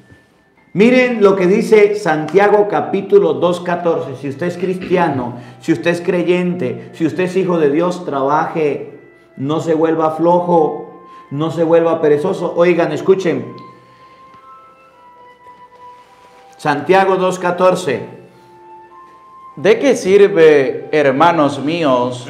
Miren 0.73 1.23
lo 1.23 1.35
que 1.35 1.47
dice 1.47 1.95
Santiago 1.95 2.67
capítulo 2.67 3.41
2.14. 3.41 4.17
Si 4.21 4.29
usted 4.29 4.47
es 4.47 4.57
cristiano, 4.57 5.35
si 5.61 5.73
usted 5.73 5.91
es 5.91 6.01
creyente, 6.01 6.91
si 6.93 7.07
usted 7.07 7.23
es 7.23 7.35
hijo 7.35 7.57
de 7.57 7.71
Dios, 7.71 8.05
trabaje, 8.05 8.99
no 9.35 9.61
se 9.61 9.73
vuelva 9.73 10.11
flojo, 10.11 11.07
no 11.31 11.49
se 11.49 11.63
vuelva 11.63 12.01
perezoso. 12.01 12.53
Oigan, 12.55 12.91
escuchen. 12.91 13.55
Santiago 16.57 17.17
2.14. 17.17 18.01
¿De 19.55 19.79
qué 19.79 19.95
sirve, 19.95 20.87
hermanos 20.91 21.59
míos, 21.63 22.27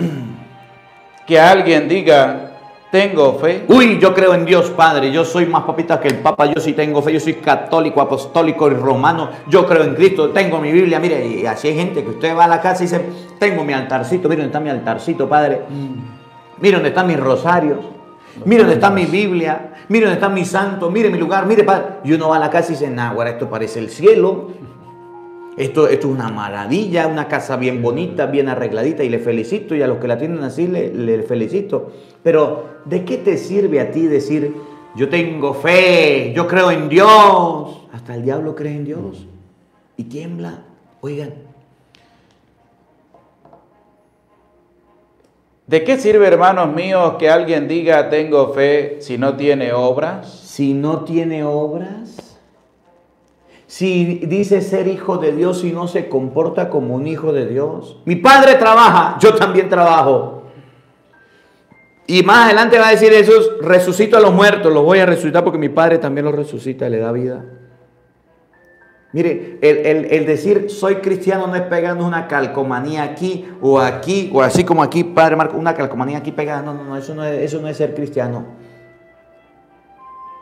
que 1.27 1.39
alguien 1.39 1.89
diga, 1.89 2.48
tengo 2.91 3.37
fe. 3.37 3.65
Uy, 3.67 3.99
yo 3.99 4.13
creo 4.13 4.33
en 4.33 4.45
Dios 4.45 4.71
Padre. 4.71 5.11
Yo 5.11 5.23
soy 5.23 5.45
más 5.45 5.63
papita 5.63 5.99
que 5.99 6.07
el 6.07 6.17
Papa. 6.19 6.45
Yo 6.47 6.59
sí 6.59 6.73
tengo 6.73 7.01
fe. 7.01 7.13
Yo 7.13 7.19
soy 7.19 7.35
católico, 7.35 8.01
apostólico 8.01 8.67
y 8.67 8.73
romano. 8.73 9.29
Yo 9.47 9.65
creo 9.67 9.83
en 9.83 9.95
Cristo. 9.95 10.29
Tengo 10.29 10.59
mi 10.59 10.71
Biblia. 10.71 10.99
Mire, 10.99 11.25
y 11.25 11.45
así 11.45 11.67
hay 11.67 11.75
gente 11.75 12.03
que 12.03 12.09
usted 12.09 12.35
va 12.35 12.45
a 12.45 12.47
la 12.47 12.61
casa 12.61 12.83
y 12.83 12.87
dice: 12.87 13.05
Tengo 13.39 13.63
mi 13.63 13.73
altarcito. 13.73 14.27
Mire 14.27 14.41
dónde 14.41 14.51
está 14.51 14.59
mi 14.59 14.69
altarcito, 14.69 15.29
Padre. 15.29 15.61
Mm. 15.69 16.61
Mire 16.61 16.75
dónde 16.75 16.89
están 16.89 17.07
mis 17.07 17.19
rosarios. 17.19 17.79
Mire 18.45 18.61
dónde 18.61 18.75
está 18.75 18.89
mi 18.89 19.05
Biblia. 19.05 19.73
Mire 19.87 20.05
dónde 20.05 20.15
está 20.15 20.29
mi 20.29 20.45
santo. 20.45 20.89
Mire 20.89 21.09
mi 21.09 21.19
lugar. 21.19 21.45
Mire, 21.45 21.63
Padre. 21.63 21.85
Y 22.03 22.13
uno 22.13 22.29
va 22.29 22.37
a 22.37 22.39
la 22.39 22.49
casa 22.49 22.71
y 22.71 22.75
dice: 22.75 22.89
Nah, 22.89 23.11
ahora 23.11 23.29
esto 23.29 23.49
parece 23.49 23.79
el 23.79 23.89
cielo. 23.89 24.49
Esto, 25.59 25.89
esto, 25.89 26.07
es 26.07 26.13
una 26.13 26.29
maravilla, 26.29 27.05
una 27.07 27.27
casa 27.27 27.57
bien 27.57 27.81
bonita, 27.81 28.27
bien 28.27 28.47
arregladita 28.47 29.03
y 29.03 29.09
le 29.09 29.19
felicito 29.19 29.75
y 29.75 29.81
a 29.81 29.87
los 29.87 29.97
que 29.97 30.07
la 30.07 30.17
tienen 30.17 30.41
así 30.41 30.67
le, 30.67 30.93
le 30.93 31.21
felicito. 31.23 31.91
Pero 32.23 32.79
¿de 32.85 33.03
qué 33.03 33.17
te 33.17 33.37
sirve 33.37 33.81
a 33.81 33.91
ti 33.91 34.07
decir, 34.07 34.55
yo 34.95 35.09
tengo 35.09 35.53
fe, 35.53 36.31
yo 36.33 36.47
creo 36.47 36.71
en 36.71 36.87
Dios? 36.87 37.81
Hasta 37.91 38.15
el 38.15 38.23
diablo 38.23 38.55
cree 38.55 38.71
en 38.71 38.85
Dios 38.85 39.27
y 39.97 40.05
tiembla. 40.05 40.63
Oigan. 41.01 41.33
¿De 45.67 45.83
qué 45.83 45.97
sirve, 45.97 46.25
hermanos 46.25 46.73
míos, 46.73 47.15
que 47.19 47.29
alguien 47.29 47.67
diga 47.67 48.09
tengo 48.09 48.53
fe 48.53 48.99
si 49.01 49.17
no 49.17 49.35
tiene 49.35 49.73
obras? 49.73 50.29
Si 50.29 50.73
no 50.73 51.03
tiene 51.03 51.43
obras. 51.43 52.28
Si 53.69 54.15
dice 54.25 54.61
ser 54.61 54.87
hijo 54.87 55.19
de 55.19 55.31
Dios 55.31 55.63
y 55.63 55.71
no 55.71 55.87
se 55.87 56.09
comporta 56.09 56.71
como 56.71 56.95
un 56.95 57.05
hijo 57.05 57.31
de 57.33 57.45
Dios. 57.45 58.01
Mi 58.03 58.15
padre 58.15 58.55
trabaja, 58.55 59.19
yo 59.19 59.35
también 59.35 59.69
trabajo. 59.69 60.41
Y 62.07 62.23
más 62.23 62.45
adelante 62.45 62.79
va 62.79 62.87
a 62.87 62.91
decir 62.91 63.11
Jesús, 63.11 63.51
resucito 63.61 64.17
a 64.17 64.21
los 64.21 64.33
muertos, 64.33 64.73
los 64.73 64.83
voy 64.83 64.97
a 64.97 65.05
resucitar 65.05 65.43
porque 65.43 65.59
mi 65.59 65.69
Padre 65.69 65.99
también 65.99 66.25
los 66.25 66.33
resucita 66.33 66.87
y 66.87 66.89
le 66.89 66.97
da 66.97 67.11
vida. 67.11 67.45
Mire, 69.13 69.59
el, 69.61 70.25
decir 70.25 70.71
soy 70.71 70.95
cristiano 70.95 71.45
no 71.45 71.55
es 71.55 71.61
pegarnos 71.61 72.07
una 72.07 72.27
calcomanía 72.27 73.03
aquí 73.03 73.47
o 73.61 73.79
aquí, 73.79 74.31
o 74.33 74.41
así 74.41 74.63
como 74.63 74.81
aquí, 74.81 75.03
Padre 75.03 75.35
Marco, 75.35 75.57
una 75.57 75.75
calcomanía 75.75 76.17
aquí 76.17 76.31
pegada. 76.31 76.63
No, 76.63 76.73
no, 76.73 76.85
no, 76.85 76.97
eso 76.97 77.13
no 77.13 77.23
es, 77.23 77.39
eso 77.43 77.61
no 77.61 77.67
es 77.67 77.77
ser 77.77 77.93
cristiano. 77.93 78.47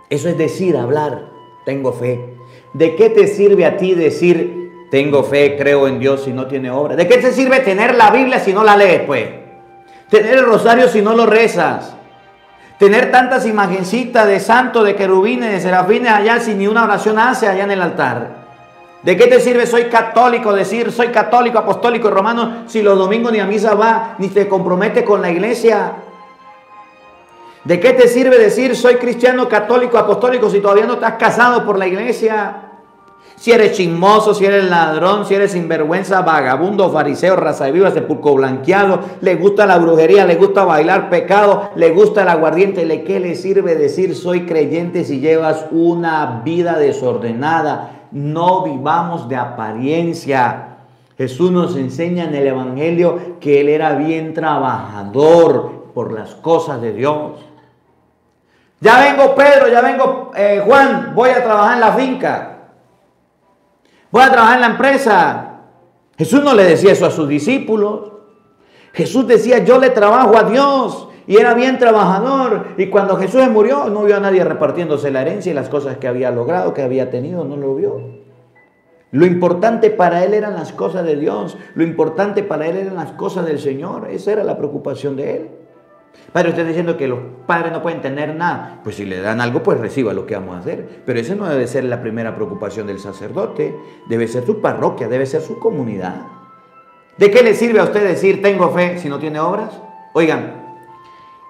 Eso 0.09 0.29
es 0.29 0.37
decir, 0.37 0.77
hablar, 0.77 1.29
tengo 1.65 1.91
fe. 1.91 2.36
¿De 2.77 2.95
qué 2.95 3.09
te 3.09 3.25
sirve 3.25 3.65
a 3.65 3.75
ti 3.75 3.95
decir, 3.95 4.85
tengo 4.91 5.23
fe, 5.23 5.57
creo 5.57 5.87
en 5.87 5.97
Dios 5.97 6.25
si 6.25 6.31
no 6.31 6.45
tiene 6.45 6.69
obra? 6.69 6.95
¿De 6.95 7.07
qué 7.07 7.17
te 7.17 7.31
sirve 7.31 7.61
tener 7.61 7.95
la 7.95 8.11
Biblia 8.11 8.39
si 8.39 8.53
no 8.53 8.63
la 8.63 8.77
lees, 8.77 9.01
pues? 9.01 9.27
Tener 10.11 10.37
el 10.37 10.45
rosario 10.45 10.87
si 10.87 11.01
no 11.01 11.15
lo 11.15 11.25
rezas. 11.25 11.95
Tener 12.77 13.09
tantas 13.09 13.47
imagencitas 13.47 14.27
de 14.27 14.39
santos, 14.39 14.85
de 14.85 14.95
querubines, 14.95 15.51
de 15.51 15.59
serafines 15.59 16.11
allá 16.11 16.39
si 16.39 16.53
ni 16.53 16.67
una 16.67 16.83
oración 16.83 17.17
hace 17.17 17.47
allá 17.47 17.63
en 17.63 17.71
el 17.71 17.81
altar. 17.81 18.45
¿De 19.01 19.17
qué 19.17 19.25
te 19.25 19.39
sirve 19.39 19.65
soy 19.65 19.85
católico 19.85 20.53
decir 20.53 20.91
soy 20.91 21.07
católico, 21.07 21.57
apostólico 21.57 22.09
y 22.09 22.11
romano 22.11 22.65
si 22.67 22.83
los 22.83 22.95
domingos 22.95 23.31
ni 23.31 23.39
a 23.39 23.47
misa 23.47 23.73
va, 23.73 24.13
ni 24.19 24.27
te 24.27 24.47
compromete 24.47 25.03
con 25.03 25.23
la 25.23 25.31
iglesia? 25.31 25.93
¿De 27.63 27.79
qué 27.79 27.93
te 27.93 28.07
sirve 28.07 28.37
decir 28.37 28.75
soy 28.75 28.97
cristiano, 28.97 29.49
católico, 29.49 29.97
apostólico 29.97 30.47
si 30.47 30.59
todavía 30.59 30.85
no 30.85 30.99
has 31.01 31.13
casado 31.13 31.65
por 31.65 31.79
la 31.79 31.87
iglesia? 31.87 32.65
Si 33.37 33.51
eres 33.51 33.73
chismoso, 33.73 34.33
si 34.33 34.45
eres 34.45 34.67
ladrón, 34.67 35.23
si 35.27 35.35
eres 35.35 35.51
sinvergüenza, 35.51 36.21
vagabundo, 36.23 36.89
fariseo, 36.89 37.35
raza 37.35 37.65
de 37.65 37.71
viva, 37.71 37.91
sepulcro 37.91 38.33
blanqueado, 38.33 38.99
le 39.21 39.35
gusta 39.35 39.67
la 39.67 39.77
brujería, 39.77 40.25
le 40.25 40.35
gusta 40.35 40.65
bailar 40.65 41.11
pecado, 41.11 41.69
le 41.75 41.91
gusta 41.91 42.23
el 42.23 42.29
aguardiente, 42.29 42.83
¿le 42.83 43.03
qué 43.03 43.19
le 43.19 43.35
sirve 43.35 43.75
decir 43.75 44.15
soy 44.15 44.47
creyente 44.47 45.05
si 45.05 45.19
llevas 45.19 45.67
una 45.69 46.41
vida 46.43 46.79
desordenada? 46.79 48.07
No 48.11 48.63
vivamos 48.63 49.29
de 49.29 49.35
apariencia. 49.35 50.77
Jesús 51.15 51.51
nos 51.51 51.75
enseña 51.75 52.23
en 52.23 52.33
el 52.33 52.47
Evangelio 52.47 53.37
que 53.39 53.61
Él 53.61 53.69
era 53.69 53.93
bien 53.93 54.33
trabajador 54.33 55.91
por 55.93 56.11
las 56.11 56.33
cosas 56.33 56.81
de 56.81 56.91
Dios. 56.91 57.33
Ya 58.79 58.99
vengo 58.99 59.35
Pedro, 59.35 59.67
ya 59.67 59.81
vengo 59.81 60.31
eh, 60.35 60.59
Juan, 60.65 61.11
voy 61.13 61.29
a 61.29 61.43
trabajar 61.43 61.75
en 61.75 61.81
la 61.81 61.91
finca. 61.93 62.56
Voy 64.11 64.23
a 64.23 64.31
trabajar 64.31 64.55
en 64.55 64.61
la 64.61 64.67
empresa. 64.67 65.59
Jesús 66.17 66.43
no 66.43 66.53
le 66.53 66.63
decía 66.63 66.93
eso 66.93 67.05
a 67.05 67.11
sus 67.11 67.27
discípulos. 67.27 68.11
Jesús 68.93 69.27
decía, 69.27 69.63
yo 69.63 69.77
le 69.77 69.89
trabajo 69.89 70.37
a 70.37 70.43
Dios. 70.43 71.09
Y 71.27 71.37
era 71.37 71.53
bien 71.53 71.77
trabajador. 71.77 72.67
Y 72.77 72.87
cuando 72.87 73.17
Jesús 73.17 73.47
murió, 73.49 73.89
no 73.89 74.03
vio 74.03 74.15
a 74.15 74.19
nadie 74.19 74.43
repartiéndose 74.43 75.11
la 75.11 75.21
herencia 75.21 75.51
y 75.51 75.55
las 75.55 75.69
cosas 75.69 75.97
que 75.97 76.07
había 76.07 76.31
logrado, 76.31 76.73
que 76.73 76.81
había 76.81 77.11
tenido, 77.11 77.43
no 77.43 77.57
lo 77.57 77.75
vio. 77.75 78.01
Lo 79.11 79.25
importante 79.25 79.89
para 79.89 80.23
él 80.23 80.33
eran 80.33 80.53
las 80.53 80.71
cosas 80.71 81.05
de 81.05 81.17
Dios. 81.17 81.57
Lo 81.75 81.83
importante 81.83 82.43
para 82.43 82.67
él 82.67 82.77
eran 82.77 82.95
las 82.95 83.11
cosas 83.11 83.45
del 83.45 83.59
Señor. 83.59 84.07
Esa 84.09 84.31
era 84.31 84.43
la 84.43 84.57
preocupación 84.57 85.15
de 85.17 85.35
él. 85.35 85.49
Padre, 86.31 86.49
usted 86.49 86.67
diciendo 86.67 86.97
que 86.97 87.07
los 87.07 87.19
padres 87.47 87.71
no 87.71 87.81
pueden 87.81 88.01
tener 88.01 88.35
nada. 88.35 88.81
Pues 88.83 88.97
si 88.97 89.05
le 89.05 89.21
dan 89.21 89.41
algo, 89.41 89.63
pues 89.63 89.79
reciba 89.79 90.13
lo 90.13 90.25
que 90.25 90.35
vamos 90.35 90.55
a 90.55 90.59
hacer. 90.59 91.01
Pero 91.05 91.19
esa 91.19 91.35
no 91.35 91.47
debe 91.47 91.67
ser 91.67 91.85
la 91.85 92.01
primera 92.01 92.35
preocupación 92.35 92.85
del 92.85 92.99
sacerdote. 92.99 93.75
Debe 94.07 94.27
ser 94.27 94.45
su 94.45 94.61
parroquia, 94.61 95.07
debe 95.07 95.25
ser 95.25 95.41
su 95.41 95.57
comunidad. 95.57 96.15
¿De 97.17 97.31
qué 97.31 97.41
le 97.41 97.55
sirve 97.55 97.79
a 97.79 97.85
usted 97.85 98.07
decir 98.07 98.41
tengo 98.41 98.69
fe 98.69 98.99
si 98.99 99.09
no 99.09 99.19
tiene 99.19 99.39
obras? 99.39 99.71
Oigan. 100.13 100.67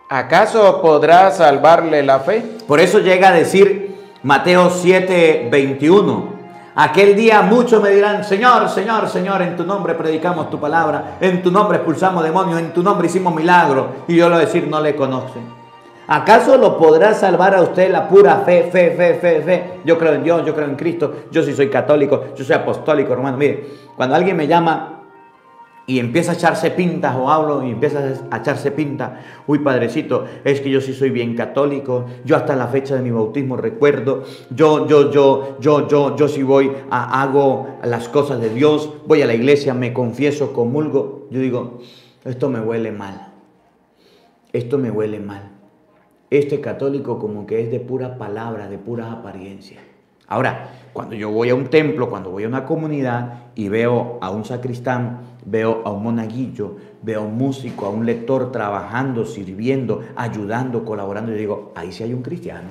¿Acaso 0.10 0.82
podrá 0.82 1.32
salvarle 1.32 2.02
la 2.04 2.20
fe? 2.20 2.42
Por 2.66 2.80
eso 2.80 3.00
llega 3.00 3.30
a 3.30 3.34
decir 3.34 3.96
Mateo 4.24 4.70
7, 4.70 5.50
21. 5.52 6.37
Aquel 6.80 7.16
día 7.16 7.42
muchos 7.42 7.82
me 7.82 7.90
dirán, 7.90 8.24
Señor, 8.24 8.70
Señor, 8.70 9.10
Señor, 9.10 9.42
en 9.42 9.58
tu 9.58 9.64
nombre 9.64 9.96
predicamos 9.96 10.48
tu 10.52 10.60
palabra, 10.60 11.18
en 11.20 11.42
tu 11.42 11.50
nombre 11.50 11.78
expulsamos 11.78 12.24
demonios, 12.24 12.60
en 12.60 12.72
tu 12.72 12.84
nombre 12.84 13.08
hicimos 13.08 13.34
milagros. 13.34 13.88
Y 14.08 14.16
yo 14.16 14.32
a 14.32 14.38
decir, 14.38 14.68
no 14.68 14.80
le 14.80 14.96
conocen. 14.96 15.42
¿Acaso 16.08 16.56
lo 16.56 16.78
podrá 16.78 17.16
salvar 17.16 17.56
a 17.56 17.64
usted 17.64 17.92
la 17.92 18.08
pura 18.08 18.44
fe, 18.46 18.70
fe, 18.72 18.92
fe, 18.92 19.16
fe, 19.16 19.42
fe? 19.42 19.80
Yo 19.86 19.98
creo 19.98 20.14
en 20.14 20.24
Dios, 20.24 20.46
yo 20.46 20.54
creo 20.54 20.68
en 20.68 20.76
Cristo, 20.76 21.14
yo 21.32 21.42
sí 21.42 21.56
soy 21.56 21.68
católico, 21.68 22.26
yo 22.36 22.46
soy 22.46 22.56
apostólico, 22.56 23.12
hermano. 23.12 23.38
Mire, 23.38 23.68
cuando 23.96 24.14
alguien 24.14 24.38
me 24.38 24.46
llama 24.46 24.97
y 25.90 26.00
empieza 26.00 26.34
a 26.34 26.36
echarse 26.36 26.70
pintas 26.72 27.16
o 27.16 27.32
hablo 27.32 27.66
y 27.66 27.72
empieza 27.72 28.14
a 28.30 28.38
echarse 28.38 28.72
pinta, 28.72 29.22
uy 29.48 29.60
padrecito, 29.60 30.26
es 30.44 30.60
que 30.60 30.70
yo 30.70 30.82
sí 30.82 30.94
soy 30.94 31.12
bien 31.12 31.34
católico, 31.34 32.06
yo 32.26 32.36
hasta 32.36 32.58
la 32.58 32.68
fecha 32.68 32.96
de 32.96 33.02
mi 33.02 33.10
bautismo 33.10 33.56
recuerdo, 33.56 34.24
yo, 34.50 34.86
yo, 34.86 35.12
yo, 35.12 35.58
yo, 35.62 35.88
yo, 35.88 36.16
yo 36.18 36.28
sí 36.28 36.44
voy, 36.44 36.74
a, 36.92 37.22
hago 37.22 37.80
las 37.84 38.10
cosas 38.10 38.42
de 38.42 38.50
Dios, 38.50 38.96
voy 39.08 39.22
a 39.22 39.26
la 39.28 39.34
iglesia, 39.34 39.74
me 39.74 39.94
confieso, 39.94 40.52
comulgo, 40.52 41.26
yo 41.32 41.40
digo, 41.40 41.80
esto 42.26 42.50
me 42.50 42.60
huele 42.60 42.92
mal, 42.92 43.32
esto 44.52 44.78
me 44.78 44.92
huele 44.92 45.22
mal, 45.22 45.52
este 46.30 46.60
católico 46.60 47.18
como 47.18 47.48
que 47.48 47.62
es 47.62 47.72
de 47.72 47.80
pura 47.80 48.18
palabra, 48.18 48.68
de 48.68 48.78
pura 48.78 49.14
apariencia. 49.14 49.80
Ahora, 50.30 50.72
cuando 50.92 51.16
yo 51.16 51.32
voy 51.32 51.50
a 51.50 51.56
un 51.56 51.68
templo, 51.68 52.10
cuando 52.10 52.32
voy 52.32 52.44
a 52.44 52.50
una 52.50 52.66
comunidad 52.66 53.46
y 53.56 53.70
veo 53.70 54.20
a 54.20 54.30
un 54.30 54.44
sacristán, 54.44 55.37
veo 55.48 55.82
a 55.86 55.92
un 55.92 56.04
monaguillo, 56.04 56.76
veo 57.02 57.22
a 57.22 57.24
un 57.24 57.38
músico, 57.38 57.86
a 57.86 57.90
un 57.90 58.06
lector 58.06 58.52
trabajando, 58.52 59.26
sirviendo, 59.26 60.02
ayudando, 60.16 60.84
colaborando, 60.84 61.32
yo 61.32 61.38
digo, 61.38 61.72
ahí 61.76 61.92
sí 61.92 62.04
hay 62.04 62.14
un 62.14 62.22
cristiano, 62.22 62.70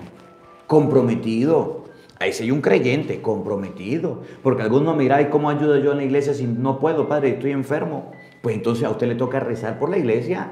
comprometido. 0.66 1.84
Ahí 2.18 2.32
sí 2.32 2.44
hay 2.44 2.50
un 2.50 2.62
creyente 2.62 3.20
comprometido. 3.20 4.22
Porque 4.42 4.62
algunos 4.62 4.96
mira, 4.96 5.20
¿y 5.20 5.26
cómo 5.26 5.50
ayudo 5.50 5.76
yo 5.78 5.92
en 5.92 5.98
la 5.98 6.04
iglesia 6.04 6.32
si 6.32 6.44
no 6.46 6.80
puedo, 6.80 7.08
padre? 7.08 7.30
Estoy 7.30 7.50
enfermo. 7.50 8.10
Pues 8.40 8.56
entonces 8.56 8.84
a 8.84 8.90
usted 8.90 9.06
le 9.06 9.16
toca 9.16 9.38
rezar 9.38 9.78
por 9.78 9.90
la 9.90 9.98
iglesia. 9.98 10.50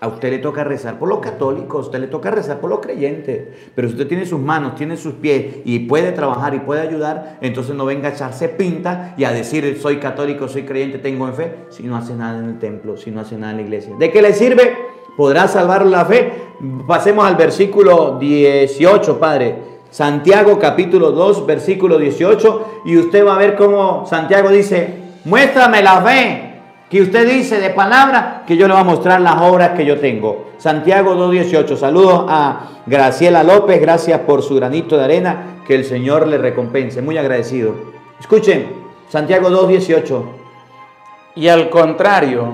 A 0.00 0.06
usted 0.06 0.30
le 0.30 0.38
toca 0.38 0.62
rezar 0.62 0.96
por 0.96 1.08
los 1.08 1.18
católicos, 1.18 1.76
a 1.76 1.86
usted 1.86 1.98
le 1.98 2.06
toca 2.06 2.30
rezar 2.30 2.60
por 2.60 2.70
los 2.70 2.78
creyentes. 2.78 3.48
Pero 3.74 3.88
si 3.88 3.94
usted 3.94 4.06
tiene 4.06 4.26
sus 4.26 4.38
manos, 4.38 4.76
tiene 4.76 4.96
sus 4.96 5.14
pies 5.14 5.56
y 5.64 5.80
puede 5.80 6.12
trabajar 6.12 6.54
y 6.54 6.60
puede 6.60 6.82
ayudar, 6.82 7.38
entonces 7.40 7.74
no 7.74 7.84
venga 7.84 8.08
a 8.08 8.12
echarse 8.12 8.48
pinta 8.48 9.14
y 9.16 9.24
a 9.24 9.32
decir 9.32 9.76
soy 9.80 9.96
católico, 9.98 10.46
soy 10.46 10.62
creyente, 10.62 10.98
tengo 10.98 11.26
fe, 11.32 11.52
si 11.70 11.82
no 11.82 11.96
hace 11.96 12.14
nada 12.14 12.38
en 12.38 12.44
el 12.44 12.58
templo, 12.60 12.96
si 12.96 13.10
no 13.10 13.20
hace 13.20 13.36
nada 13.36 13.50
en 13.52 13.56
la 13.58 13.62
iglesia. 13.64 13.92
¿De 13.98 14.12
qué 14.12 14.22
le 14.22 14.32
sirve? 14.34 14.76
¿Podrá 15.16 15.48
salvar 15.48 15.84
la 15.84 16.04
fe? 16.04 16.32
Pasemos 16.86 17.26
al 17.26 17.34
versículo 17.34 18.18
18, 18.20 19.18
Padre. 19.18 19.56
Santiago 19.90 20.60
capítulo 20.60 21.10
2, 21.10 21.44
versículo 21.44 21.98
18. 21.98 22.82
Y 22.84 22.98
usted 22.98 23.26
va 23.26 23.34
a 23.34 23.38
ver 23.38 23.56
cómo 23.56 24.06
Santiago 24.06 24.50
dice, 24.50 24.94
muéstrame 25.24 25.82
la 25.82 26.00
fe 26.02 26.47
que 26.90 27.02
usted 27.02 27.28
dice 27.28 27.60
de 27.60 27.70
palabra, 27.70 28.44
que 28.46 28.56
yo 28.56 28.66
le 28.66 28.72
voy 28.72 28.80
a 28.80 28.84
mostrar 28.84 29.20
las 29.20 29.40
obras 29.42 29.70
que 29.70 29.84
yo 29.84 29.98
tengo. 29.98 30.46
Santiago 30.56 31.14
2.18. 31.14 31.76
Saludos 31.76 32.24
a 32.28 32.82
Graciela 32.86 33.42
López, 33.44 33.80
gracias 33.80 34.20
por 34.20 34.42
su 34.42 34.54
granito 34.54 34.96
de 34.96 35.04
arena, 35.04 35.62
que 35.66 35.74
el 35.74 35.84
Señor 35.84 36.26
le 36.26 36.38
recompense. 36.38 37.02
Muy 37.02 37.18
agradecido. 37.18 37.74
Escuchen, 38.18 38.72
Santiago 39.10 39.50
2.18. 39.50 40.22
Y 41.36 41.48
al 41.48 41.68
contrario, 41.68 42.52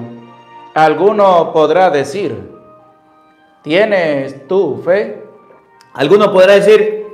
alguno 0.75 1.53
podrá 1.53 1.91
decir, 1.91 2.51
¿tienes 3.63 4.49
tu 4.49 4.83
fe? 4.85 5.23
Alguno 5.95 6.33
podrá 6.33 6.55
decir, 6.55 7.07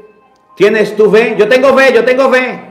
¿tienes 0.57 0.97
tu 0.97 1.11
fe? 1.11 1.37
Yo 1.39 1.47
tengo 1.49 1.77
fe, 1.77 1.93
yo 1.93 2.03
tengo 2.03 2.31
fe. 2.31 2.70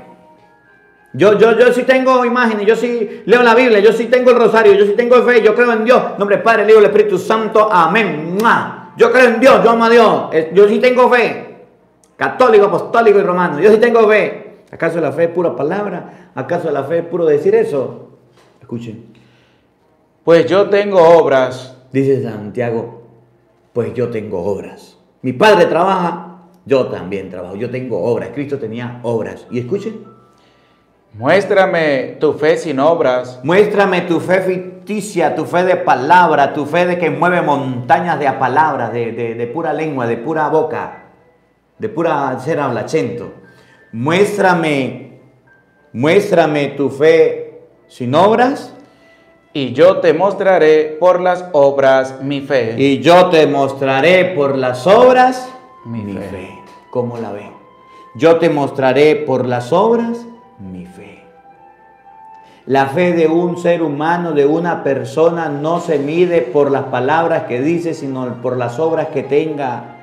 Yo, 1.14 1.38
yo, 1.40 1.58
yo 1.58 1.74
sí 1.74 1.84
tengo 1.84 2.24
imágenes, 2.24 2.68
yo 2.68 2.76
sí 2.76 3.24
leo 3.26 3.42
la 3.42 3.56
Biblia, 3.56 3.80
yo 3.80 3.92
sí 3.92 4.06
tengo 4.06 4.30
el 4.30 4.38
rosario, 4.38 4.74
yo 4.74 4.86
sí 4.86 4.94
tengo 4.96 5.22
fe, 5.24 5.42
yo 5.42 5.56
creo 5.56 5.74
en 5.74 5.84
Dios. 5.84 6.02
Nombre 6.20 6.38
Padre, 6.38 6.70
Hijo, 6.70 6.80
el 6.80 6.86
Espíritu 6.86 7.18
Santo, 7.18 7.68
amén. 7.72 8.38
Yo 8.96 9.12
creo 9.12 9.30
en 9.30 9.40
Dios, 9.40 9.64
yo 9.64 9.72
amo 9.72 9.86
a 9.86 9.90
Dios. 9.90 10.30
Yo 10.54 10.68
sí 10.68 10.80
tengo 10.80 11.10
fe. 11.10 11.66
Católico, 12.16 12.66
apostólico 12.66 13.18
y 13.18 13.24
romano. 13.24 13.60
Yo 13.60 13.72
sí 13.72 13.78
tengo 13.78 14.08
fe. 14.08 14.66
¿Acaso 14.72 15.00
la 15.00 15.12
fe 15.12 15.24
es 15.26 15.30
pura 15.30 15.56
palabra? 15.56 16.32
¿Acaso 16.36 16.70
la 16.70 16.84
fe 16.84 17.00
es 17.00 17.06
puro 17.06 17.26
decir 17.26 17.56
eso? 17.56 18.10
Escuchen. 18.62 19.06
Pues 20.24 20.46
yo 20.46 20.70
tengo 20.70 21.02
obras. 21.02 21.76
Dice 21.92 22.22
Santiago, 22.22 23.02
pues 23.74 23.94
yo 23.96 24.10
tengo 24.10 24.44
obras. 24.44 24.98
Mi 25.24 25.34
padre 25.34 25.66
trabaja, 25.66 26.42
yo 26.66 26.86
también 26.88 27.32
trabajo. 27.32 27.56
Yo 27.56 27.72
tengo 27.72 28.04
obras. 28.04 28.30
Cristo 28.34 28.60
tenía 28.60 29.00
obras. 29.04 29.48
Y 29.50 29.60
escuchen. 29.60 30.09
Muéstrame 31.14 32.18
tu 32.20 32.34
fe 32.34 32.58
sin 32.58 32.80
obras. 32.80 33.40
Muéstrame 33.44 34.02
tu 34.02 34.20
fe 34.20 34.42
ficticia, 34.42 35.36
tu 35.36 35.46
fe 35.46 35.64
de 35.64 35.76
palabra, 35.76 36.54
tu 36.54 36.66
fe 36.66 36.86
de 36.86 36.98
que 36.98 37.10
mueve 37.10 37.42
montañas 37.42 38.20
de 38.20 38.32
palabras, 38.34 38.94
de, 38.94 39.12
de, 39.12 39.48
pura 39.48 39.74
lengua, 39.74 40.08
de 40.08 40.18
pura 40.18 40.48
boca, 40.50 41.06
de 41.78 41.90
pura 41.90 42.40
ser 42.40 42.60
hablachento. 42.60 43.34
Muéstrame, 43.92 45.20
muéstrame 45.94 46.68
tu 46.70 46.90
fe 46.90 47.64
sin 47.88 48.14
obras. 48.14 48.76
Y 49.52 49.74
yo 49.74 49.98
te 49.98 50.14
mostraré 50.14 50.96
por 51.00 51.20
las 51.20 51.44
obras 51.54 52.22
mi 52.22 52.42
fe. 52.42 52.76
Y 52.78 53.00
yo 53.00 53.30
te 53.30 53.48
mostraré 53.48 54.36
por 54.36 54.56
las 54.56 54.86
obras 54.86 55.52
mi, 55.86 56.14
fe. 56.14 56.20
fe. 56.30 56.60
¿Cómo 56.92 57.18
la 57.18 57.32
ve? 57.32 57.50
Yo 58.14 58.38
te 58.38 58.50
mostraré 58.52 59.16
por 59.16 59.48
las 59.48 59.74
obras 59.74 60.24
mi 60.60 60.86
fe. 60.86 61.24
La 62.66 62.88
fe 62.88 63.14
de 63.14 63.28
un 63.28 63.58
ser 63.58 63.82
humano, 63.82 64.34
de 64.34 64.46
una 64.46 64.84
persona, 64.84 65.50
no 65.50 65.80
se 65.80 65.98
mide 65.98 66.42
por 66.42 66.70
las 66.70 66.84
palabras 66.84 67.44
que 67.44 67.62
dice, 67.62 67.94
sino 67.94 68.42
por 68.42 68.58
las 68.58 68.78
obras 68.80 69.08
que 69.08 69.24
tenga. 69.24 69.96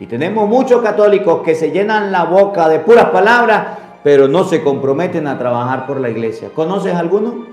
Y 0.00 0.06
tenemos 0.06 0.48
muchos 0.48 0.80
católicos 0.80 1.42
que 1.44 1.54
se 1.54 1.70
llenan 1.70 2.10
la 2.10 2.24
boca 2.24 2.68
de 2.68 2.78
puras 2.78 3.06
palabras, 3.10 3.78
pero 4.02 4.26
no 4.26 4.44
se 4.44 4.62
comprometen 4.62 5.26
a 5.26 5.38
trabajar 5.38 5.86
por 5.86 6.00
la 6.00 6.08
iglesia. 6.08 6.48
¿Conoces 6.54 6.94
alguno? 6.94 7.46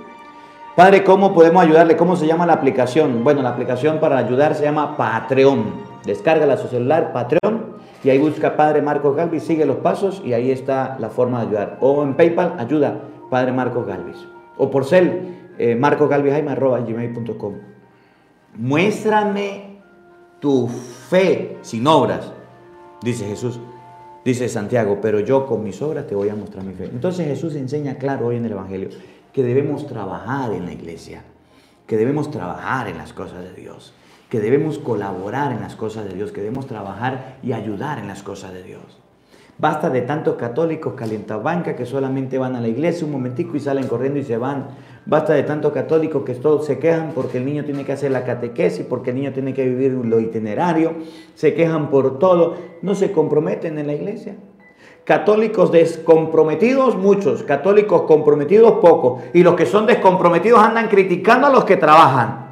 Padre, 0.76 1.04
¿cómo 1.04 1.34
podemos 1.34 1.62
ayudarle? 1.62 1.98
¿Cómo 1.98 2.16
se 2.16 2.26
llama 2.26 2.46
la 2.46 2.54
aplicación? 2.54 3.24
Bueno, 3.24 3.42
la 3.42 3.50
aplicación 3.50 4.00
para 4.00 4.18
ayudar 4.18 4.56
se 4.56 4.64
llama 4.64 4.96
Patreon. 4.96 5.90
Descárgala 6.06 6.56
su 6.56 6.70
celular, 6.70 7.12
Patreon 7.12 7.69
y 8.04 8.10
ahí 8.10 8.18
busca 8.18 8.56
Padre 8.56 8.82
Marcos 8.82 9.16
Galvis, 9.16 9.44
sigue 9.44 9.66
los 9.66 9.78
pasos 9.78 10.22
y 10.26 10.34
ahí 10.34 10.52
está 10.52 10.98
la 11.00 11.10
forma 11.10 11.42
de 11.42 11.48
ayudar. 11.48 11.78
O 11.82 12.04
en 12.04 12.16
PayPal, 12.16 12.56
ayuda 12.58 13.02
Padre 13.30 13.52
Marcos 13.52 13.86
Galvis. 13.86 14.26
O 14.58 14.72
por 14.72 14.86
cel, 14.86 15.36
eh, 15.58 15.76
gmail.com. 15.76 17.54
Muéstrame 18.56 19.82
tu 20.40 20.68
fe 20.68 21.58
sin 21.62 21.86
obras, 21.88 22.32
dice 23.02 23.26
Jesús. 23.26 23.60
Dice 24.24 24.50
Santiago, 24.50 25.00
pero 25.02 25.22
yo 25.22 25.46
con 25.46 25.64
mis 25.64 25.82
obras 25.82 26.06
te 26.06 26.14
voy 26.14 26.28
a 26.30 26.36
mostrar 26.36 26.64
mi 26.64 26.74
fe. 26.74 26.86
Entonces 26.86 27.26
Jesús 27.26 27.56
enseña 27.56 27.96
claro 27.96 28.28
hoy 28.28 28.36
en 28.36 28.46
el 28.46 28.52
Evangelio 28.52 28.90
que 29.32 29.44
debemos 29.44 29.88
trabajar 29.88 30.52
en 30.52 30.66
la 30.66 30.74
iglesia, 30.74 31.24
que 31.88 31.96
debemos 31.96 32.30
trabajar 32.30 32.90
en 32.90 32.98
las 32.98 33.14
cosas 33.14 33.42
de 33.44 33.54
Dios 33.54 33.94
que 34.30 34.40
debemos 34.40 34.78
colaborar 34.78 35.52
en 35.52 35.62
las 35.62 35.76
cosas 35.76 36.06
de 36.06 36.14
Dios, 36.14 36.32
que 36.32 36.42
debemos 36.42 36.68
trabajar 36.68 37.38
y 37.42 37.54
ayudar 37.54 38.00
en 38.00 38.08
las 38.08 38.24
cosas 38.24 38.54
de 38.54 38.64
Dios. 38.64 39.00
Basta 39.58 39.90
de 39.90 40.04
tantos 40.04 40.36
católicos 40.36 40.94
calientabanca 40.94 41.76
que 41.76 41.86
solamente 41.86 42.38
van 42.38 42.56
a 42.56 42.62
la 42.62 42.70
iglesia 42.70 43.06
un 43.06 43.12
momentico 43.12 43.58
y 43.58 43.60
salen 43.60 43.88
corriendo 43.88 44.18
y 44.18 44.24
se 44.24 44.38
van. 44.38 44.68
Basta 45.06 45.34
de 45.34 45.44
tantos 45.44 45.74
católicos 45.74 46.24
que 46.24 46.34
todos 46.36 46.66
se 46.66 46.80
quejan 46.80 47.12
porque 47.14 47.40
el 47.40 47.46
niño 47.46 47.66
tiene 47.66 47.84
que 47.84 47.92
hacer 47.92 48.12
la 48.12 48.24
catequesis, 48.24 48.86
porque 48.86 49.10
el 49.10 49.18
niño 49.18 49.34
tiene 49.34 49.54
que 49.54 49.66
vivir 49.66 49.92
lo 49.92 50.22
itinerario, 50.22 50.94
se 51.34 51.54
quejan 51.56 51.90
por 51.90 52.20
todo, 52.20 52.56
no 52.82 52.96
se 52.96 53.12
comprometen 53.12 53.78
en 53.80 53.88
la 53.88 53.94
iglesia. 53.94 54.38
Católicos 55.04 55.72
descomprometidos, 55.72 56.96
muchos. 56.96 57.44
Católicos 57.44 58.04
comprometidos, 58.04 58.74
pocos. 58.74 59.24
Y 59.34 59.44
los 59.44 59.56
que 59.56 59.66
son 59.66 59.88
descomprometidos 59.88 60.60
andan 60.60 60.88
criticando 60.88 61.48
a 61.48 61.50
los 61.50 61.66
que 61.66 61.78
trabajan. 61.78 62.49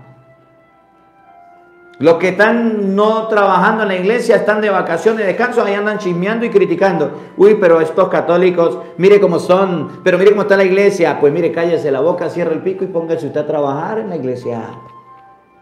Los 1.99 2.17
que 2.17 2.29
están 2.29 2.95
no 2.95 3.27
trabajando 3.27 3.81
en 3.81 3.89
la 3.89 3.95
iglesia, 3.95 4.35
están 4.35 4.61
de 4.61 4.69
vacaciones, 4.69 5.21
de 5.21 5.27
descanso, 5.27 5.63
ahí 5.63 5.73
andan 5.73 5.97
chismeando 5.97 6.45
y 6.45 6.51
criticando. 6.51 7.31
Uy, 7.37 7.55
pero 7.55 7.81
estos 7.81 8.07
católicos, 8.09 8.77
mire 8.97 9.19
cómo 9.19 9.39
son, 9.39 10.01
pero 10.03 10.19
mire 10.19 10.29
cómo 10.29 10.43
está 10.43 10.55
la 10.55 10.63
iglesia. 10.63 11.19
Pues 11.19 11.33
mire, 11.33 11.51
cállese 11.51 11.89
la 11.89 12.01
boca, 12.01 12.29
cierre 12.29 12.53
el 12.53 12.61
pico 12.61 12.83
y 12.83 12.87
póngase 12.87 13.25
usted 13.25 13.41
a 13.41 13.47
trabajar 13.47 13.97
en 13.97 14.09
la 14.09 14.15
iglesia. 14.15 14.61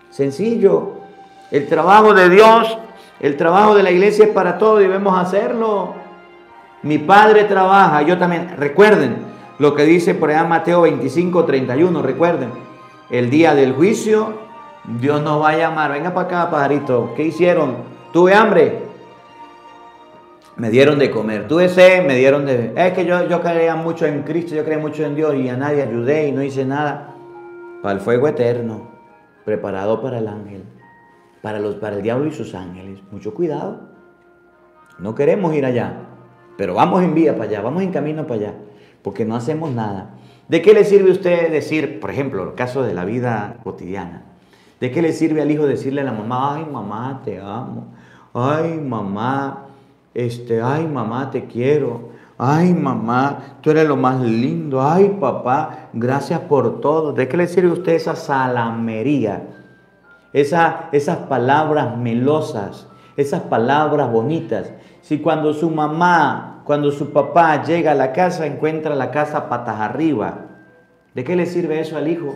Sencillo. 0.09 0.95
El 1.51 1.67
trabajo 1.67 2.13
de 2.13 2.29
Dios, 2.29 2.77
el 3.21 3.37
trabajo 3.37 3.73
de 3.75 3.83
la 3.83 3.91
iglesia 3.91 4.25
es 4.25 4.31
para 4.31 4.57
todos 4.57 4.79
debemos 4.79 5.17
hacerlo. 5.17 5.93
Mi 6.83 6.97
padre 6.97 7.45
trabaja, 7.45 8.01
yo 8.01 8.17
también. 8.17 8.55
Recuerden 8.57 9.19
lo 9.57 9.73
que 9.73 9.83
dice 9.83 10.13
por 10.15 10.31
allá 10.31 10.43
Mateo 10.43 10.81
25, 10.81 11.45
31. 11.45 12.01
Recuerden, 12.01 12.49
el 13.09 13.29
día 13.29 13.55
del 13.55 13.71
juicio 13.71 14.33
Dios 14.99 15.21
nos 15.21 15.41
va 15.41 15.49
a 15.49 15.57
llamar, 15.57 15.91
venga 15.91 16.13
para 16.13 16.27
acá, 16.27 16.51
pajarito. 16.51 17.13
¿Qué 17.15 17.23
hicieron? 17.23 17.77
¿Tuve 18.11 18.33
hambre? 18.33 18.85
me 20.57 20.69
dieron 20.69 20.99
de 20.99 21.11
comer. 21.11 21.47
Tuve 21.47 21.69
sed, 21.69 22.05
me 22.05 22.15
dieron 22.15 22.45
de... 22.45 22.73
Es 22.75 22.93
que 22.93 23.05
yo, 23.05 23.27
yo 23.27 23.41
creía 23.41 23.75
mucho 23.75 24.05
en 24.05 24.23
Cristo, 24.23 24.55
yo 24.55 24.63
creía 24.63 24.79
mucho 24.79 25.03
en 25.03 25.15
Dios 25.15 25.35
y 25.35 25.49
a 25.49 25.57
nadie 25.57 25.83
ayudé 25.83 26.27
y 26.27 26.31
no 26.31 26.43
hice 26.43 26.65
nada. 26.65 27.15
Para 27.81 27.95
el 27.95 28.01
fuego 28.01 28.27
eterno, 28.27 28.89
preparado 29.43 30.01
para 30.01 30.19
el 30.19 30.27
ángel, 30.27 30.63
para, 31.41 31.59
los, 31.59 31.75
para 31.75 31.97
el 31.97 32.01
diablo 32.01 32.27
y 32.27 32.31
sus 32.31 32.55
ángeles. 32.55 32.99
Mucho 33.11 33.33
cuidado. 33.33 33.89
No 34.97 35.13
queremos 35.13 35.53
ir 35.53 35.65
allá, 35.65 35.97
pero 36.57 36.73
vamos 36.73 37.03
en 37.03 37.13
vía 37.13 37.33
para 37.33 37.49
allá, 37.49 37.61
vamos 37.61 37.83
en 37.83 37.91
camino 37.91 38.25
para 38.25 38.39
allá, 38.39 38.53
porque 39.01 39.25
no 39.25 39.35
hacemos 39.35 39.71
nada. 39.71 40.15
¿De 40.47 40.61
qué 40.61 40.73
le 40.73 40.85
sirve 40.85 41.09
a 41.09 41.13
usted 41.13 41.51
decir, 41.51 41.99
por 41.99 42.11
ejemplo, 42.11 42.43
el 42.43 42.55
caso 42.55 42.81
de 42.81 42.93
la 42.93 43.03
vida 43.03 43.57
cotidiana? 43.63 44.34
¿De 44.79 44.91
qué 44.91 45.01
le 45.01 45.13
sirve 45.13 45.41
al 45.41 45.51
hijo 45.51 45.65
decirle 45.65 46.01
a 46.01 46.05
la 46.05 46.11
mamá, 46.11 46.55
ay 46.55 46.65
mamá, 46.65 47.21
te 47.23 47.39
amo? 47.39 47.85
Ay 48.33 48.79
mamá, 48.79 49.67
este, 50.13 50.61
ay 50.61 50.85
mamá, 50.87 51.31
te 51.31 51.45
quiero. 51.45 52.09
Ay 52.37 52.73
mamá, 52.73 53.59
tú 53.61 53.71
eres 53.71 53.87
lo 53.87 53.95
más 53.95 54.19
lindo. 54.21 54.81
Ay 54.81 55.17
papá, 55.19 55.89
gracias 55.93 56.41
por 56.41 56.81
todo. 56.81 57.13
¿De 57.13 57.27
qué 57.29 57.37
le 57.37 57.47
sirve 57.47 57.69
a 57.69 57.73
usted 57.73 57.93
esa 57.93 58.15
salamería? 58.15 59.47
Esa, 60.33 60.89
esas 60.91 61.17
palabras 61.17 61.97
melosas, 61.97 62.87
esas 63.15 63.43
palabras 63.43 64.11
bonitas. 64.11 64.73
Si 65.01 65.19
cuando 65.19 65.53
su 65.53 65.69
mamá, 65.69 66.61
cuando 66.65 66.91
su 66.91 67.13
papá 67.13 67.63
llega 67.63 67.91
a 67.91 67.95
la 67.95 68.11
casa, 68.11 68.45
encuentra 68.45 68.95
la 68.95 69.11
casa 69.11 69.47
patas 69.47 69.79
arriba, 69.79 70.39
¿de 71.13 71.23
qué 71.23 71.37
le 71.37 71.45
sirve 71.45 71.79
eso 71.79 71.95
al 71.95 72.09
hijo? 72.09 72.35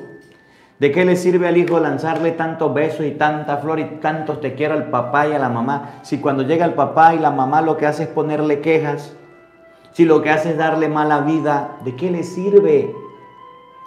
¿De 0.80 0.94
qué 0.94 1.04
le 1.04 1.18
sirve 1.18 1.46
al 1.46 1.58
hijo 1.58 1.78
lanzarle 1.78 2.32
tantos 2.32 2.74
besos 2.74 3.06
y 3.06 3.12
tanta 3.12 3.58
flor 3.58 3.82
y 3.82 3.86
tantos 4.00 4.40
te 4.40 4.56
quiero 4.56 4.76
al 4.76 4.90
papá 4.90 5.28
y 5.28 5.34
a 5.34 5.40
la 5.40 5.50
mamá? 5.50 6.00
Si 6.04 6.20
cuando 6.20 6.44
llega 6.44 6.66
el 6.66 6.74
papá 6.74 7.14
y 7.14 7.20
la 7.20 7.32
mamá 7.32 7.62
lo 7.62 7.76
que 7.76 7.86
hace 7.86 8.04
es 8.04 8.10
ponerle 8.10 8.62
quejas, 8.62 9.14
si 9.92 10.06
lo 10.06 10.22
que 10.22 10.30
hace 10.30 10.52
es 10.52 10.58
darle 10.58 10.88
mala 10.88 11.20
vida, 11.20 11.72
¿de 11.84 11.98
qué 11.98 12.10
le 12.10 12.24
sirve? 12.24 12.96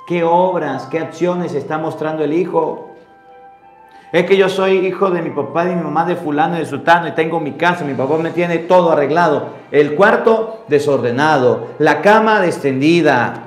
¿Qué 0.06 0.22
obras, 0.22 0.84
qué 0.86 0.98
acciones 0.98 1.54
está 1.54 1.78
mostrando 1.78 2.24
el 2.24 2.34
hijo? 2.34 2.90
Es 4.12 4.26
que 4.26 4.36
yo 4.36 4.50
soy 4.50 4.86
hijo 4.86 5.10
de 5.10 5.22
mi 5.22 5.30
papá 5.30 5.64
y 5.64 5.68
de 5.68 5.76
mi 5.76 5.84
mamá, 5.84 6.04
de 6.04 6.16
fulano 6.16 6.56
y 6.56 6.58
de 6.58 6.66
sultano, 6.66 7.08
y 7.08 7.12
tengo 7.12 7.40
mi 7.40 7.52
casa, 7.52 7.86
mi 7.86 7.94
papá 7.94 8.18
me 8.18 8.32
tiene 8.32 8.58
todo 8.58 8.92
arreglado. 8.92 9.46
El 9.70 9.94
cuarto 9.94 10.64
desordenado, 10.68 11.68
la 11.78 12.02
cama 12.02 12.40
descendida. 12.40 13.44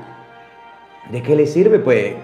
¿De 1.11 1.21
qué 1.21 1.35
le 1.35 1.45
sirve? 1.45 1.77
Pues 1.77 2.15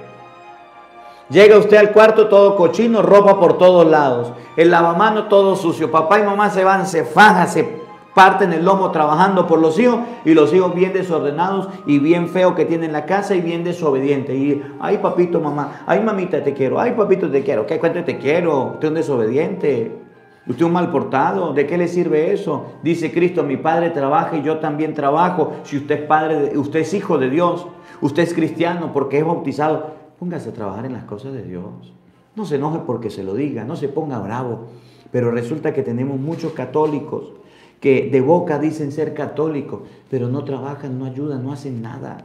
Llega 1.32 1.58
usted 1.58 1.78
al 1.78 1.94
cuarto 1.94 2.28
todo 2.28 2.58
cochino, 2.58 3.02
ropa 3.02 3.40
por 3.40 3.58
todos 3.58 3.90
lados. 3.90 4.34
El 4.58 4.70
lavamano 4.70 5.30
todo 5.30 5.56
sucio. 5.56 5.90
Papá 5.90 6.20
y 6.20 6.24
mamá 6.24 6.50
se 6.50 6.66
van, 6.66 6.86
se 6.86 7.06
fajan, 7.06 7.48
se 7.48 7.82
parten 8.14 8.52
el 8.52 8.66
lomo 8.66 8.92
trabajando 8.92 9.48
por 9.48 9.60
los 9.60 9.80
hijos 9.80 10.00
y 10.26 10.34
los 10.34 10.54
hijos 10.54 10.76
bien 10.76 10.92
desordenados 10.92 11.70
y 11.86 12.00
bien 12.00 12.28
feos 12.28 12.54
que 12.54 12.66
tienen 12.66 12.92
la 12.92 13.06
casa 13.06 13.34
y 13.34 13.40
bien 13.40 13.64
desobedientes. 13.64 14.36
Y, 14.36 14.62
ay 14.82 14.98
papito, 14.98 15.40
mamá, 15.40 15.84
ay 15.88 16.02
mamita, 16.02 16.44
te 16.44 16.54
quiero, 16.54 16.82
ay 16.82 16.92
papito, 16.98 17.32
te 17.32 17.44
quiero. 17.44 17.66
¿Qué 17.66 17.80
cuento 17.80 18.04
te 18.04 18.18
quiero? 18.18 18.74
Usted 18.74 18.88
es 18.88 18.90
un 18.90 18.96
desobediente. 18.96 20.02
Usted 20.48 20.64
es 20.64 20.68
un 20.68 20.74
mal 20.74 20.92
portado. 20.92 21.54
¿De 21.54 21.66
qué 21.66 21.78
le 21.78 21.88
sirve 21.88 22.34
eso? 22.34 22.74
Dice 22.84 23.14
Cristo, 23.14 23.44
mi 23.44 23.56
padre 23.56 23.92
trabaja 23.92 24.36
y 24.36 24.42
yo 24.42 24.58
también 24.58 24.94
trabajo. 24.94 25.54
Si 25.64 25.78
usted 25.78 26.02
es 26.02 26.08
padre, 26.08 26.58
usted 26.58 26.82
es 26.82 26.94
hijo 26.94 27.18
de 27.18 27.30
Dios. 27.30 27.68
Usted 28.02 28.24
es 28.24 28.34
cristiano 28.34 28.92
porque 28.92 29.20
es 29.20 29.26
bautizado. 29.26 30.01
Póngase 30.22 30.50
a 30.50 30.54
trabajar 30.54 30.86
en 30.86 30.94
las 30.94 31.06
cosas 31.06 31.34
de 31.34 31.42
Dios. 31.42 31.96
No 32.36 32.46
se 32.46 32.58
enoje 32.58 32.82
porque 32.86 33.10
se 33.10 33.24
lo 33.24 33.34
diga, 33.34 33.64
no 33.64 33.76
se 33.76 33.90
ponga 33.90 34.20
bravo. 34.20 34.68
Pero 35.12 35.32
resulta 35.32 35.74
que 35.74 35.82
tenemos 35.82 36.20
muchos 36.20 36.54
católicos 36.54 37.32
que 37.80 38.08
de 38.12 38.22
boca 38.22 38.60
dicen 38.60 38.92
ser 38.92 39.16
católicos, 39.16 39.80
pero 40.12 40.30
no 40.30 40.44
trabajan, 40.44 41.00
no 41.00 41.06
ayudan, 41.06 41.44
no 41.44 41.52
hacen 41.52 41.82
nada. 41.82 42.20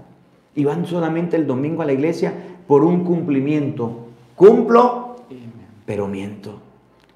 Y 0.54 0.66
van 0.66 0.84
solamente 0.84 1.38
el 1.38 1.46
domingo 1.46 1.80
a 1.80 1.86
la 1.86 1.94
iglesia 1.94 2.34
por 2.66 2.84
un 2.84 3.02
cumplimiento. 3.02 4.08
Cumplo, 4.34 5.16
pero 5.86 6.06
miento. 6.06 6.60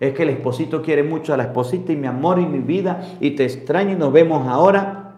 Es 0.00 0.14
que 0.14 0.22
el 0.22 0.30
esposito 0.30 0.80
quiere 0.80 1.02
mucho 1.02 1.34
a 1.34 1.36
la 1.36 1.42
esposita 1.42 1.92
y 1.92 1.96
mi 1.96 2.06
amor 2.06 2.38
y 2.38 2.46
mi 2.46 2.60
vida 2.60 3.16
y 3.20 3.32
te 3.32 3.44
extraño 3.44 3.92
y 3.92 3.96
nos 3.96 4.14
vemos 4.14 4.48
ahora 4.48 5.12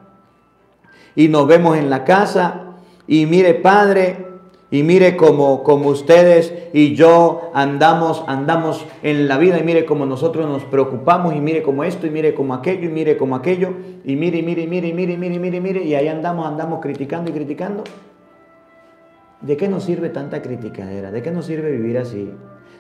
y 1.15 1.29
nos 1.29 1.47
vemos 1.47 1.77
en 1.77 1.89
la 1.89 2.03
casa 2.03 2.79
y 3.07 3.27
mire 3.27 3.55
padre, 3.55 4.32
y 4.73 4.83
mire 4.85 5.19
como, 5.19 5.63
como 5.63 5.91
ustedes 5.91 6.55
y 6.73 6.95
yo 6.95 7.51
andamos, 7.53 8.25
andamos 8.27 8.87
en 9.03 9.29
la 9.29 9.37
vida 9.37 9.59
y 9.59 9.63
mire 9.63 9.85
como 9.85 10.07
nosotros 10.07 10.49
nos 10.49 10.65
preocupamos 10.65 11.37
y 11.37 11.41
mire 11.43 11.63
como 11.63 11.85
esto 11.85 12.07
y 12.07 12.11
mire 12.11 12.33
como 12.33 12.55
aquello 12.55 12.87
y 12.87 12.89
mire 12.89 13.19
como 13.19 13.37
aquello 13.37 13.75
y 14.03 14.17
mire, 14.17 14.43
mire, 14.43 14.67
mire, 14.67 14.95
mire, 14.95 15.19
mire, 15.19 15.39
mire, 15.39 15.61
mire 15.61 15.85
y 15.85 15.95
ahí 15.95 16.09
andamos, 16.09 16.47
andamos 16.47 16.81
criticando 16.81 17.31
y 17.31 17.35
criticando. 17.35 17.85
¿De 19.43 19.59
qué 19.59 19.69
nos 19.69 19.85
sirve 19.85 20.09
tanta 20.09 20.41
criticadera? 20.41 21.11
¿De 21.11 21.21
qué 21.21 21.31
nos 21.31 21.45
sirve 21.45 21.71
vivir 21.71 21.99
así? 21.99 22.33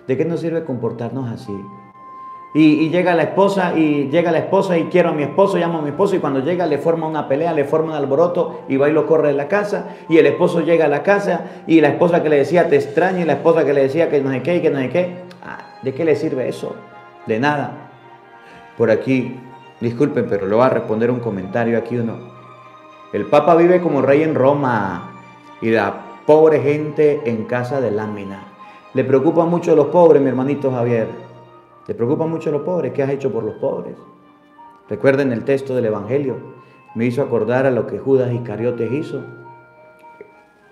¿De 0.06 0.16
qué 0.16 0.24
nos 0.24 0.40
sirve 0.40 0.64
comportarnos 0.64 1.30
así? 1.30 1.52
Y, 2.54 2.90
llega 2.90 3.14
la 3.14 3.22
esposa 3.22 3.72
y 3.78 4.10
llega 4.10 4.30
la 4.30 4.38
esposa 4.38 4.76
y 4.76 4.84
quiero 4.84 5.08
a 5.08 5.12
mi 5.12 5.22
esposo, 5.22 5.56
llamo 5.56 5.78
a 5.78 5.82
mi 5.82 5.88
esposo 5.88 6.16
y 6.16 6.18
cuando 6.18 6.40
llega 6.40 6.66
le 6.66 6.76
forma 6.76 7.06
una 7.06 7.26
pelea, 7.26 7.54
le 7.54 7.64
forma 7.64 7.92
un 7.92 7.96
alboroto 7.96 8.64
y 8.68 8.76
va 8.76 8.90
y 8.90 8.92
lo 8.92 9.06
corre 9.06 9.28
de 9.28 9.34
la 9.34 9.48
casa 9.48 9.96
y 10.08 10.18
el 10.18 10.26
esposo 10.26 10.60
llega 10.60 10.84
a 10.84 10.88
la 10.88 11.02
casa 11.02 11.62
y 11.66 11.80
la 11.80 11.88
esposa 11.88 12.22
que 12.22 12.28
le 12.28 12.36
decía 12.36 12.68
te 12.68 12.76
extraña 12.76 13.20
y 13.20 13.24
la 13.24 13.34
esposa 13.34 13.64
que 13.64 13.72
le 13.72 13.82
decía 13.82 14.10
que 14.10 14.20
no 14.20 14.30
sé 14.30 14.42
qué 14.42 14.56
y 14.56 14.60
que 14.60 14.68
no 14.68 14.78
sé 14.80 14.90
qué. 14.90 15.16
Ah, 15.42 15.78
¿De 15.82 15.94
qué 15.94 16.04
le 16.04 16.14
sirve 16.14 16.46
eso? 16.46 16.76
De 17.26 17.40
nada. 17.40 17.90
Por 18.76 18.90
aquí, 18.90 19.40
disculpen, 19.80 20.26
pero 20.28 20.46
le 20.46 20.54
voy 20.54 20.64
a 20.64 20.68
responder 20.68 21.10
un 21.10 21.20
comentario 21.20 21.78
aquí 21.78 21.96
uno. 21.96 22.32
El 23.14 23.26
Papa 23.26 23.54
vive 23.54 23.80
como 23.80 24.02
rey 24.02 24.22
en 24.22 24.34
Roma 24.34 25.10
y 25.62 25.70
la 25.70 25.94
pobre 26.26 26.60
gente 26.60 27.22
en 27.24 27.44
casa 27.44 27.80
de 27.80 27.90
lámina. 27.90 28.44
Le 28.92 29.04
preocupa 29.04 29.46
mucho 29.46 29.72
a 29.72 29.76
los 29.76 29.86
pobres, 29.86 30.20
mi 30.20 30.28
hermanito 30.28 30.70
Javier. 30.70 31.31
¿Te 31.86 31.94
preocupa 31.94 32.26
mucho 32.26 32.52
los 32.52 32.62
pobres? 32.62 32.92
¿Qué 32.92 33.02
has 33.02 33.10
hecho 33.10 33.32
por 33.32 33.42
los 33.42 33.56
pobres? 33.56 33.96
Recuerden 34.88 35.32
el 35.32 35.44
texto 35.44 35.74
del 35.74 35.86
Evangelio. 35.86 36.36
Me 36.94 37.06
hizo 37.06 37.22
acordar 37.22 37.66
a 37.66 37.72
lo 37.72 37.88
que 37.88 37.98
Judas 37.98 38.32
Iscariotes 38.32 38.92
hizo. 38.92 39.24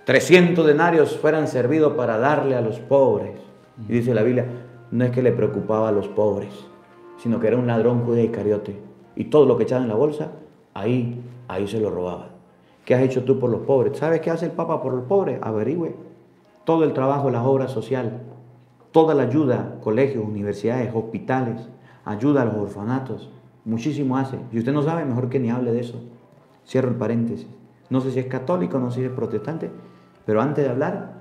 300 0.05 0.65
denarios 0.65 1.19
fueran 1.19 1.49
servidos 1.49 1.95
para 1.95 2.19
darle 2.19 2.55
a 2.55 2.61
los 2.61 2.79
pobres. 2.79 3.41
Y 3.89 3.93
dice 3.93 4.15
la 4.15 4.23
Biblia, 4.23 4.47
no 4.93 5.05
es 5.05 5.11
que 5.11 5.23
le 5.23 5.33
preocupaba 5.33 5.89
a 5.89 5.93
los 5.93 6.07
pobres, 6.07 6.67
sino 7.17 7.41
que 7.41 7.49
era 7.49 7.57
un 7.57 7.67
ladrón 7.67 8.05
Judas 8.05 8.25
Iscariote. 8.25 8.81
Y 9.17 9.25
todo 9.25 9.47
lo 9.47 9.57
que 9.57 9.65
echaba 9.65 9.83
en 9.83 9.89
la 9.89 9.97
bolsa, 9.97 10.31
ahí, 10.75 11.21
ahí 11.49 11.67
se 11.67 11.81
lo 11.81 11.91
robaba. 11.91 12.29
¿Qué 12.85 12.95
has 12.95 13.03
hecho 13.03 13.25
tú 13.25 13.41
por 13.41 13.51
los 13.51 13.63
pobres? 13.63 13.99
¿Sabes 13.99 14.21
qué 14.21 14.31
hace 14.31 14.47
el 14.47 14.53
Papa 14.53 14.81
por 14.81 14.95
los 14.95 15.05
pobres? 15.07 15.41
Averigüe. 15.43 15.97
Todo 16.65 16.85
el 16.85 16.93
trabajo, 16.93 17.31
las 17.31 17.45
obras 17.45 17.73
sociales 17.73 18.13
toda 18.93 19.15
la 19.15 19.25
ayuda, 19.25 19.79
colegios, 19.83 20.25
universidades, 20.25 20.91
hospitales, 20.95 21.69
ayuda 22.05 22.43
a 22.43 22.45
los 22.45 22.57
orfanatos, 22.57 23.31
muchísimo 23.65 24.17
hace. 24.17 24.39
Si 24.51 24.59
usted 24.59 24.73
no 24.73 24.83
sabe, 24.83 25.05
mejor 25.05 25.29
que 25.29 25.39
ni 25.39 25.51
hable 25.51 25.73
de 25.73 25.81
eso. 25.81 26.01
Cierro 26.67 26.89
el 26.89 26.97
paréntesis. 26.97 27.47
No 27.89 28.01
sé 28.01 28.13
si 28.13 28.21
es 28.21 28.27
católico, 28.27 28.79
no 28.79 28.91
sé 28.91 29.01
si 29.01 29.07
es 29.07 29.13
protestante, 29.13 29.71
pero 30.25 30.41
antes 30.41 30.65
de 30.65 30.71
hablar, 30.71 31.21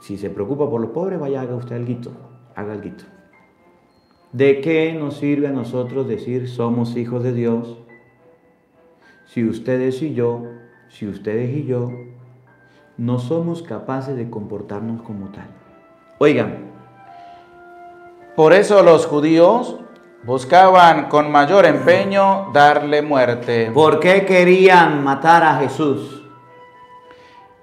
si 0.00 0.16
se 0.16 0.30
preocupa 0.30 0.68
por 0.68 0.80
los 0.80 0.90
pobres, 0.90 1.18
vaya, 1.18 1.42
haga 1.42 1.54
usted 1.54 1.76
algo, 1.76 2.12
haga 2.54 2.72
algo. 2.72 2.96
¿De 4.32 4.60
qué 4.60 4.94
nos 4.94 5.16
sirve 5.16 5.48
a 5.48 5.52
nosotros 5.52 6.06
decir 6.06 6.48
somos 6.48 6.96
hijos 6.96 7.22
de 7.22 7.32
Dios 7.32 7.78
si 9.24 9.44
ustedes 9.44 10.02
y 10.02 10.14
yo, 10.14 10.44
si 10.88 11.06
ustedes 11.06 11.54
y 11.54 11.64
yo, 11.64 11.90
no 12.96 13.18
somos 13.18 13.62
capaces 13.62 14.16
de 14.16 14.30
comportarnos 14.30 15.02
como 15.02 15.28
tal? 15.28 15.48
Oigan, 16.18 16.72
por 18.34 18.52
eso 18.52 18.82
los 18.82 19.06
judíos 19.06 19.76
buscaban 20.24 21.08
con 21.08 21.30
mayor 21.30 21.64
empeño 21.64 22.50
darle 22.52 23.02
muerte. 23.02 23.70
¿Por 23.72 24.00
qué 24.00 24.26
querían 24.26 25.04
matar 25.04 25.44
a 25.44 25.56
Jesús? 25.56 26.22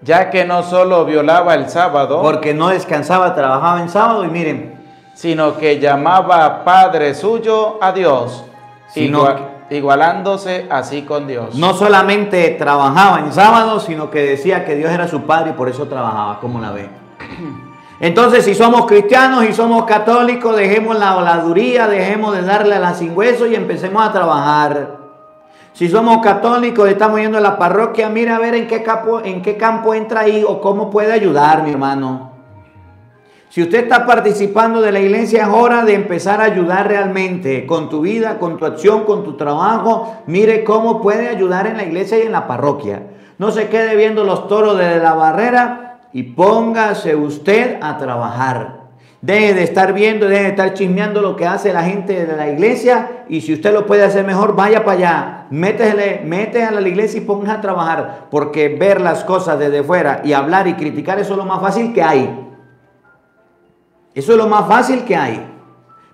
Ya 0.02 0.30
que 0.30 0.46
no 0.46 0.64
solo 0.64 1.04
violaba 1.06 1.54
el 1.56 1.70
sábado, 1.70 2.22
porque 2.22 2.54
no 2.54 2.70
descansaba, 2.70 3.36
trabajaba 3.36 3.82
en 3.82 3.90
sábado 3.90 4.24
y 4.24 4.28
miren, 4.28 4.84
sino 5.14 5.58
que 5.58 5.80
llamaba 5.80 6.64
Padre 6.64 7.14
suyo 7.16 7.78
a 7.82 7.92
Dios, 7.92 8.46
igualándose 9.70 10.68
así 10.70 11.02
con 11.02 11.28
Dios. 11.28 11.56
No 11.56 11.74
solamente 11.74 12.52
trabajaba 12.52 13.20
en 13.20 13.34
sábado, 13.34 13.80
sino 13.80 14.10
que 14.10 14.22
decía 14.22 14.64
que 14.64 14.76
Dios 14.76 14.92
era 14.92 15.08
su 15.08 15.22
Padre 15.24 15.52
y 15.52 15.54
por 15.54 15.68
eso 15.68 15.88
trabajaba, 15.88 16.40
como 16.40 16.60
la 16.60 16.72
ve. 16.72 16.90
Entonces, 18.00 18.44
si 18.44 18.56
somos 18.56 18.86
cristianos 18.88 19.46
y 19.46 19.54
somos 19.54 19.86
católicos, 19.86 20.56
dejemos 20.56 21.00
la 21.00 21.16
oladuría, 21.16 21.88
dejemos 21.88 22.36
de 22.36 22.42
darle 22.42 22.76
a 22.76 22.80
la 22.80 22.94
sin 22.94 23.16
hueso 23.16 23.48
y 23.48 23.56
empecemos 23.56 24.06
a 24.06 24.12
trabajar. 24.12 24.98
Si 25.72 25.88
somos 25.90 26.22
católicos, 26.22 26.90
estamos 26.90 27.20
yendo 27.20 27.38
a 27.38 27.42
la 27.42 27.58
parroquia, 27.58 28.10
mira 28.10 28.36
a 28.36 28.40
ver 28.40 28.56
en 28.56 28.68
qué 28.68 28.84
campo, 28.84 29.22
en 29.24 29.42
qué 29.42 29.56
campo 29.56 29.94
entra 29.94 30.22
ahí 30.22 30.44
o 30.46 30.60
cómo 30.60 30.90
puede 30.90 31.14
ayudar, 31.14 31.64
mi 31.64 31.72
hermano. 31.72 32.32
Si 33.50 33.62
usted 33.62 33.84
está 33.84 34.06
participando 34.06 34.82
de 34.82 34.92
la 34.92 35.00
iglesia, 35.00 35.44
es 35.44 35.50
hora 35.50 35.86
de 35.86 35.94
empezar 35.94 36.42
a 36.42 36.46
ayudar 36.46 36.90
realmente 36.90 37.66
con 37.66 37.90
tu 37.90 38.02
vida, 38.02 38.38
con 38.40 38.58
tu 38.58 38.66
acción, 38.66 39.06
con 39.06 39.24
tu 39.24 39.38
trabajo. 39.38 40.18
Mire 40.28 40.66
cómo 40.66 41.02
puede 41.02 41.30
ayudar 41.30 41.68
en 41.68 41.78
la 41.78 41.84
iglesia 41.84 42.20
y 42.20 42.24
en 42.24 42.34
la 42.34 42.48
parroquia. 42.48 43.04
No 43.38 43.52
se 43.52 43.70
quede 43.70 43.96
viendo 43.96 44.26
los 44.26 44.50
toros 44.50 44.78
de 44.78 44.98
la 44.98 45.14
barrera 45.14 45.85
y 46.16 46.24
póngase 46.24 47.14
usted 47.14 47.78
a 47.82 47.98
trabajar. 47.98 48.86
Deje 49.22 49.54
de 49.54 49.64
estar 49.64 49.92
viendo, 49.92 50.30
deje 50.30 50.44
de 50.44 50.50
estar 50.52 50.74
chismeando 50.74 51.22
lo 51.22 51.36
que 51.36 51.46
hace 51.46 51.74
la 51.74 51.84
gente 51.84 52.26
de 52.26 52.38
la 52.38 52.48
iglesia 52.48 53.26
y 53.28 53.42
si 53.42 53.52
usted 53.52 53.74
lo 53.74 53.86
puede 53.86 54.06
hacer 54.06 54.26
mejor, 54.26 54.56
vaya 54.56 54.86
para 54.86 54.98
allá. 54.98 55.48
Métele, 55.50 56.22
mete 56.24 56.64
a 56.64 56.72
la 56.72 56.88
iglesia 56.88 57.18
y 57.18 57.26
póngase 57.26 57.58
a 57.58 57.60
trabajar 57.60 58.28
porque 58.32 58.70
ver 58.70 59.02
las 59.02 59.26
cosas 59.26 59.60
desde 59.60 59.84
fuera 59.84 60.22
y 60.24 60.32
hablar 60.32 60.70
y 60.70 60.76
criticar 60.76 61.20
eso 61.20 61.34
es 61.34 61.38
lo 61.38 61.44
más 61.44 61.60
fácil 61.60 61.92
que 61.92 62.02
hay. 62.02 62.48
Eso 64.14 64.32
es 64.32 64.38
lo 64.38 64.48
más 64.48 64.70
fácil 64.70 65.04
que 65.04 65.18
hay. 65.18 65.46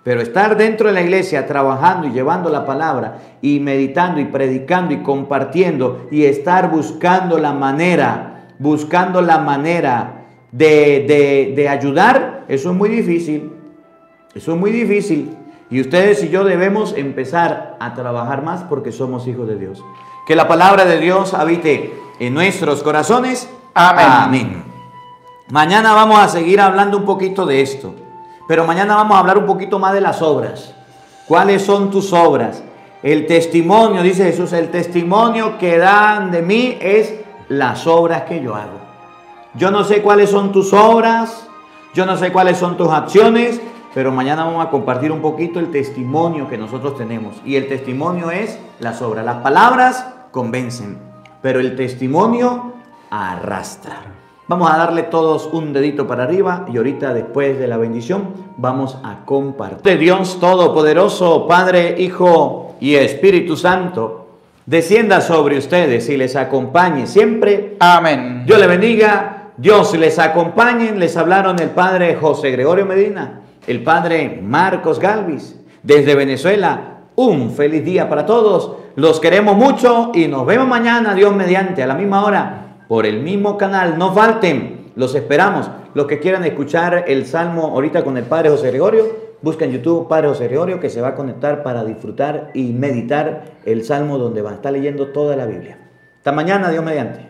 Pero 0.03 0.19
estar 0.19 0.57
dentro 0.57 0.87
de 0.87 0.93
la 0.95 1.03
iglesia 1.03 1.45
trabajando 1.45 2.07
y 2.07 2.11
llevando 2.11 2.49
la 2.49 2.65
palabra 2.65 3.19
y 3.39 3.59
meditando 3.59 4.19
y 4.19 4.25
predicando 4.25 4.95
y 4.95 5.03
compartiendo 5.03 6.07
y 6.09 6.25
estar 6.25 6.71
buscando 6.71 7.37
la 7.37 7.53
manera, 7.53 8.30
buscando 8.61 9.21
la 9.21 9.39
manera 9.39 10.25
de, 10.51 11.53
de, 11.55 11.67
ayudar, 11.67 12.45
eso 12.47 12.69
es 12.69 12.77
muy 12.77 12.89
difícil. 12.89 13.51
Eso 14.35 14.53
es 14.53 14.57
muy 14.57 14.71
difícil. 14.71 15.35
Y 15.69 15.81
ustedes 15.81 16.23
y 16.23 16.29
yo 16.29 16.43
debemos 16.43 16.93
empezar 16.95 17.77
a 17.79 17.93
trabajar 17.95 18.43
más 18.43 18.61
porque 18.63 18.91
somos 18.91 19.27
hijos 19.27 19.47
de 19.47 19.57
Dios. 19.57 19.83
Que 20.27 20.35
la 20.35 20.47
palabra 20.47 20.85
de 20.85 20.99
Dios 20.99 21.33
habite 21.33 21.91
en 22.19 22.33
nuestros 22.35 22.83
corazones. 22.83 23.49
Amén. 23.73 24.07
Amén. 24.07 24.63
Mañana 25.49 25.93
vamos 25.93 26.19
a 26.19 26.29
seguir 26.29 26.61
hablando 26.61 26.97
un 26.97 27.05
poquito 27.05 27.45
de 27.45 27.61
esto, 27.61 27.95
pero 28.47 28.65
mañana 28.65 28.95
vamos 28.95 29.17
a 29.17 29.19
hablar 29.21 29.37
un 29.39 29.47
poquito 29.47 29.79
más 29.79 29.93
de 29.93 30.01
las 30.01 30.21
obras. 30.21 30.75
¿Cuáles 31.27 31.63
son 31.63 31.89
tus 31.89 32.13
obras? 32.13 32.63
El 33.01 33.25
testimonio, 33.25 34.03
dice 34.03 34.25
Jesús, 34.25 34.53
el 34.53 34.69
testimonio 34.69 35.57
que 35.57 35.77
dan 35.77 36.29
de 36.29 36.41
mí 36.43 36.77
es 36.79 37.15
las 37.51 37.85
obras 37.85 38.21
que 38.23 38.41
yo 38.41 38.55
hago. 38.55 38.79
Yo 39.55 39.71
no 39.71 39.83
sé 39.83 40.01
cuáles 40.01 40.29
son 40.29 40.53
tus 40.53 40.71
obras, 40.71 41.49
yo 41.93 42.05
no 42.05 42.15
sé 42.15 42.31
cuáles 42.31 42.57
son 42.57 42.77
tus 42.77 42.87
acciones, 42.89 43.59
pero 43.93 44.09
mañana 44.13 44.45
vamos 44.45 44.65
a 44.65 44.69
compartir 44.69 45.11
un 45.11 45.21
poquito 45.21 45.59
el 45.59 45.69
testimonio 45.69 46.47
que 46.47 46.57
nosotros 46.57 46.95
tenemos. 46.95 47.35
Y 47.43 47.57
el 47.57 47.67
testimonio 47.67 48.31
es 48.31 48.57
las 48.79 49.01
obras. 49.01 49.25
Las 49.25 49.37
palabras 49.37 50.07
convencen, 50.31 50.97
pero 51.41 51.59
el 51.59 51.75
testimonio 51.75 52.71
arrastra. 53.09 53.97
Vamos 54.47 54.71
a 54.71 54.77
darle 54.77 55.03
todos 55.03 55.49
un 55.51 55.73
dedito 55.73 56.07
para 56.07 56.23
arriba 56.23 56.65
y 56.71 56.77
ahorita 56.77 57.13
después 57.13 57.59
de 57.59 57.67
la 57.67 57.75
bendición 57.75 58.29
vamos 58.55 58.97
a 59.03 59.25
compartir. 59.25 59.97
Dios 59.97 60.39
Todopoderoso, 60.39 61.47
Padre, 61.47 61.95
Hijo 61.99 62.75
y 62.79 62.95
Espíritu 62.95 63.57
Santo, 63.57 64.20
descienda 64.71 65.19
sobre 65.19 65.57
ustedes 65.57 66.07
y 66.07 66.15
les 66.15 66.37
acompañe 66.37 67.05
siempre. 67.05 67.75
Amén. 67.81 68.43
Dios 68.45 68.57
les 68.57 68.69
bendiga, 68.69 69.51
Dios 69.57 69.93
les 69.97 70.17
acompañe. 70.17 70.93
Les 70.93 71.17
hablaron 71.17 71.59
el 71.59 71.71
Padre 71.71 72.15
José 72.15 72.51
Gregorio 72.51 72.85
Medina, 72.85 73.41
el 73.67 73.83
Padre 73.83 74.39
Marcos 74.41 74.97
Galvis, 74.97 75.59
desde 75.83 76.15
Venezuela. 76.15 76.99
Un 77.15 77.51
feliz 77.51 77.83
día 77.83 78.07
para 78.07 78.25
todos. 78.25 78.77
Los 78.95 79.19
queremos 79.19 79.57
mucho 79.57 80.11
y 80.13 80.29
nos 80.29 80.45
vemos 80.45 80.69
mañana, 80.69 81.15
Dios 81.15 81.35
mediante, 81.35 81.83
a 81.83 81.87
la 81.87 81.95
misma 81.95 82.23
hora 82.23 82.77
por 82.87 83.05
el 83.05 83.19
mismo 83.19 83.57
canal. 83.57 83.97
No 83.97 84.13
falten, 84.13 84.93
los 84.95 85.13
esperamos. 85.15 85.69
Los 85.93 86.05
que 86.05 86.19
quieran 86.19 86.45
escuchar 86.45 87.03
el 87.07 87.25
Salmo 87.25 87.63
ahorita 87.63 88.05
con 88.05 88.15
el 88.15 88.23
Padre 88.23 88.49
José 88.49 88.69
Gregorio, 88.69 89.30
busca 89.41 89.65
en 89.65 89.71
YouTube 89.71 90.07
Padre 90.07 90.29
José 90.29 90.49
que 90.81 90.89
se 90.89 91.01
va 91.01 91.09
a 91.09 91.15
conectar 91.15 91.63
para 91.63 91.83
disfrutar 91.83 92.51
y 92.53 92.71
meditar 92.73 93.45
el 93.65 93.83
Salmo 93.83 94.17
donde 94.17 94.41
va 94.41 94.51
a 94.51 94.55
estar 94.55 94.71
leyendo 94.71 95.07
toda 95.07 95.35
la 95.35 95.45
Biblia. 95.45 95.77
Hasta 96.17 96.31
mañana, 96.31 96.69
Dios 96.69 96.83
mediante. 96.83 97.29